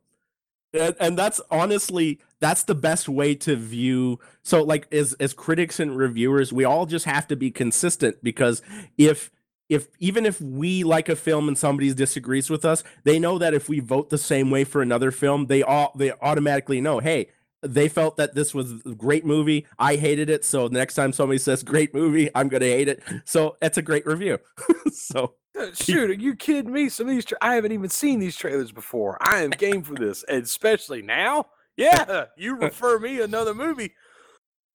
And, 0.75 0.95
and 1.01 1.19
that's 1.19 1.41
honestly 1.51 2.21
that's 2.41 2.65
the 2.65 2.75
best 2.75 3.09
way 3.09 3.35
to 3.37 3.57
view. 3.57 4.19
So 4.43 4.63
like 4.63 4.93
as 4.93 5.15
as 5.15 5.33
critics 5.35 5.81
and 5.81 5.97
reviewers, 5.97 6.53
we 6.53 6.65
all 6.65 6.87
just 6.87 7.07
have 7.07 7.29
to 7.29 7.37
be 7.37 7.51
consistent 7.51 8.23
because 8.23 8.63
if 8.99 9.31
if 9.69 9.89
even 9.99 10.27
if 10.27 10.41
we 10.41 10.85
like 10.85 11.09
a 11.09 11.17
film 11.17 11.49
and 11.49 11.57
somebody 11.57 11.93
disagrees 11.95 12.51
with 12.51 12.65
us, 12.65 12.85
they 13.05 13.19
know 13.19 13.39
that 13.39 13.55
if 13.55 13.69
we 13.69 13.81
vote 13.81 14.11
the 14.11 14.19
same 14.19 14.51
way 14.51 14.65
for 14.65 14.83
another 14.83 15.11
film, 15.11 15.47
they 15.47 15.63
all 15.63 15.93
they 15.97 16.13
automatically 16.13 16.81
know, 16.81 16.99
hey, 16.99 17.29
they 17.63 17.89
felt 17.89 18.17
that 18.19 18.35
this 18.35 18.53
was 18.55 18.73
a 18.85 18.95
great 18.95 19.25
movie. 19.25 19.67
I 19.79 19.97
hated 19.97 20.29
it, 20.29 20.45
so 20.45 20.69
the 20.69 20.79
next 20.79 20.95
time 20.95 21.13
somebody 21.15 21.39
says 21.39 21.63
great 21.63 21.95
movie, 21.95 22.31
I'm 22.35 22.49
gonna 22.49 22.67
hate 22.67 22.89
it. 22.89 23.03
So 23.25 23.57
it's 23.63 23.79
a 23.79 23.83
great 23.83 24.05
review. 24.07 24.39
so 24.93 25.35
Shoot, 25.75 26.11
are 26.11 26.15
you 26.15 26.35
kidding 26.35 26.73
me? 26.73 26.89
Some 26.89 27.09
of 27.09 27.15
these, 27.15 27.25
tra- 27.25 27.39
I 27.41 27.55
haven't 27.55 27.73
even 27.73 27.89
seen 27.89 28.19
these 28.19 28.37
trailers 28.37 28.73
before. 28.73 29.17
I 29.21 29.43
am 29.43 29.51
game 29.51 29.83
for 29.83 29.95
this, 29.95 30.25
and 30.25 30.43
especially 30.43 31.01
now. 31.03 31.47
Yeah, 31.77 32.27
you 32.37 32.57
refer 32.61 32.99
me 32.99 33.21
another 33.21 33.55
movie. 33.55 33.93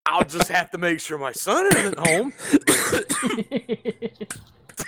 I'll 0.05 0.23
just 0.23 0.47
have 0.49 0.71
to 0.71 0.77
make 0.77 0.99
sure 0.99 1.17
my 1.17 1.33
son 1.33 1.67
isn't 1.75 1.99
home. 1.99 2.33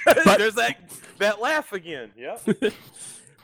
There's 0.38 0.56
that 0.56 0.78
that 1.20 1.40
laugh 1.42 1.74
again. 1.74 2.12
Yeah. 2.18 2.38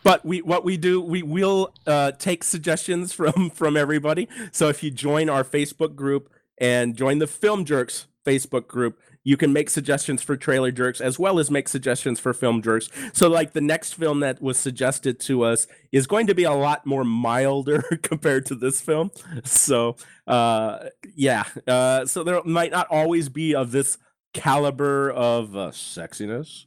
but 0.04 0.26
we 0.26 0.41
what 0.41 0.64
we 0.64 0.78
do 0.78 1.02
we 1.02 1.22
will 1.22 1.74
uh, 1.86 2.12
take 2.14 2.43
suggestions 2.43 3.14
from 3.14 3.50
from 3.50 3.78
everybody 3.78 4.28
so 4.52 4.70
if 4.70 4.82
you 4.82 4.89
join 4.89 5.30
our 5.30 5.43
facebook 5.43 5.95
group 5.95 6.30
and 6.58 6.95
join 6.95 7.20
the 7.20 7.28
film 7.28 7.66
jerks 7.66 8.08
facebook 8.26 8.68
group 8.68 9.00
you 9.28 9.36
can 9.36 9.52
make 9.52 9.70
suggestions 9.70 10.22
for 10.22 10.38
trailer 10.38 10.72
jerks 10.72 11.02
as 11.02 11.20
well 11.20 11.40
as 11.40 11.52
make 11.52 11.68
suggestions 11.68 12.20
for 12.20 12.34
film 12.34 12.62
jerks 12.62 12.90
so 13.14 13.28
like 13.28 13.54
the 13.54 13.62
next 13.62 13.94
film 13.94 14.20
that 14.22 14.42
was 14.42 14.58
suggested 14.58 15.20
to 15.20 15.44
us 15.44 15.68
is 15.92 16.08
going 16.08 16.28
to 16.28 16.36
be 16.36 16.44
a 16.44 16.52
lot 16.52 16.86
more 16.86 17.04
milder 17.04 17.82
compared 18.04 18.46
to 18.46 18.56
this 18.56 18.82
film 18.82 19.12
so 19.44 19.96
uh 20.28 20.80
yeah 21.16 21.44
uh 21.68 22.06
so 22.06 22.24
there 22.24 22.42
might 22.44 22.72
not 22.72 22.88
always 22.90 23.30
be 23.30 23.54
of 23.54 23.72
this 23.72 23.98
caliber 24.34 25.10
of 25.12 25.56
uh, 25.56 25.72
sexiness 25.72 26.66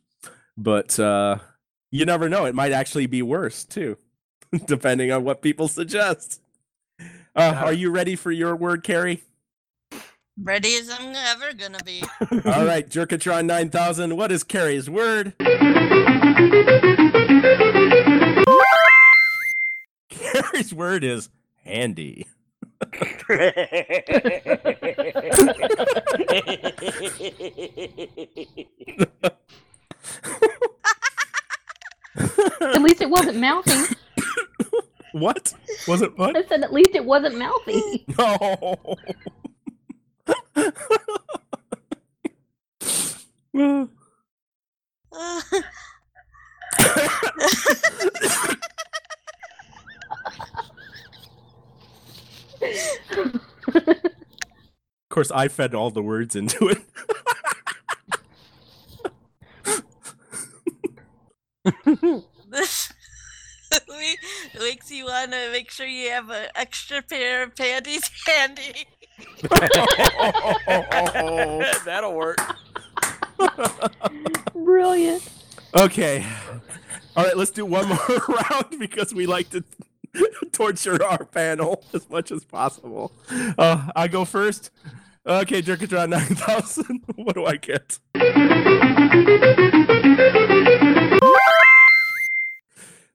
but 0.57 0.99
uh 0.99 1.39
you 1.91 2.05
never 2.05 2.29
know. 2.29 2.45
It 2.45 2.55
might 2.55 2.73
actually 2.73 3.07
be 3.07 3.23
worse 3.23 3.65
too, 3.65 3.97
depending 4.67 5.11
on 5.13 5.25
what 5.25 5.43
people 5.43 5.69
suggest. 5.69 6.41
Uh, 7.35 7.55
are 7.65 7.73
you 7.73 7.91
ready 7.91 8.17
for 8.17 8.31
your 8.31 8.57
word, 8.57 8.83
Carrie? 8.83 9.23
Ready 10.39 10.75
as 10.77 10.91
I'm 10.91 11.15
ever 11.15 11.53
gonna 11.53 11.79
be. 11.85 12.03
All 12.47 12.65
right, 12.65 12.89
Jerkatron 12.89 13.47
9000. 13.47 14.17
What 14.17 14.33
is 14.33 14.45
Carrie's 14.45 14.89
word? 14.89 15.35
Carrie's 20.09 20.73
word 20.75 21.05
is 21.05 21.29
handy. 21.65 22.27
At 32.61 32.83
least 32.83 33.01
it 33.03 33.11
wasn't 33.11 33.39
mouthy. 33.39 33.95
What? 35.13 35.53
Was 35.89 36.03
it 36.03 36.17
what? 36.17 36.37
I 36.37 36.45
said 36.45 36.63
at 36.63 36.73
least 36.73 36.95
it 36.95 37.05
wasn't 37.05 37.37
mouthy. 37.37 38.07
No. 38.19 38.77
Of 55.11 55.15
course, 55.15 55.31
I 55.33 55.49
fed 55.49 55.75
all 55.75 55.91
the 55.91 56.03
words 56.03 56.37
into 56.37 56.69
it. 56.69 56.79
Makes 64.61 64.91
you 64.91 65.07
want 65.07 65.33
to 65.33 65.51
make 65.53 65.71
sure 65.71 65.87
you 65.87 66.11
have 66.11 66.29
an 66.31 66.49
extra 66.55 67.03
pair 67.03 67.43
of 67.43 67.57
panties 67.57 68.11
handy. 68.27 68.87
That'll 71.85 72.15
work. 72.15 72.39
Brilliant. 74.55 75.29
Okay. 75.75 76.25
All 77.17 77.25
right, 77.25 77.37
let's 77.37 77.51
do 77.51 77.65
one 77.67 77.89
more 77.89 77.99
round 78.29 78.79
because 78.79 79.13
we 79.15 79.27
like 79.27 79.51
to 79.51 79.65
torture 80.53 81.03
our 81.05 81.25
panel 81.25 81.83
as 81.95 82.09
much 82.11 82.31
as 82.33 82.45
possible. 82.45 83.13
Uh, 83.59 83.89
I 83.95 84.09
go 84.09 84.25
first. 84.25 84.71
Okay, 85.27 85.61
Jerkatron 85.63 86.09
9000. 86.11 87.01
what 87.17 87.35
do 87.35 87.45
I 87.45 87.57
get? 87.57 87.99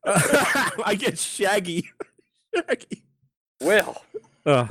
I 0.05 0.95
get 0.97 1.17
Shaggy. 1.17 1.89
Shaggy. 2.53 3.03
Well, 3.61 4.03
Uh, 4.45 4.67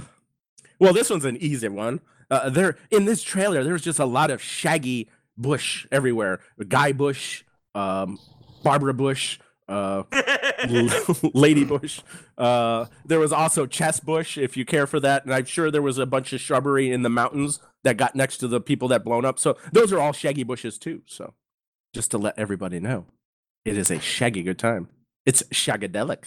well, 0.78 0.92
this 0.92 1.10
one's 1.10 1.24
an 1.24 1.36
easy 1.38 1.68
one. 1.68 2.00
Uh, 2.30 2.50
there 2.50 2.76
in 2.90 3.04
this 3.04 3.22
trailer, 3.22 3.62
there's 3.62 3.82
just 3.82 3.98
a 3.98 4.04
lot 4.04 4.30
of 4.30 4.42
Shaggy 4.42 5.08
Bush 5.36 5.86
everywhere. 5.92 6.40
Guy 6.68 6.92
Bush, 6.92 7.44
um, 7.74 8.18
Barbara 8.62 8.94
Bush, 8.94 9.38
uh, 9.68 10.04
Lady 11.34 11.64
Bush. 11.64 12.00
Uh, 12.36 12.86
there 13.04 13.18
was 13.18 13.32
also 13.32 13.66
Chess 13.66 14.00
Bush, 14.00 14.38
if 14.38 14.56
you 14.56 14.64
care 14.64 14.86
for 14.86 15.00
that. 15.00 15.24
And 15.24 15.34
I'm 15.34 15.44
sure 15.44 15.70
there 15.70 15.82
was 15.82 15.98
a 15.98 16.06
bunch 16.06 16.32
of 16.32 16.40
shrubbery 16.40 16.90
in 16.90 17.02
the 17.02 17.10
mountains 17.10 17.60
that 17.82 17.96
got 17.96 18.14
next 18.14 18.38
to 18.38 18.48
the 18.48 18.60
people 18.60 18.88
that 18.88 19.04
blown 19.04 19.24
up. 19.24 19.38
So 19.38 19.56
those 19.72 19.92
are 19.92 20.00
all 20.00 20.12
Shaggy 20.12 20.42
Bushes 20.42 20.78
too. 20.78 21.02
So 21.06 21.34
just 21.92 22.10
to 22.12 22.18
let 22.18 22.38
everybody 22.38 22.80
know, 22.80 23.06
it 23.64 23.76
is 23.78 23.90
a 23.90 24.00
shaggy 24.00 24.42
good 24.42 24.58
time. 24.58 24.88
It's 25.24 25.42
shagadelic. 25.44 26.24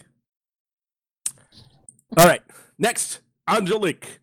All 2.16 2.26
right, 2.26 2.42
next, 2.80 3.20
Angelique. 3.48 4.20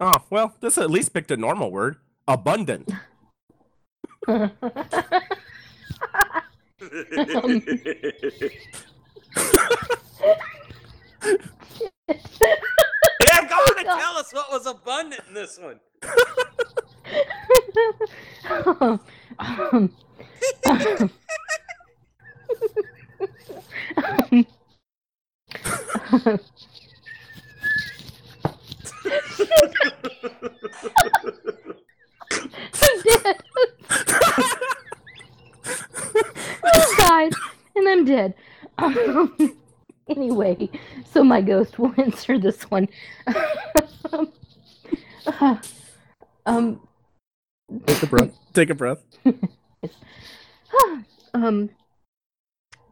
Oh, 0.00 0.12
well, 0.28 0.54
this 0.60 0.76
at 0.76 0.90
least 0.90 1.14
picked 1.14 1.30
a 1.30 1.36
normal 1.36 1.70
word. 1.70 1.96
Abundant. 2.28 2.90
yeah, 4.28 4.48
go 13.48 13.56
on 13.56 13.78
and 13.78 13.86
God. 13.86 13.98
tell 13.98 14.16
us 14.16 14.32
what 14.32 14.50
was 14.50 14.66
abundant 14.66 15.22
in 15.28 15.34
this 15.34 15.58
one. 15.58 15.80
um, 18.80 19.00
um, 19.38 19.92
I'm 20.66 20.78
dead. 20.78 21.10
I 25.64 26.38
died, 36.98 37.32
and 37.76 37.88
I'm 37.88 38.04
dead. 38.04 38.34
Um, 38.78 39.56
anyway, 40.08 40.68
so 41.12 41.22
my 41.24 41.40
ghost 41.40 41.78
will 41.78 41.94
answer 41.98 42.38
this 42.38 42.62
one. 42.64 42.88
um, 46.46 46.80
Take 47.86 48.02
a 48.02 48.06
breath. 48.06 48.38
Take 48.52 48.70
a 48.70 48.74
breath. 48.74 49.02
um, 51.34 51.70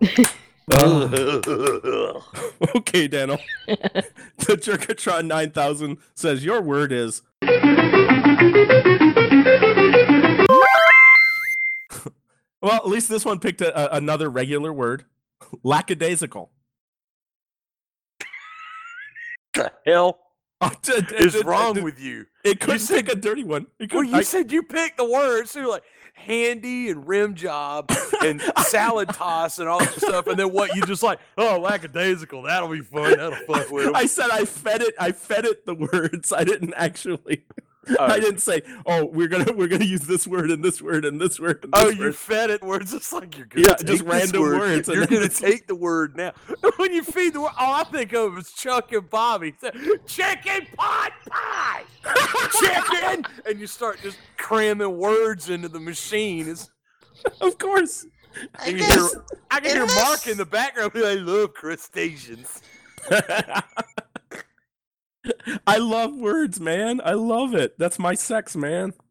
okay, 2.76 3.08
Daniel. 3.08 3.38
the 3.66 4.56
Jerkatron 4.56 5.26
9000 5.26 5.98
says 6.14 6.44
your 6.44 6.60
word 6.60 6.92
is. 6.92 7.22
well, 12.60 12.74
at 12.74 12.88
least 12.88 13.08
this 13.08 13.24
one 13.24 13.38
picked 13.38 13.60
a, 13.60 13.94
a- 13.94 13.96
another 13.96 14.28
regular 14.28 14.72
word. 14.72 15.04
Lackadaisical. 15.62 16.50
the 19.54 19.72
hell 19.86 20.18
Oh, 20.60 20.72
d- 20.82 21.00
d- 21.02 21.16
is 21.16 21.44
wrong 21.44 21.82
with 21.82 22.00
you? 22.00 22.26
It 22.44 22.60
could 22.60 22.80
said- 22.80 23.06
pick 23.06 23.12
a 23.14 23.16
dirty 23.16 23.44
one. 23.44 23.66
It 23.78 23.92
Well, 23.92 24.02
you 24.04 24.16
I- 24.16 24.22
said 24.22 24.50
you 24.52 24.62
picked 24.62 24.96
the 24.96 25.04
words, 25.04 25.50
so 25.50 25.60
you're 25.60 25.68
like 25.68 25.82
handy 26.14 26.88
and 26.88 27.06
rim 27.06 27.34
job 27.34 27.92
and 28.24 28.40
salad 28.66 29.10
toss 29.10 29.58
and 29.58 29.68
all 29.68 29.80
that 29.80 29.92
stuff, 30.00 30.26
and 30.28 30.38
then 30.38 30.50
what? 30.52 30.74
You 30.74 30.80
just 30.82 31.02
like, 31.02 31.18
oh, 31.36 31.58
lackadaisical. 31.60 32.42
That'll 32.42 32.70
be 32.70 32.80
fun. 32.80 33.18
That'll 33.18 33.32
fuck 33.46 33.70
with 33.70 33.86
'em." 33.88 33.94
I 33.94 34.06
said 34.06 34.30
I 34.32 34.46
fed 34.46 34.80
it. 34.80 34.94
I 34.98 35.12
fed 35.12 35.44
it 35.44 35.66
the 35.66 35.74
words. 35.74 36.32
I 36.32 36.44
didn't 36.44 36.72
actually. 36.74 37.44
Oh. 37.88 38.04
I 38.04 38.18
didn't 38.18 38.40
say, 38.40 38.62
"Oh, 38.84 39.04
we're 39.06 39.28
gonna 39.28 39.52
we're 39.52 39.68
gonna 39.68 39.84
use 39.84 40.00
this 40.02 40.26
word 40.26 40.50
and 40.50 40.64
this 40.64 40.82
word 40.82 41.04
and 41.04 41.20
this 41.20 41.38
word." 41.38 41.60
And 41.64 41.72
Oh, 41.76 41.90
this 41.90 41.98
you 41.98 42.12
fed 42.12 42.50
it 42.50 42.62
words 42.62 42.90
just 42.92 43.12
like 43.12 43.36
you're 43.36 43.46
gonna 43.46 43.66
Yeah, 43.68 43.74
take 43.74 43.86
just 43.86 44.04
this 44.04 44.12
random 44.12 44.40
word. 44.42 44.58
words, 44.58 44.88
You're 44.88 45.06
gonna 45.06 45.28
take 45.28 45.66
the 45.68 45.74
word 45.76 46.16
now. 46.16 46.32
when 46.76 46.92
you 46.92 47.02
feed 47.04 47.34
the 47.34 47.40
word, 47.42 47.52
all 47.58 47.74
I 47.74 47.84
think 47.84 48.12
of 48.12 48.36
is 48.38 48.52
Chuck 48.52 48.92
and 48.92 49.08
Bobby. 49.08 49.54
Chicken 50.06 50.66
pot 50.76 51.12
pie, 51.30 51.82
chicken, 52.60 53.24
and 53.46 53.60
you 53.60 53.66
start 53.66 54.00
just 54.02 54.18
cramming 54.36 54.98
words 54.98 55.48
into 55.50 55.68
the 55.68 55.80
machine. 55.80 56.48
It's, 56.48 56.70
Of 57.40 57.58
course. 57.58 58.06
I 58.58 58.68
you 58.68 58.78
guess 58.78 58.94
hear, 59.12 59.24
I 59.50 59.60
can 59.60 59.70
in 59.70 59.76
hear 59.88 59.96
Mark 59.96 60.26
in 60.26 60.36
the 60.36 60.44
background. 60.44 60.92
be 60.92 61.00
like, 61.02 61.18
I 61.18 61.22
love 61.22 61.54
crustaceans. 61.54 62.60
I 65.68 65.78
love 65.78 66.14
words, 66.16 66.60
man. 66.60 67.00
I 67.04 67.12
love 67.14 67.54
it. 67.54 67.78
That's 67.78 67.98
my 67.98 68.14
sex, 68.14 68.54
man. 68.56 68.92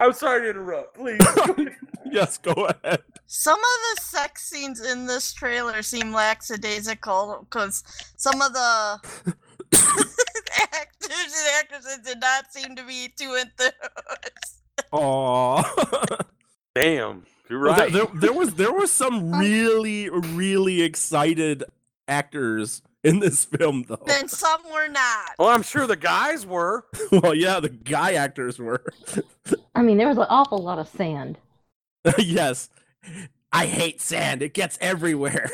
I'm 0.00 0.12
sorry 0.12 0.42
to 0.42 0.50
interrupt. 0.50 0.94
Please. 0.96 1.20
yes, 2.12 2.38
go 2.38 2.52
ahead. 2.52 3.02
some 3.26 3.58
of 3.58 3.96
the 3.96 4.00
sex 4.02 4.44
scenes 4.48 4.80
in 4.84 5.06
this 5.06 5.32
trailer 5.32 5.82
seem 5.82 6.12
lackadaisical 6.12 7.44
because 7.50 7.82
some 8.16 8.40
of 8.40 8.52
the 8.52 9.00
actors 10.72 11.10
and 11.10 11.48
actresses 11.58 11.98
did 12.04 12.20
not 12.20 12.52
seem 12.52 12.76
to 12.76 12.84
be 12.84 13.12
too 13.18 13.34
enthused. 13.40 13.74
Aw. 14.92 16.16
Damn, 16.76 17.24
you're 17.50 17.60
Well, 17.64 17.74
there- 17.74 17.84
right. 17.86 17.92
There, 17.92 18.06
there 18.14 18.32
was 18.32 18.54
there 18.54 18.72
was 18.72 18.92
some 18.92 19.32
really 19.32 20.08
really 20.08 20.82
excited 20.82 21.64
actors 22.06 22.82
in 23.04 23.20
this 23.20 23.44
film, 23.44 23.84
though. 23.88 24.02
Then 24.06 24.28
some 24.28 24.62
were 24.72 24.88
not. 24.88 25.30
well, 25.38 25.48
I'm 25.48 25.62
sure 25.62 25.86
the 25.86 25.96
guys 25.96 26.46
were. 26.46 26.84
well, 27.12 27.34
yeah, 27.34 27.60
the 27.60 27.68
guy 27.68 28.14
actors 28.14 28.58
were. 28.58 28.82
I 29.74 29.82
mean, 29.82 29.98
there 29.98 30.08
was 30.08 30.18
an 30.18 30.26
awful 30.28 30.58
lot 30.58 30.78
of 30.78 30.88
sand. 30.88 31.38
yes, 32.18 32.70
I 33.52 33.66
hate 33.66 34.00
sand. 34.00 34.42
It 34.42 34.54
gets 34.54 34.78
everywhere. 34.80 35.50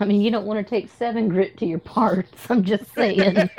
I 0.00 0.04
mean, 0.04 0.20
you 0.20 0.30
don't 0.30 0.46
want 0.46 0.64
to 0.64 0.68
take 0.68 0.88
seven 0.90 1.28
grit 1.28 1.56
to 1.58 1.66
your 1.66 1.80
parts. 1.80 2.30
I'm 2.48 2.62
just 2.62 2.94
saying. 2.94 3.50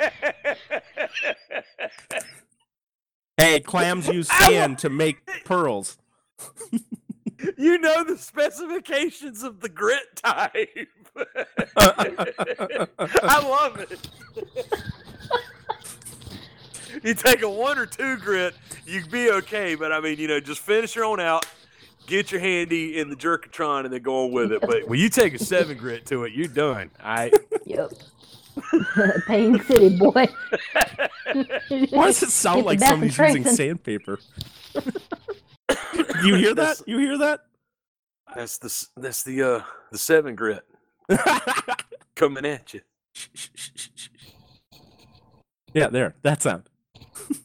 hey, 3.36 3.60
clams 3.60 4.08
use 4.08 4.28
sand 4.28 4.78
to 4.78 4.88
make 4.88 5.18
pearls. 5.44 5.98
You 7.56 7.78
know 7.78 8.04
the 8.04 8.18
specifications 8.18 9.42
of 9.42 9.60
the 9.60 9.68
grit 9.68 10.16
type. 10.16 10.88
I 11.76 13.42
love 13.42 13.78
it. 13.78 14.08
you 17.02 17.14
take 17.14 17.42
a 17.42 17.48
one 17.48 17.78
or 17.78 17.86
two 17.86 18.16
grit, 18.16 18.54
you'd 18.86 19.10
be 19.10 19.30
okay. 19.30 19.74
But 19.74 19.92
I 19.92 20.00
mean, 20.00 20.18
you 20.18 20.28
know, 20.28 20.40
just 20.40 20.60
finish 20.60 20.94
your 20.94 21.04
own 21.04 21.20
out, 21.20 21.46
get 22.06 22.32
your 22.32 22.40
handy 22.40 22.98
in 22.98 23.10
the 23.10 23.16
jerkatron, 23.16 23.84
and 23.84 23.92
then 23.92 24.02
go 24.02 24.24
on 24.24 24.32
with 24.32 24.52
it. 24.52 24.60
But 24.60 24.88
when 24.88 24.98
you 24.98 25.08
take 25.08 25.34
a 25.34 25.38
seven 25.38 25.76
grit 25.76 26.06
to 26.06 26.24
it, 26.24 26.32
you're 26.32 26.48
done. 26.48 26.90
I 27.02 27.32
yep. 27.64 27.92
Pain 29.26 29.62
City 29.62 29.96
boy. 29.96 30.26
Why 31.90 32.06
does 32.06 32.22
it 32.22 32.30
sound 32.30 32.64
like 32.66 32.80
somebody's 32.80 33.16
using 33.16 33.44
sandpaper? 33.44 34.18
You 36.24 36.34
hear 36.36 36.54
that? 36.54 36.80
You 36.86 36.98
hear 36.98 37.18
that? 37.18 37.40
that's 38.34 38.58
the 38.58 38.86
that's 38.96 39.22
the 39.24 39.42
uh 39.42 39.60
the 39.90 39.98
seven 39.98 40.36
grit 40.36 40.62
coming 42.14 42.46
at 42.46 42.72
you. 42.72 42.80
yeah, 45.74 45.88
there. 45.88 46.14
That 46.22 46.42
sound. 46.42 46.64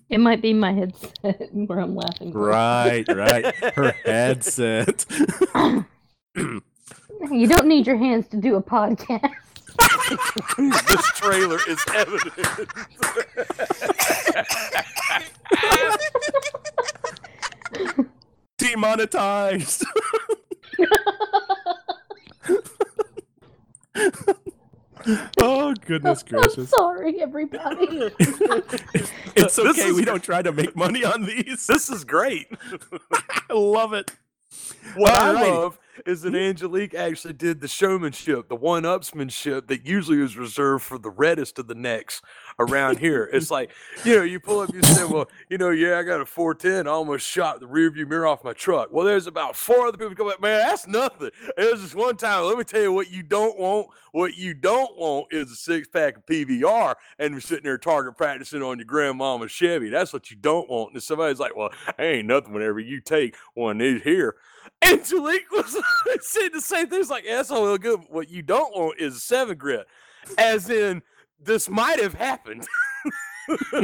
It 0.07 0.19
might 0.19 0.39
be 0.41 0.53
my 0.53 0.71
headset 0.71 1.49
where 1.51 1.79
I'm 1.79 1.95
laughing. 1.95 2.31
Right, 2.31 3.07
right. 3.07 3.53
Her 3.73 3.91
headset. 4.05 5.05
You 7.31 7.47
don't 7.47 7.65
need 7.65 7.87
your 7.87 7.97
hands 7.97 8.27
to 8.27 8.37
do 8.37 8.55
a 8.55 8.61
podcast. 8.61 9.31
this 10.57 11.11
trailer 11.11 11.59
is 11.67 11.83
evidence. 11.93 12.59
Demonetized. 18.57 19.83
oh 25.41 25.73
goodness 25.85 26.23
I'm 26.27 26.29
gracious! 26.41 26.69
sorry, 26.69 27.21
everybody. 27.21 28.11
It's 29.37 29.59
okay. 29.59 29.89
is- 29.89 29.95
We 29.95 30.05
don't 30.05 30.23
try 30.23 30.41
to 30.41 30.53
make 30.53 30.75
money 30.77 31.03
on 31.03 31.23
these. 31.23 31.67
this 31.67 31.89
is 31.89 32.05
great. 32.05 32.47
I 33.49 33.53
love 33.53 33.91
it. 33.93 34.11
What 34.95 35.13
I 35.13 35.31
love 35.31 35.79
is 36.05 36.23
that 36.23 36.35
Angelique 36.35 36.93
actually 36.93 37.33
did 37.33 37.61
the 37.61 37.67
showmanship, 37.67 38.49
the 38.49 38.55
one-upsmanship 38.55 39.67
that 39.67 39.85
usually 39.85 40.21
is 40.21 40.35
reserved 40.35 40.83
for 40.83 40.97
the 40.97 41.09
reddest 41.09 41.57
of 41.57 41.67
the 41.67 41.75
necks 41.75 42.21
around 42.59 42.99
here. 42.99 43.29
It's 43.31 43.49
like, 43.49 43.71
you 44.03 44.17
know, 44.17 44.23
you 44.23 44.39
pull 44.39 44.59
up, 44.59 44.73
you 44.73 44.83
say, 44.83 45.05
well, 45.05 45.29
you 45.49 45.57
know, 45.57 45.69
yeah, 45.69 45.97
I 45.97 46.03
got 46.03 46.19
a 46.19 46.25
410. 46.25 46.87
I 46.87 46.91
almost 46.91 47.25
shot 47.25 47.61
the 47.61 47.65
rearview 47.65 48.07
mirror 48.07 48.27
off 48.27 48.43
my 48.43 48.53
truck. 48.53 48.89
Well, 48.91 49.05
there's 49.05 49.27
about 49.27 49.55
four 49.55 49.87
other 49.87 49.97
people 49.97 50.15
come 50.15 50.27
up, 50.27 50.41
man, 50.41 50.59
that's 50.67 50.85
nothing. 50.85 51.31
There's 51.55 51.81
this 51.81 51.95
one 51.95 52.17
time, 52.17 52.43
let 52.43 52.57
me 52.57 52.65
tell 52.65 52.81
you 52.81 52.91
what 52.91 53.09
you 53.09 53.23
don't 53.23 53.57
want. 53.57 53.87
What 54.11 54.35
you 54.37 54.53
don't 54.53 54.97
want 54.97 55.27
is 55.31 55.51
a 55.51 55.55
six-pack 55.55 56.17
of 56.17 56.25
PBR 56.25 56.95
and 57.19 57.33
you're 57.33 57.41
sitting 57.41 57.65
there 57.65 57.77
target 57.77 58.15
practicing 58.15 58.61
on 58.61 58.77
your 58.77 58.85
grandmama's 58.85 59.51
Chevy. 59.51 59.89
That's 59.89 60.13
what 60.13 60.31
you 60.31 60.37
don't 60.37 60.69
want. 60.69 60.93
And 60.93 61.03
somebody's 61.03 61.39
like, 61.39 61.55
well, 61.55 61.71
ain't 61.99 62.27
nothing 62.27 62.53
whenever 62.53 62.79
you 62.79 63.01
take 63.01 63.35
one 63.55 63.75
of 63.75 63.79
these 63.79 64.03
here. 64.03 64.35
Angelique 64.83 65.51
was 65.51 65.77
saying 66.21 66.51
the 66.53 66.61
same 66.61 66.87
thing. 66.87 67.01
It's 67.01 67.09
like, 67.09 67.25
yeah, 67.25 67.37
that's 67.37 67.51
all 67.51 67.63
well 67.63 67.77
good. 67.77 68.01
What 68.09 68.29
you 68.29 68.41
don't 68.41 68.75
want 68.75 68.99
is 68.99 69.15
a 69.15 69.19
seven 69.19 69.57
grit. 69.57 69.87
As 70.37 70.69
in, 70.69 71.01
this 71.39 71.69
might 71.69 71.99
have 72.01 72.13
happened. 72.13 72.67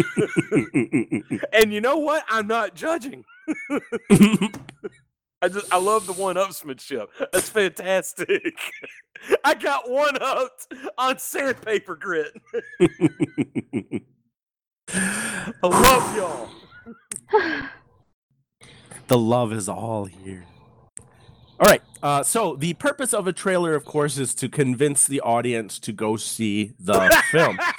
and 1.53 1.73
you 1.73 1.81
know 1.81 1.97
what? 1.97 2.25
I'm 2.29 2.47
not 2.47 2.75
judging. 2.75 3.23
I 5.43 5.49
just 5.49 5.73
I 5.73 5.77
love 5.77 6.05
the 6.05 6.13
one 6.13 6.35
upsmanship. 6.35 7.07
That's 7.31 7.49
fantastic. 7.49 8.59
I 9.43 9.55
got 9.55 9.89
one 9.89 10.17
up 10.21 10.51
on 10.97 11.17
sandpaper 11.17 11.95
grit. 11.95 12.31
I 14.93 15.61
love 15.63 16.15
y'all. 16.15 16.49
the 19.07 19.17
love 19.17 19.51
is 19.51 19.67
all 19.67 20.05
here. 20.05 20.45
All 21.61 21.67
right. 21.67 21.81
Uh, 22.01 22.23
so 22.23 22.55
the 22.55 22.73
purpose 22.73 23.13
of 23.13 23.27
a 23.27 23.33
trailer, 23.33 23.75
of 23.75 23.85
course, 23.85 24.17
is 24.17 24.33
to 24.35 24.49
convince 24.49 25.05
the 25.05 25.21
audience 25.21 25.77
to 25.79 25.91
go 25.91 26.15
see 26.17 26.73
the 26.79 27.09
film. 27.31 27.59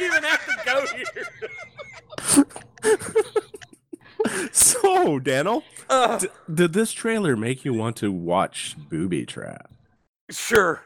We 0.00 0.06
even 0.06 0.24
have 0.24 0.44
to 0.46 0.56
go 0.66 0.84
here? 2.34 2.46
so, 4.52 5.18
Daniel, 5.20 5.62
Uh, 5.88 6.18
d- 6.18 6.26
did 6.52 6.72
this 6.72 6.92
trailer 6.92 7.36
make 7.36 7.64
you 7.64 7.72
want 7.72 7.94
to 7.96 8.10
watch 8.10 8.74
Booby 8.90 9.24
Trap? 9.26 9.70
sure. 10.30 10.82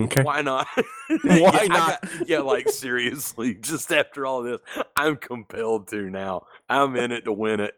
Okay. 0.00 0.24
Why 0.24 0.42
not? 0.42 0.66
Why 1.22 1.60
Yeah, 1.62 1.66
not? 1.68 2.02
got- 2.02 2.28
yeah, 2.28 2.40
like 2.40 2.68
seriously, 2.68 3.54
just 3.54 3.92
after 3.92 4.26
all 4.26 4.42
this, 4.42 4.58
I'm 4.96 5.16
compelled 5.16 5.86
to 5.88 6.10
now. 6.10 6.46
I'm 6.68 6.96
in 6.96 7.12
it 7.12 7.24
to 7.26 7.32
win 7.32 7.60
it. 7.60 7.74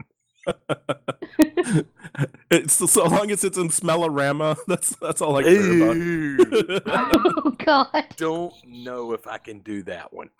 It's 2.50 2.74
so 2.74 3.04
long 3.04 3.30
as 3.30 3.44
it's 3.44 3.58
in 3.58 3.68
Smellorama. 3.68 4.56
That's 4.66 4.96
that's 4.96 5.20
all 5.20 5.36
I 5.36 5.42
care 5.42 5.82
about. 5.82 6.82
Oh 7.46 7.50
God. 7.58 8.04
don't 8.16 8.54
know 8.66 9.12
if 9.12 9.26
I 9.26 9.38
can 9.38 9.60
do 9.60 9.82
that 9.84 10.12
one. 10.12 10.30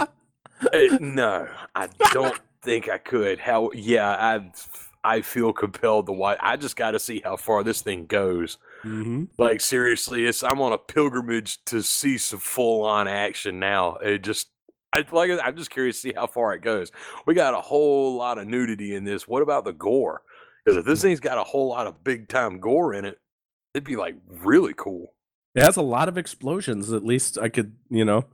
Uh, 0.00 0.08
no, 1.00 1.48
I 1.74 1.88
don't 2.12 2.38
think 2.62 2.88
I 2.88 2.98
could. 2.98 3.38
How? 3.38 3.70
Yeah, 3.74 4.08
I 4.08 4.50
I 5.04 5.20
feel 5.22 5.52
compelled 5.52 6.06
to 6.06 6.12
watch. 6.12 6.38
I 6.40 6.56
just 6.56 6.76
got 6.76 6.92
to 6.92 6.98
see 6.98 7.20
how 7.24 7.36
far 7.36 7.62
this 7.62 7.82
thing 7.82 8.06
goes. 8.06 8.58
hmm 8.82 9.24
Like 9.38 9.60
seriously, 9.60 10.26
it's 10.26 10.42
I'm 10.42 10.60
on 10.60 10.72
a 10.72 10.78
pilgrimage 10.78 11.64
to 11.66 11.82
see 11.82 12.18
some 12.18 12.40
full 12.40 12.84
on 12.84 13.06
action 13.08 13.58
now. 13.58 13.96
It 13.96 14.18
just 14.22 14.48
I 14.92 15.04
like 15.12 15.30
I'm 15.42 15.56
just 15.56 15.70
curious 15.70 15.96
to 15.96 16.08
see 16.08 16.12
how 16.14 16.26
far 16.26 16.54
it 16.54 16.62
goes. 16.62 16.90
We 17.26 17.34
got 17.34 17.54
a 17.54 17.60
whole 17.60 18.16
lot 18.16 18.38
of 18.38 18.46
nudity 18.46 18.94
in 18.94 19.04
this. 19.04 19.28
What 19.28 19.42
about 19.42 19.64
the 19.64 19.72
gore? 19.72 20.22
Because 20.64 20.78
if 20.78 20.84
this 20.84 21.00
mm. 21.00 21.02
thing's 21.02 21.20
got 21.20 21.38
a 21.38 21.44
whole 21.44 21.68
lot 21.68 21.86
of 21.86 22.02
big 22.02 22.28
time 22.28 22.60
gore 22.60 22.94
in 22.94 23.04
it, 23.04 23.18
it'd 23.74 23.84
be 23.84 23.96
like 23.96 24.16
really 24.28 24.74
cool. 24.76 25.12
It 25.54 25.62
has 25.62 25.76
a 25.76 25.82
lot 25.82 26.08
of 26.08 26.18
explosions. 26.18 26.92
At 26.92 27.04
least 27.04 27.38
I 27.38 27.48
could, 27.48 27.76
you 27.88 28.04
know. 28.04 28.24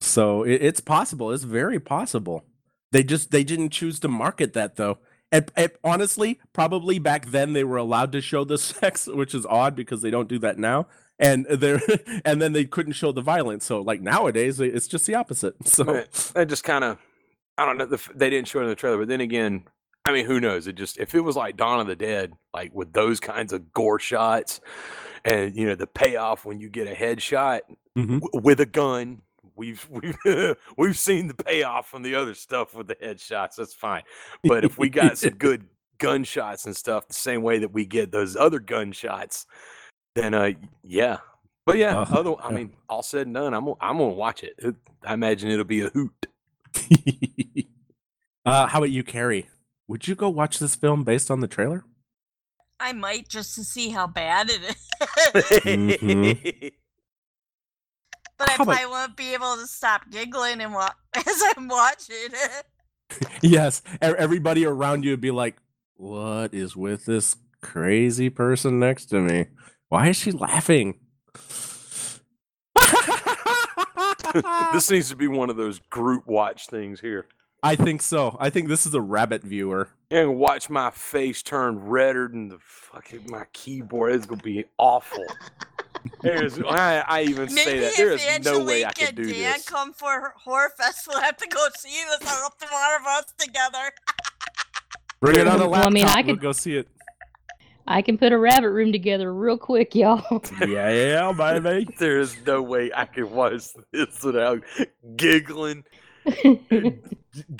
So 0.00 0.42
it, 0.42 0.62
it's 0.62 0.80
possible. 0.80 1.30
It's 1.30 1.44
very 1.44 1.80
possible. 1.80 2.44
They 2.90 3.02
just 3.02 3.30
they 3.30 3.44
didn't 3.44 3.70
choose 3.70 4.00
to 4.00 4.08
market 4.08 4.52
that 4.52 4.76
though. 4.76 4.98
And, 5.30 5.50
and 5.56 5.72
honestly, 5.82 6.40
probably 6.52 6.98
back 6.98 7.26
then 7.26 7.54
they 7.54 7.64
were 7.64 7.78
allowed 7.78 8.12
to 8.12 8.20
show 8.20 8.44
the 8.44 8.58
sex, 8.58 9.06
which 9.06 9.34
is 9.34 9.46
odd 9.46 9.74
because 9.74 10.02
they 10.02 10.10
don't 10.10 10.28
do 10.28 10.38
that 10.40 10.58
now. 10.58 10.86
And 11.22 11.46
they're 11.46 11.80
and 12.24 12.42
then 12.42 12.52
they 12.52 12.64
couldn't 12.66 12.92
show 12.94 13.12
the 13.12 13.22
violence. 13.22 13.64
So 13.64 13.80
like 13.80 14.00
nowadays, 14.02 14.60
it's 14.60 14.88
just 14.88 15.06
the 15.06 15.14
opposite. 15.14 15.54
So 15.64 15.84
Right. 15.84 16.32
I 16.36 16.44
just 16.44 16.64
kind 16.64 16.84
of, 16.84 16.98
I 17.56 17.64
don't 17.64 17.78
know. 17.78 17.86
The, 17.86 18.00
they 18.14 18.28
didn't 18.28 18.48
show 18.48 18.58
it 18.60 18.64
in 18.64 18.68
the 18.68 18.74
trailer, 18.74 18.98
but 18.98 19.08
then 19.08 19.20
again, 19.20 19.64
I 20.04 20.12
mean, 20.12 20.26
who 20.26 20.40
knows? 20.40 20.66
It 20.66 20.74
just 20.74 20.98
if 20.98 21.14
it 21.14 21.20
was 21.20 21.36
like 21.36 21.56
Dawn 21.56 21.78
of 21.80 21.86
the 21.86 21.94
Dead, 21.96 22.32
like 22.52 22.74
with 22.74 22.92
those 22.92 23.20
kinds 23.20 23.52
of 23.52 23.72
gore 23.72 24.00
shots, 24.00 24.60
and 25.24 25.54
you 25.54 25.64
know 25.64 25.76
the 25.76 25.86
payoff 25.86 26.44
when 26.44 26.58
you 26.58 26.68
get 26.68 26.88
a 26.88 26.94
headshot 26.94 27.60
Mhm. 27.96 28.20
w- 28.20 28.42
with 28.42 28.58
a 28.60 28.66
gun. 28.66 29.22
We've 29.54 29.86
we've 29.90 30.56
we've 30.76 30.98
seen 30.98 31.28
the 31.28 31.34
payoff 31.34 31.88
from 31.88 32.02
the 32.02 32.16
other 32.16 32.34
stuff 32.34 32.74
with 32.74 32.88
the 32.88 32.96
headshots. 32.96 33.54
That's 33.56 33.74
fine, 33.74 34.02
but 34.42 34.64
if 34.64 34.76
we 34.76 34.88
got 34.88 35.18
some 35.18 35.34
good 35.34 35.66
gunshots 35.98 36.64
and 36.66 36.74
stuff, 36.76 37.06
the 37.06 37.14
same 37.14 37.42
way 37.42 37.58
that 37.60 37.72
we 37.72 37.86
get 37.86 38.10
those 38.10 38.34
other 38.34 38.58
gunshots, 38.58 39.46
then 40.14 40.34
uh, 40.34 40.50
yeah. 40.82 41.18
But 41.64 41.78
yeah, 41.78 41.98
Uh, 42.00 42.06
other, 42.18 42.34
I 42.42 42.48
yeah. 42.50 42.54
mean, 42.56 42.72
all 42.88 43.02
said 43.02 43.26
and 43.26 43.34
done, 43.34 43.54
I'm 43.54 43.64
gonna- 43.64 43.76
I'm 43.80 43.98
gonna 43.98 44.10
watch 44.14 44.42
it. 44.42 44.54
it. 44.58 44.74
I 45.06 45.14
imagine 45.14 45.50
it'll 45.50 45.64
be 45.64 45.82
a 45.82 45.90
hoot. 45.90 46.26
uh, 48.44 48.66
how 48.66 48.78
about 48.78 48.90
you, 48.90 49.02
Carrie? 49.04 49.48
Would 49.88 50.08
you 50.08 50.14
go 50.14 50.28
watch 50.28 50.58
this 50.58 50.74
film 50.74 51.04
based 51.04 51.30
on 51.30 51.40
the 51.40 51.46
trailer? 51.48 51.84
I 52.80 52.92
might 52.92 53.28
just 53.28 53.54
to 53.54 53.64
see 53.64 53.90
how 53.90 54.06
bad 54.08 54.50
it 54.50 54.60
is. 54.62 54.88
Mhm. 55.64 56.72
but 58.38 58.48
I 58.48 58.52
How 58.52 58.62
about- 58.64 58.74
probably 58.76 58.86
won't 58.86 59.16
be 59.16 59.34
able 59.34 59.56
to 59.56 59.66
stop 59.66 60.10
giggling 60.10 60.60
and 60.60 60.72
wa- 60.74 60.90
as 61.14 61.42
I'm 61.56 61.68
watching 61.68 62.16
it. 62.16 62.64
Yes, 63.42 63.82
e- 63.94 63.98
everybody 64.00 64.64
around 64.66 65.04
you 65.04 65.10
would 65.12 65.20
be 65.20 65.30
like, 65.30 65.56
"What 65.94 66.54
is 66.54 66.74
with 66.74 67.04
this 67.04 67.36
crazy 67.60 68.30
person 68.30 68.80
next 68.80 69.06
to 69.06 69.20
me? 69.20 69.46
Why 69.92 70.08
is 70.08 70.16
she 70.16 70.32
laughing?" 70.32 70.98
this 74.72 74.90
needs 74.90 75.10
to 75.10 75.16
be 75.16 75.28
one 75.28 75.50
of 75.50 75.56
those 75.56 75.80
group 75.90 76.26
watch 76.26 76.66
things 76.68 76.98
here. 77.00 77.26
I 77.62 77.76
think 77.76 78.00
so. 78.00 78.38
I 78.40 78.48
think 78.48 78.68
this 78.68 78.86
is 78.86 78.94
a 78.94 79.02
rabbit 79.02 79.42
viewer. 79.42 79.90
And 80.10 80.36
watch 80.36 80.70
my 80.70 80.90
face 80.90 81.42
turn 81.42 81.78
redder 81.78 82.28
than 82.28 82.48
the 82.48 82.58
fucking 82.62 83.26
my 83.28 83.44
keyboard. 83.52 84.14
It's 84.14 84.24
gonna 84.24 84.42
be 84.42 84.64
awful. 84.78 85.26
There's, 86.22 86.58
I, 86.58 87.04
I 87.06 87.22
even 87.24 87.50
say 87.50 87.80
that 87.80 87.92
there 87.98 88.12
is 88.12 88.24
no 88.44 88.64
way 88.64 88.84
I 88.84 88.88
Angelique 88.88 88.94
could 88.96 89.08
and 89.08 89.16
do 89.18 89.24
Dan 89.30 89.52
this. 89.52 89.68
come 89.68 89.92
for 89.92 90.32
horror 90.42 90.70
fest. 90.76 91.06
We'll 91.06 91.20
have 91.20 91.36
to 91.36 91.46
go 91.48 91.68
see 91.76 91.90
this. 91.90 92.22
I 92.28 92.40
hope 92.42 92.58
the 92.58 92.66
one 92.72 92.94
of 92.98 93.06
us 93.06 93.24
together. 93.38 93.92
Bring 95.20 95.36
it 95.38 95.46
on 95.46 95.56
a 95.60 95.68
Well, 95.68 95.68
laptop. 95.68 95.90
I 95.90 95.94
mean, 95.94 96.06
I 96.06 96.14
we'll 96.22 96.36
could- 96.36 96.40
go 96.40 96.52
see 96.52 96.76
it. 96.76 96.88
I 97.86 98.00
can 98.02 98.16
put 98.18 98.32
a 98.32 98.38
rabbit 98.38 98.70
room 98.70 98.92
together 98.92 99.32
real 99.34 99.58
quick, 99.58 99.94
y'all. 99.94 100.42
Yeah, 100.60 100.90
yeah, 101.32 101.32
baby. 101.32 101.88
There 101.98 102.20
is 102.20 102.36
no 102.46 102.62
way 102.62 102.90
I 102.94 103.06
can 103.06 103.30
watch 103.30 103.62
this 103.92 104.22
without 104.22 104.62
giggling. 105.16 105.84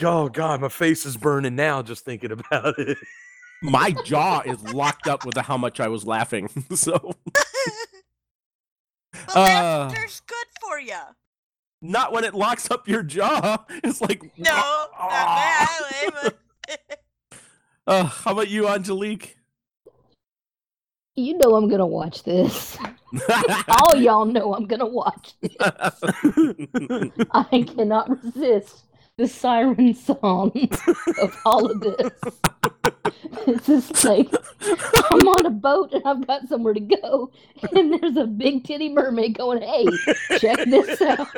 Oh 0.05 0.29
God, 0.29 0.61
my 0.61 0.69
face 0.69 1.07
is 1.07 1.17
burning 1.17 1.57
now 1.57 1.81
just 1.81 2.05
thinking 2.05 2.31
about 2.31 2.79
it. 2.79 2.99
My 3.63 3.93
jaw 4.05 4.43
is 4.45 4.63
locked 4.75 5.07
up 5.09 5.25
with 5.25 5.35
how 5.39 5.57
much 5.57 5.81
I 5.81 5.89
was 5.89 6.05
laughing. 6.05 6.51
so 6.75 7.15
But 9.13 9.37
Uh. 9.37 9.89
laughter's 9.89 10.21
good 10.27 10.47
for 10.61 10.79
you. 10.79 10.99
not 11.81 12.13
when 12.13 12.23
it 12.25 12.35
locks 12.35 12.71
up 12.71 12.87
your 12.87 13.03
jaw. 13.03 13.65
It's 13.83 14.03
like 14.03 14.23
No, 14.37 14.53
not 14.53 15.09
that 15.11 15.81
way, 15.91 16.11
but 16.69 16.99
Uh, 17.87 18.05
how 18.05 18.33
about 18.33 18.49
you, 18.49 18.69
Angelique? 18.69 19.39
You 21.23 21.39
know 21.39 21.55
I'm 21.55 21.69
gonna 21.69 21.87
watch 21.87 22.23
this. 22.25 22.77
All 23.69 23.97
y'all 23.97 24.25
know 24.25 24.55
I'm 24.55 24.67
gonna 24.67 24.87
watch 24.87 25.35
this. 25.41 25.55
I 27.31 27.65
cannot 27.67 28.23
resist 28.25 28.85
the 29.19 29.29
siren 29.29 29.95
song 29.95 30.51
of 31.21 31.39
all 31.45 31.71
of 31.71 31.81
this. 31.81 32.11
It's 33.47 33.67
just 33.67 34.05
like 34.05 34.29
I'm 35.11 35.29
on 35.29 35.47
a 35.47 35.51
boat 35.51 35.93
and 35.93 36.03
I've 36.07 36.27
got 36.27 36.49
somewhere 36.49 36.75
to 36.75 36.81
go, 36.81 37.31
and 37.73 37.93
there's 37.93 38.17
a 38.17 38.25
big 38.25 38.65
titty 38.65 38.89
mermaid 38.89 39.37
going, 39.37 39.63
"Hey, 39.63 39.87
check 40.39 40.59
this 40.65 41.01
out." 41.03 41.29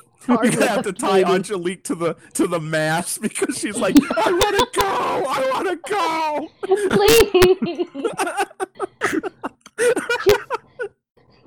You're 0.42 0.50
gonna 0.50 0.66
have 0.66 0.84
to 0.84 0.92
tie. 0.92 1.22
Angelique 1.22 1.84
to 1.84 1.94
the 1.94 2.14
to 2.34 2.46
the 2.46 2.60
mast 2.60 3.22
because 3.28 3.56
she's 3.56 3.78
like, 3.78 3.96
I 4.16 4.30
want 4.30 4.58
to 4.58 4.66
go, 4.78 4.86
I 5.26 5.50
want 5.54 5.68
to 5.68 5.76
go. 5.88 6.48
Please. 6.90 7.88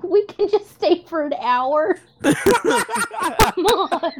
we 0.02 0.26
can 0.26 0.48
just 0.48 0.72
stay 0.72 1.04
for 1.06 1.22
an 1.22 1.34
hour. 1.40 1.96
Come 2.24 3.66
on. 3.66 4.12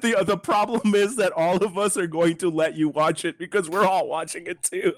the 0.00 0.24
the 0.26 0.38
problem 0.42 0.94
is 0.94 1.16
that 1.16 1.32
all 1.36 1.62
of 1.62 1.76
us 1.76 1.98
are 1.98 2.06
going 2.06 2.38
to 2.38 2.48
let 2.48 2.76
you 2.76 2.88
watch 2.88 3.26
it 3.26 3.38
because 3.38 3.68
we're 3.68 3.86
all 3.86 4.08
watching 4.08 4.46
it 4.46 4.62
too. 4.62 4.94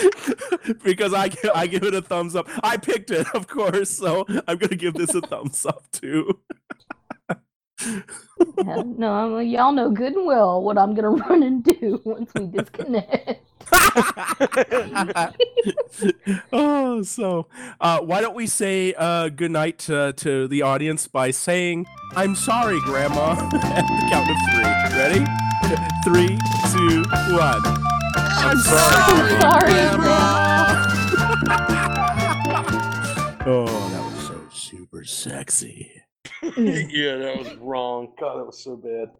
because 0.84 1.12
I 1.14 1.28
gi- 1.28 1.50
I 1.54 1.66
give 1.66 1.82
it 1.84 1.94
a 1.94 2.02
thumbs 2.02 2.34
up. 2.36 2.48
I 2.62 2.76
picked 2.76 3.10
it, 3.10 3.26
of 3.34 3.46
course, 3.48 3.90
so 3.90 4.24
I'm 4.46 4.58
gonna 4.58 4.76
give 4.76 4.94
this 4.94 5.14
a 5.14 5.20
thumbs 5.26 5.64
up 5.66 5.90
too. 5.92 6.40
Yeah, 7.84 8.82
no, 8.84 9.12
I'm, 9.12 9.32
like, 9.32 9.48
y'all 9.48 9.72
know 9.72 9.90
good 9.90 10.14
and 10.14 10.24
well 10.26 10.62
what 10.62 10.78
I'm 10.78 10.94
gonna 10.94 11.10
run 11.28 11.42
and 11.42 11.64
do 11.64 12.00
once 12.04 12.30
we 12.34 12.46
disconnect. 12.46 13.40
oh, 16.52 17.02
so 17.02 17.46
uh, 17.80 18.00
why 18.00 18.20
don't 18.20 18.34
we 18.34 18.46
say 18.46 18.94
uh, 18.96 19.28
good 19.28 19.50
night 19.50 19.78
to, 19.78 20.12
to 20.14 20.46
the 20.48 20.62
audience 20.62 21.08
by 21.08 21.30
saying, 21.30 21.86
I'm 22.14 22.34
sorry, 22.34 22.78
Grandma, 22.80 23.32
at 23.32 23.82
the 23.86 24.06
count 24.10 24.30
of 24.30 24.36
three. 24.52 24.98
Ready? 24.98 25.26
Three, 26.04 26.38
two, 26.72 27.04
one. 27.34 28.01
I'm 28.14 28.58
sorry, 28.58 29.34
I'm 29.34 29.40
sorry, 29.40 29.96
bro. 29.96 30.12
oh, 33.46 33.88
that 33.92 34.02
was 34.04 34.26
so 34.26 34.36
super 34.52 35.04
sexy. 35.04 35.90
yeah, 36.56 37.16
that 37.16 37.36
was 37.38 37.54
wrong. 37.56 38.12
God, 38.18 38.38
that 38.38 38.46
was 38.46 38.62
so 38.62 38.76
bad. 38.76 39.10